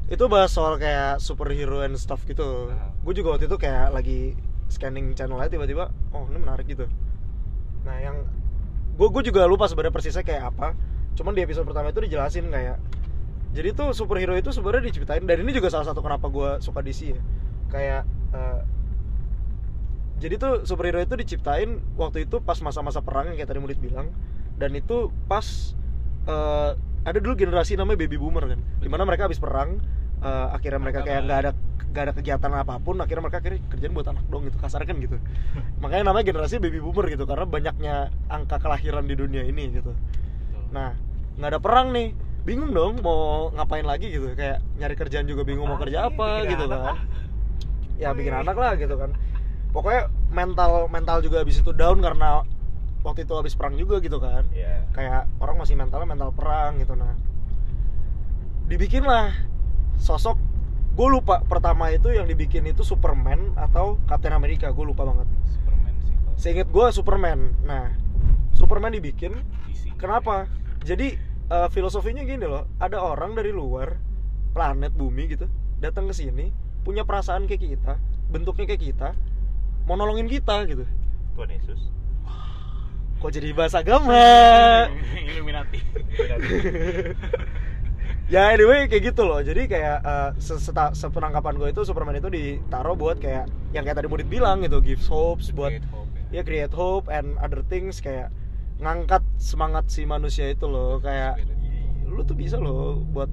Itu 0.07 0.31
bahas 0.31 0.55
soal 0.55 0.79
kayak 0.79 1.19
superhero 1.19 1.83
and 1.83 1.99
stuff 1.99 2.23
gitu. 2.23 2.71
Nah. 2.71 2.95
gue 3.03 3.15
juga 3.19 3.35
waktu 3.35 3.51
itu 3.51 3.59
kayak 3.59 3.91
lagi 3.91 4.39
scanning 4.71 5.15
channel 5.19 5.39
aja 5.43 5.51
tiba-tiba 5.51 5.91
oh 6.15 6.31
ini 6.31 6.39
menarik 6.39 6.71
gitu. 6.71 6.87
Nah 7.83 7.97
yang 7.99 8.23
gue 8.95 9.09
gue 9.11 9.23
juga 9.27 9.43
lupa 9.51 9.67
sebenarnya 9.67 9.95
persisnya 9.95 10.23
kayak 10.23 10.55
apa. 10.55 10.79
Cuman 11.19 11.35
di 11.35 11.43
episode 11.43 11.67
pertama 11.67 11.91
itu 11.91 11.99
dijelasin 12.07 12.47
kayak 12.47 12.79
jadi 13.59 13.75
tuh 13.75 13.91
superhero 13.91 14.39
itu 14.39 14.55
sebenarnya 14.55 14.93
diciptain 14.93 15.25
dan 15.27 15.43
ini 15.43 15.51
juga 15.51 15.73
salah 15.73 15.91
satu 15.91 15.99
kenapa 15.99 16.31
gue 16.31 16.63
suka 16.63 16.79
DC 16.79 17.11
ya. 17.11 17.23
Kayak 17.67 18.03
eh, 18.31 18.61
jadi 20.17 20.35
tuh 20.41 20.53
superhero 20.65 21.01
itu 21.05 21.13
diciptain 21.13 21.77
waktu 22.01 22.25
itu 22.25 22.41
pas 22.41 22.57
masa-masa 22.65 23.05
perang 23.05 23.29
yang 23.29 23.37
kayak 23.37 23.53
tadi 23.53 23.61
Murid 23.61 23.81
bilang. 23.81 24.09
Dan 24.57 24.73
itu 24.73 25.13
pas 25.29 25.77
eh, 26.25 26.71
ada 27.05 27.19
dulu 27.21 27.37
generasi 27.37 27.77
namanya 27.77 28.01
baby 28.01 28.17
boomer 28.17 28.57
kan. 28.57 28.61
Di 28.81 28.89
mana 28.89 29.05
mereka 29.05 29.29
habis 29.29 29.37
perang 29.37 29.77
eh, 30.25 30.49
akhirnya 30.57 30.81
mereka 30.81 31.05
kayak 31.05 31.29
nggak 31.29 31.41
ada 31.45 31.53
nggak 31.87 32.03
ada 32.03 32.13
kegiatan 32.17 32.53
apa 32.53 32.77
pun 32.81 33.01
akhirnya 33.01 33.25
mereka 33.25 33.41
akhirnya 33.41 33.61
kerjaan 33.73 33.93
buat 33.97 34.09
anak 34.09 34.25
dong 34.33 34.49
gitu 34.49 34.57
kasar 34.57 34.89
kan 34.89 34.97
gitu. 35.05 35.21
Makanya 35.85 36.09
namanya 36.09 36.25
generasi 36.33 36.65
baby 36.65 36.81
boomer 36.81 37.13
gitu 37.13 37.29
karena 37.29 37.45
banyaknya 37.45 38.09
angka 38.33 38.57
kelahiran 38.57 39.05
di 39.05 39.21
dunia 39.21 39.45
ini 39.45 39.69
gitu. 39.69 39.93
Nah 40.73 40.97
nggak 41.37 41.51
ada 41.53 41.61
perang 41.61 41.93
nih. 41.93 42.17
Bingung 42.47 42.71
dong 42.71 43.03
mau 43.03 43.51
ngapain 43.59 43.83
lagi 43.83 44.07
gitu 44.07 44.31
kayak 44.39 44.63
nyari 44.79 44.95
kerjaan 44.95 45.27
juga 45.27 45.43
bingung 45.43 45.67
mau 45.67 45.77
kerja 45.77 46.09
apa 46.09 46.47
gitu 46.49 46.65
kan. 46.73 47.05
Ya 48.01 48.17
bikin 48.17 48.33
anak 48.33 48.57
lah 48.57 48.81
gitu 48.81 48.97
kan 48.97 49.13
pokoknya 49.77 50.09
mental 50.33 50.89
mental 50.89 51.21
juga 51.21 51.45
habis 51.45 51.61
itu 51.61 51.77
down 51.77 52.01
karena 52.01 52.41
waktu 53.05 53.29
itu 53.29 53.37
habis 53.37 53.53
perang 53.53 53.77
juga 53.77 54.01
gitu 54.01 54.17
kan. 54.17 54.49
Iya. 54.57 54.89
kayak 54.97 55.29
orang 55.37 55.61
masih 55.61 55.77
mentalnya 55.77 56.09
mental 56.09 56.33
perang 56.33 56.81
gitu 56.81 56.97
nah. 56.97 57.13
Dibikinlah 58.67 59.37
sosok 60.01 60.41
gue 60.97 61.09
lupa 61.13 61.45
pertama 61.45 61.93
itu 61.93 62.09
yang 62.09 62.25
dibikin 62.25 62.65
itu 62.65 62.81
Superman 62.81 63.53
atau 63.53 64.01
Captain 64.09 64.33
America 64.33 64.73
gue 64.73 64.85
lupa 64.89 65.05
banget. 65.05 65.29
Superman 65.45 65.95
sih 66.01 66.15
seinget 66.41 66.69
gue 66.73 66.87
Superman 66.89 67.53
nah. 67.69 67.93
Superman 68.57 68.97
dibikin 68.97 69.37
DC. 69.69 69.93
kenapa? 70.01 70.49
Jadi 70.81 71.21
eh, 71.53 71.69
filosofinya 71.69 72.25
gini 72.25 72.49
loh 72.49 72.65
ada 72.81 73.05
orang 73.05 73.37
dari 73.37 73.53
luar 73.53 74.01
planet 74.57 74.97
bumi 74.97 75.37
gitu 75.37 75.45
datang 75.77 76.09
ke 76.09 76.17
sini 76.17 76.49
punya 76.81 77.05
perasaan 77.05 77.45
kayak 77.45 77.61
kita 77.61 78.01
bentuknya 78.33 78.65
kayak 78.65 78.83
kita 78.83 79.09
mau 79.87 79.95
nolongin 79.95 80.27
kita 80.27 80.67
gitu. 80.67 80.83
Tuhan 81.39 81.51
Yesus. 81.55 81.81
Kok 83.17 83.31
jadi 83.33 83.55
bahasa 83.57 83.81
agama? 83.81 84.19
Illuminati. 85.31 85.81
Ya 88.27 88.51
anyway 88.51 88.91
kayak 88.91 89.15
gitu 89.15 89.23
loh. 89.23 89.39
Jadi 89.39 89.71
kayak 89.71 90.03
se- 90.43 90.59
seta- 90.59 90.91
sepenangkapan 90.91 91.63
gue 91.63 91.71
itu 91.71 91.87
Superman 91.87 92.19
itu 92.19 92.27
ditaruh 92.27 92.99
buat 92.99 93.23
kayak 93.23 93.47
yang 93.71 93.87
kayak 93.87 94.03
tadi 94.03 94.11
Mudit 94.11 94.27
bilang 94.27 94.67
gitu. 94.67 94.83
Gives 94.83 95.07
hopes 95.07 95.55
buat 95.55 95.71
Create 95.71 95.87
hope 95.95 96.11
ya. 96.11 96.35
ya 96.35 96.43
create 96.43 96.75
hope 96.75 97.07
and 97.07 97.39
other 97.39 97.63
things 97.71 98.03
kayak 98.03 98.35
ngangkat 98.83 99.23
semangat 99.39 99.87
si 99.95 100.03
manusia 100.11 100.51
itu 100.51 100.67
loh. 100.67 100.99
Kayak 100.99 101.39
lu 102.03 102.27
tuh 102.27 102.35
bisa 102.35 102.59
loh 102.59 102.99
buat 103.15 103.31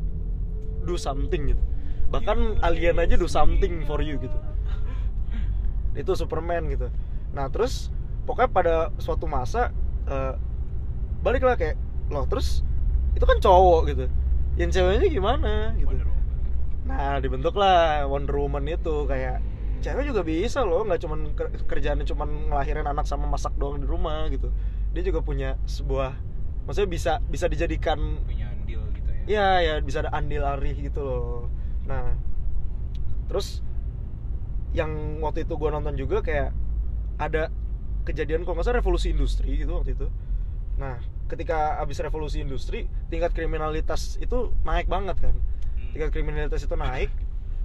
do 0.85 0.93
something 0.93 1.57
gitu. 1.57 1.63
Bahkan 2.13 2.61
alien 2.61 3.01
aja 3.01 3.17
do 3.17 3.25
something 3.25 3.81
for 3.89 3.97
you 3.97 4.21
gitu 4.21 4.37
itu 5.93 6.11
Superman 6.17 6.69
gitu. 6.69 6.89
Nah 7.33 7.49
terus 7.49 7.89
pokoknya 8.25 8.49
pada 8.49 8.75
suatu 8.97 9.25
masa 9.29 9.73
eh, 10.09 10.33
baliklah 11.23 11.55
kayak 11.55 11.77
loh 12.11 12.27
terus 12.27 12.61
itu 13.13 13.23
kan 13.23 13.37
cowok 13.39 13.81
gitu. 13.93 14.05
Yang 14.57 14.81
ceweknya 14.81 15.09
gimana 15.09 15.53
gitu. 15.77 15.93
Nah 16.85 17.17
dibentuklah 17.21 18.05
Wonder 18.05 18.37
Woman 18.37 18.65
itu. 18.69 19.05
Kayak 19.09 19.41
cewek 19.83 20.09
juga 20.09 20.21
bisa 20.23 20.63
loh 20.63 20.87
nggak 20.87 21.01
cuman 21.03 21.19
ker- 21.35 21.53
kerjaannya 21.67 22.05
cuman 22.07 22.53
ngelahirin 22.53 22.87
anak 22.87 23.05
sama 23.09 23.27
masak 23.27 23.53
doang 23.57 23.81
di 23.81 23.87
rumah 23.87 24.29
gitu. 24.29 24.53
Dia 24.93 25.03
juga 25.05 25.25
punya 25.25 25.57
sebuah 25.65 26.13
maksudnya 26.63 26.89
bisa 26.89 27.11
bisa 27.27 27.45
dijadikan 27.51 28.23
punya 28.23 28.47
andil 28.51 28.81
gitu 28.95 29.09
ya. 29.09 29.21
Ya 29.27 29.49
ya 29.59 29.73
bisa 29.83 30.05
ada 30.05 30.11
andil 30.13 30.43
arih 30.45 30.75
gitu 30.77 31.01
loh. 31.01 31.51
Nah 31.87 32.15
terus 33.27 33.65
yang 34.73 35.21
waktu 35.21 35.45
itu 35.45 35.53
gua 35.55 35.69
nonton 35.73 35.93
juga 35.93 36.25
kayak 36.25 36.49
ada 37.21 37.53
kejadian 38.03 38.43
kok 38.43 38.57
nggak 38.57 38.65
salah 38.65 38.81
revolusi 38.81 39.13
industri 39.13 39.55
gitu 39.61 39.79
waktu 39.79 39.95
itu. 39.95 40.07
Nah 40.81 40.99
ketika 41.31 41.79
habis 41.79 41.97
revolusi 42.03 42.43
industri 42.43 42.89
tingkat 43.07 43.31
kriminalitas 43.31 44.19
itu 44.19 44.51
naik 44.67 44.89
banget 44.89 45.17
kan. 45.21 45.33
Hmm. 45.33 45.91
tingkat 45.95 46.09
kriminalitas 46.11 46.65
itu 46.65 46.75
naik 46.75 47.09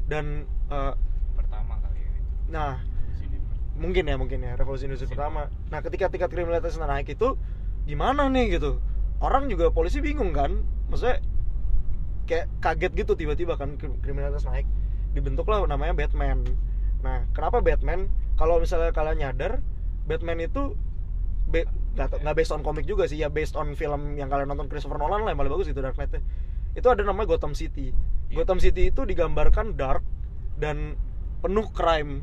dan 0.09 0.47
eh, 0.71 0.95
pertama 1.37 1.77
kali 1.85 2.01
ya. 2.01 2.11
nah 2.49 2.73
mungkin 3.77 4.09
ya 4.09 4.17
mungkin 4.17 4.41
ya 4.41 4.57
revolusi 4.57 4.89
industri 4.89 5.07
Sini. 5.07 5.17
pertama. 5.17 5.53
nah 5.69 5.81
ketika 5.85 6.09
tingkat 6.13 6.31
kriminalitas 6.33 6.79
naik 6.79 7.09
itu 7.13 7.35
gimana 7.89 8.29
nih 8.29 8.61
gitu? 8.61 8.79
Orang 9.19 9.51
juga 9.51 9.75
polisi 9.75 9.99
bingung 9.99 10.31
kan? 10.31 10.63
Maksudnya 10.93 11.19
kayak 12.29 12.47
kaget 12.63 12.93
gitu 12.95 13.13
tiba-tiba 13.19 13.57
kan 13.59 13.75
krim- 13.81 13.99
kriminalitas 14.05 14.47
naik. 14.47 14.69
Dibentuklah 15.17 15.65
namanya 15.67 15.97
Batman 15.97 16.45
nah 17.05 17.25
kenapa 17.33 17.63
Batman? 17.63 18.11
Kalau 18.39 18.63
misalnya 18.63 18.95
kalian 18.95 19.19
nyadar 19.19 19.63
Batman 20.07 20.39
itu 20.43 20.79
be, 21.51 21.67
nggak 21.99 22.37
based 22.39 22.55
on 22.55 22.63
komik 22.63 22.87
juga 22.87 23.11
sih 23.11 23.19
ya 23.19 23.33
based 23.33 23.59
on 23.59 23.75
film 23.75 24.15
yang 24.15 24.31
kalian 24.31 24.47
nonton 24.47 24.71
Christopher 24.71 25.01
Nolan 25.01 25.27
lah 25.27 25.35
yang 25.35 25.41
paling 25.41 25.53
bagus 25.53 25.67
itu 25.67 25.81
Dark 25.83 25.99
Knight 25.99 26.23
itu 26.79 26.87
ada 26.87 27.03
namanya 27.03 27.35
Gotham 27.35 27.59
City. 27.59 27.91
Iya. 28.31 28.45
Gotham 28.45 28.63
City 28.63 28.95
itu 28.95 29.03
digambarkan 29.03 29.75
dark 29.75 30.05
dan 30.61 30.95
penuh 31.43 31.67
crime. 31.75 32.23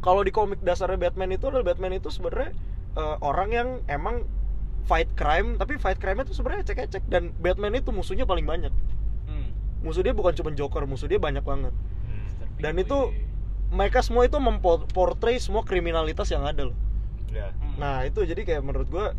Kalau 0.00 0.20
di 0.24 0.32
komik 0.32 0.60
dasarnya 0.64 0.96
Batman 0.96 1.32
itu 1.32 1.48
adalah 1.48 1.64
Batman 1.64 1.96
itu 1.96 2.08
sebenarnya 2.08 2.56
eh, 2.96 3.16
orang 3.20 3.48
yang 3.52 3.68
emang 3.88 4.24
fight 4.84 5.08
crime 5.16 5.56
tapi 5.56 5.80
fight 5.80 5.96
crime 5.96 6.20
itu 6.20 6.36
sebenarnya 6.36 6.64
ecek-ecek 6.68 7.04
dan 7.08 7.32
Batman 7.40 7.76
itu 7.76 7.92
musuhnya 7.92 8.24
paling 8.24 8.44
banyak. 8.44 8.72
Hmm. 9.24 9.48
musuh 9.80 10.00
dia 10.00 10.12
bukan 10.16 10.32
cuma 10.32 10.52
Joker 10.52 10.84
musuh 10.88 11.08
dia 11.08 11.20
banyak 11.20 11.44
banget. 11.44 11.72
Hmm. 12.08 12.28
Dan 12.60 12.80
itu- 12.80 13.12
mereka 13.74 14.00
semua 14.00 14.24
itu 14.24 14.38
memportray 14.38 15.36
semua 15.36 15.66
kriminalitas 15.66 16.30
yang 16.30 16.46
ada 16.46 16.70
loh 16.70 16.78
Ya. 17.34 17.50
Hmm. 17.50 17.74
nah 17.82 18.06
itu 18.06 18.22
jadi 18.22 18.46
kayak 18.46 18.62
menurut 18.62 18.86
Sins. 18.86 19.18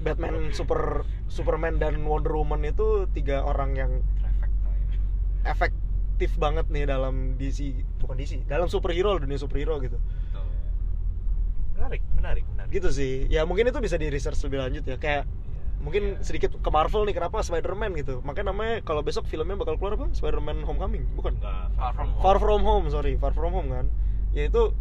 Batman 0.00 0.54
super 0.54 1.02
Superman 1.26 1.82
dan 1.82 1.98
Wonder 2.06 2.30
Woman 2.32 2.62
itu 2.62 3.10
tiga 3.10 3.42
orang 3.42 3.74
yang 3.74 3.90
ya. 5.42 5.50
efektif 5.50 6.38
banget 6.38 6.70
nih 6.70 6.86
dalam 6.86 7.34
DC 7.34 7.74
bukan 7.98 8.16
DC 8.16 8.46
dalam 8.46 8.70
superhero 8.70 9.18
dunia 9.18 9.34
superhero 9.34 9.82
gitu 9.82 9.98
Betul. 9.98 10.46
Menarik, 11.74 12.02
menarik, 12.14 12.44
menarik. 12.54 12.70
gitu 12.70 12.88
sih 12.88 13.26
ya 13.26 13.42
mungkin 13.42 13.66
itu 13.66 13.82
bisa 13.82 13.98
di 13.98 14.06
research 14.06 14.38
lebih 14.46 14.62
lanjut 14.62 14.84
ya 14.86 14.94
kayak. 14.94 15.24
Mungkin 15.80 16.02
Iya. 16.12 16.22
sedikit 16.22 16.50
ke 16.54 16.68
Marvel 16.68 17.02
nih 17.02 17.14
kenapa 17.14 17.40
Spider-Man 17.40 17.96
gitu 17.96 18.20
makanya 18.20 18.52
namanya 18.52 18.80
kalau 18.80 19.00
besok 19.00 19.24
filmnya 19.24 19.54
bakal 19.54 19.74
keluar 19.74 19.96
apa 19.96 20.08
Spider-Man 20.10 20.62
Homecoming 20.62 21.08
bukan 21.10 21.34
Enggak, 21.34 21.72
Far 21.74 21.92
From 21.92 22.08
Far 22.18 22.36
From 22.38 22.62
Home 22.62 22.86
sorry 22.88 23.16
Far 23.16 23.32
From 23.32 23.50
Home 23.50 23.68
kan 23.68 23.86
ya 24.30 24.44
itu 24.44 24.76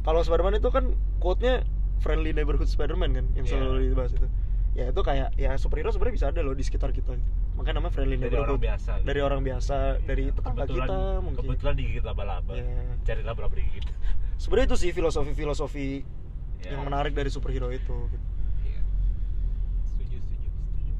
kalau 0.00 0.20
Spider-Man 0.20 0.56
itu 0.56 0.68
kan 0.68 0.92
quote-nya 1.18 1.64
friendly 1.98 2.30
neighborhood 2.30 2.66
Spider-Man 2.66 3.10
kan 3.12 3.26
yang 3.32 3.44
Iya. 3.44 3.52
selalu 3.56 3.88
dibahas 3.88 4.12
itu 4.12 4.28
ya 4.72 4.88
itu 4.88 5.00
kayak 5.00 5.36
ya 5.36 5.52
superhero 5.54 5.88
sebenarnya 5.88 6.14
bisa 6.14 6.26
ada 6.28 6.40
loh 6.40 6.52
di 6.52 6.60
sekitar 6.60 6.90
kita 6.90 7.12
makanya 7.52 7.76
namanya 7.78 7.92
friendly 7.92 8.16
Dari 8.16 8.24
neighborhood 8.26 8.48
orang 8.50 8.60
biasa 8.62 8.90
gitu. 8.94 9.04
dari 9.04 9.20
orang 9.20 9.40
biasa 9.42 9.76
dari 10.02 10.24
tetangga 10.28 10.62
kebetulan, 10.62 10.86
kita 10.86 10.98
mungkin 11.18 11.40
kebetulan 11.42 11.74
digigit 11.74 12.02
laba-laba 12.02 12.52
Ya. 12.54 12.64
cari 13.02 13.20
laba-laba 13.22 13.54
digigit 13.54 13.84
sebenarnya 14.36 14.66
itu 14.66 14.76
sih 14.78 14.90
filosofi-filosofi 14.90 15.88
Ya. 16.58 16.72
yang 16.72 16.84
menarik 16.84 17.12
dari 17.12 17.28
superhero 17.28 17.68
itu 17.68 17.84
gitu. 18.08 18.26
Iya. 18.62 18.80
Setuju, 19.84 20.16
setuju, 20.16 20.48
setuju. 20.48 20.92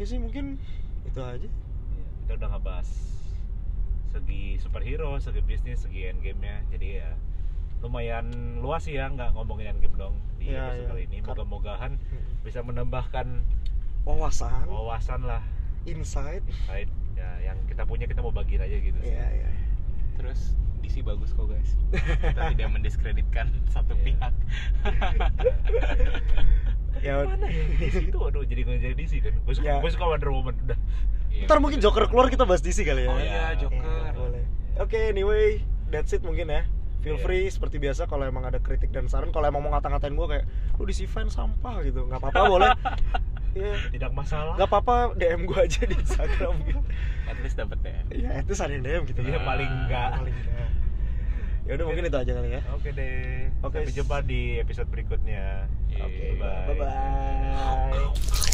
Oke 0.00 0.06
sih 0.06 0.16
mungkin 0.16 0.56
itu 1.04 1.20
aja 1.20 1.44
Ya, 1.44 2.04
kita 2.24 2.30
udah 2.40 2.48
ngebahas 2.50 2.88
segi 4.08 4.56
superhero, 4.56 5.18
segi 5.18 5.40
bisnis, 5.40 5.80
segi 5.80 6.06
endgame 6.06 6.40
nya 6.40 6.56
jadi 6.72 6.86
ya 6.98 7.08
lumayan 7.80 8.26
luas 8.58 8.82
sih 8.82 8.92
ya 8.92 9.06
nggak 9.06 9.32
ngomongin 9.32 9.70
endgame 9.70 9.94
dong 9.98 10.14
di 10.36 10.48
Ya, 10.48 10.66
episode 10.66 10.80
ya. 10.80 10.88
kali 10.88 11.00
ini 11.04 11.16
moga-mogahan 11.20 11.92
bisa 12.40 12.58
menambahkan 12.60 13.44
wawasan 14.02 14.66
wawasan 14.66 15.20
lah 15.22 15.40
insight 15.84 16.40
insight 16.42 16.88
ya 17.12 17.28
yang 17.44 17.54
kita 17.68 17.84
punya 17.84 18.04
kita 18.04 18.18
mau 18.18 18.32
bagiin 18.32 18.58
aja 18.58 18.74
gitu 18.74 18.96
sih 18.98 19.12
Iya, 19.12 19.26
iya. 19.36 19.48
Terus 20.16 20.56
DC 20.80 21.02
bagus 21.02 21.30
kok 21.30 21.44
guys. 21.44 21.76
Kita 21.92 22.50
tidak 22.50 22.68
mendiskreditkan 22.72 23.46
satu 23.68 23.92
Iya. 23.94 24.02
pihak. 24.16 24.32
Ya, 26.98 27.22
mana 27.22 27.46
ya 27.46 27.64
di 27.70 27.88
situ 27.88 28.18
aduh 28.18 28.42
jadi 28.42 28.60
nggak 28.60 28.80
jadi 28.82 29.04
sih 29.06 29.18
kan 29.20 29.32
gue 29.32 29.54
suka 29.54 29.64
Ya. 29.64 29.76
gue 29.78 29.90
suka 29.90 30.04
Wonder 30.04 30.30
Woman 30.30 30.54
udah 30.60 30.78
Iya, 31.30 31.46
Ntar 31.46 31.62
mungkin 31.62 31.78
Joker 31.78 32.10
keluar 32.10 32.26
kita 32.26 32.42
bahas 32.42 32.58
DC 32.58 32.82
kali 32.82 33.06
ya. 33.06 33.08
Oh 33.08 33.14
iya, 33.16 33.30
Ya, 33.30 33.44
Joker. 33.56 33.78
Ya, 33.78 34.10
boleh. 34.10 34.42
Oke, 34.76 34.98
anyway, 35.08 35.62
that's 35.86 36.10
it 36.10 36.20
mungkin 36.20 36.50
ya. 36.50 36.66
Feel 37.00 37.16
Iya. 37.16 37.22
free 37.22 37.46
seperti 37.46 37.78
biasa 37.78 38.04
kalau 38.04 38.26
emang 38.26 38.44
ada 38.44 38.58
kritik 38.58 38.90
dan 38.90 39.06
saran. 39.06 39.30
Kalau 39.30 39.46
emang 39.46 39.62
mau 39.62 39.70
ngata-ngatain 39.70 40.10
gue 40.10 40.26
kayak 40.28 40.44
lu 40.74 40.84
DC 40.84 41.06
fan 41.06 41.30
sampah 41.30 41.80
gitu, 41.80 42.02
nggak 42.04 42.18
apa-apa 42.18 42.42
boleh. 42.44 42.70
Iya, 43.50 43.74
tidak 43.90 44.14
masalah 44.14 44.54
nggak 44.54 44.68
apa-apa 44.68 44.94
DM 45.18 45.42
gue 45.42 45.58
aja 45.58 45.82
di 45.82 45.94
Instagram 45.96 46.54
gitu. 46.66 46.80
At 47.26 47.34
least 47.42 47.58
dapet 47.58 47.78
ya. 47.82 47.98
Iya, 48.06 48.30
itu 48.42 48.52
ada 48.54 48.70
yang 48.70 48.84
DM 48.84 49.02
gitu. 49.06 49.20
Iya, 49.22 49.38
lah. 49.38 49.42
paling 49.42 49.70
enggak. 49.70 50.08
Paling 50.18 50.36
enggak. 50.36 50.68
Ya 51.68 51.72
udah 51.76 51.86
mungkin 51.86 52.04
itu 52.06 52.18
aja 52.18 52.32
kali 52.34 52.48
ya. 52.50 52.60
oke 52.72 52.88
deh 52.90 53.46
Oke. 53.60 53.76
sampai 53.78 53.92
jumpa 53.92 54.16
di 54.24 54.40
episode 54.58 54.88
berikutnya. 54.88 55.68
Oke, 55.92 56.26
bye 56.34 56.64
bye 56.66 56.76
bye. 56.76 58.49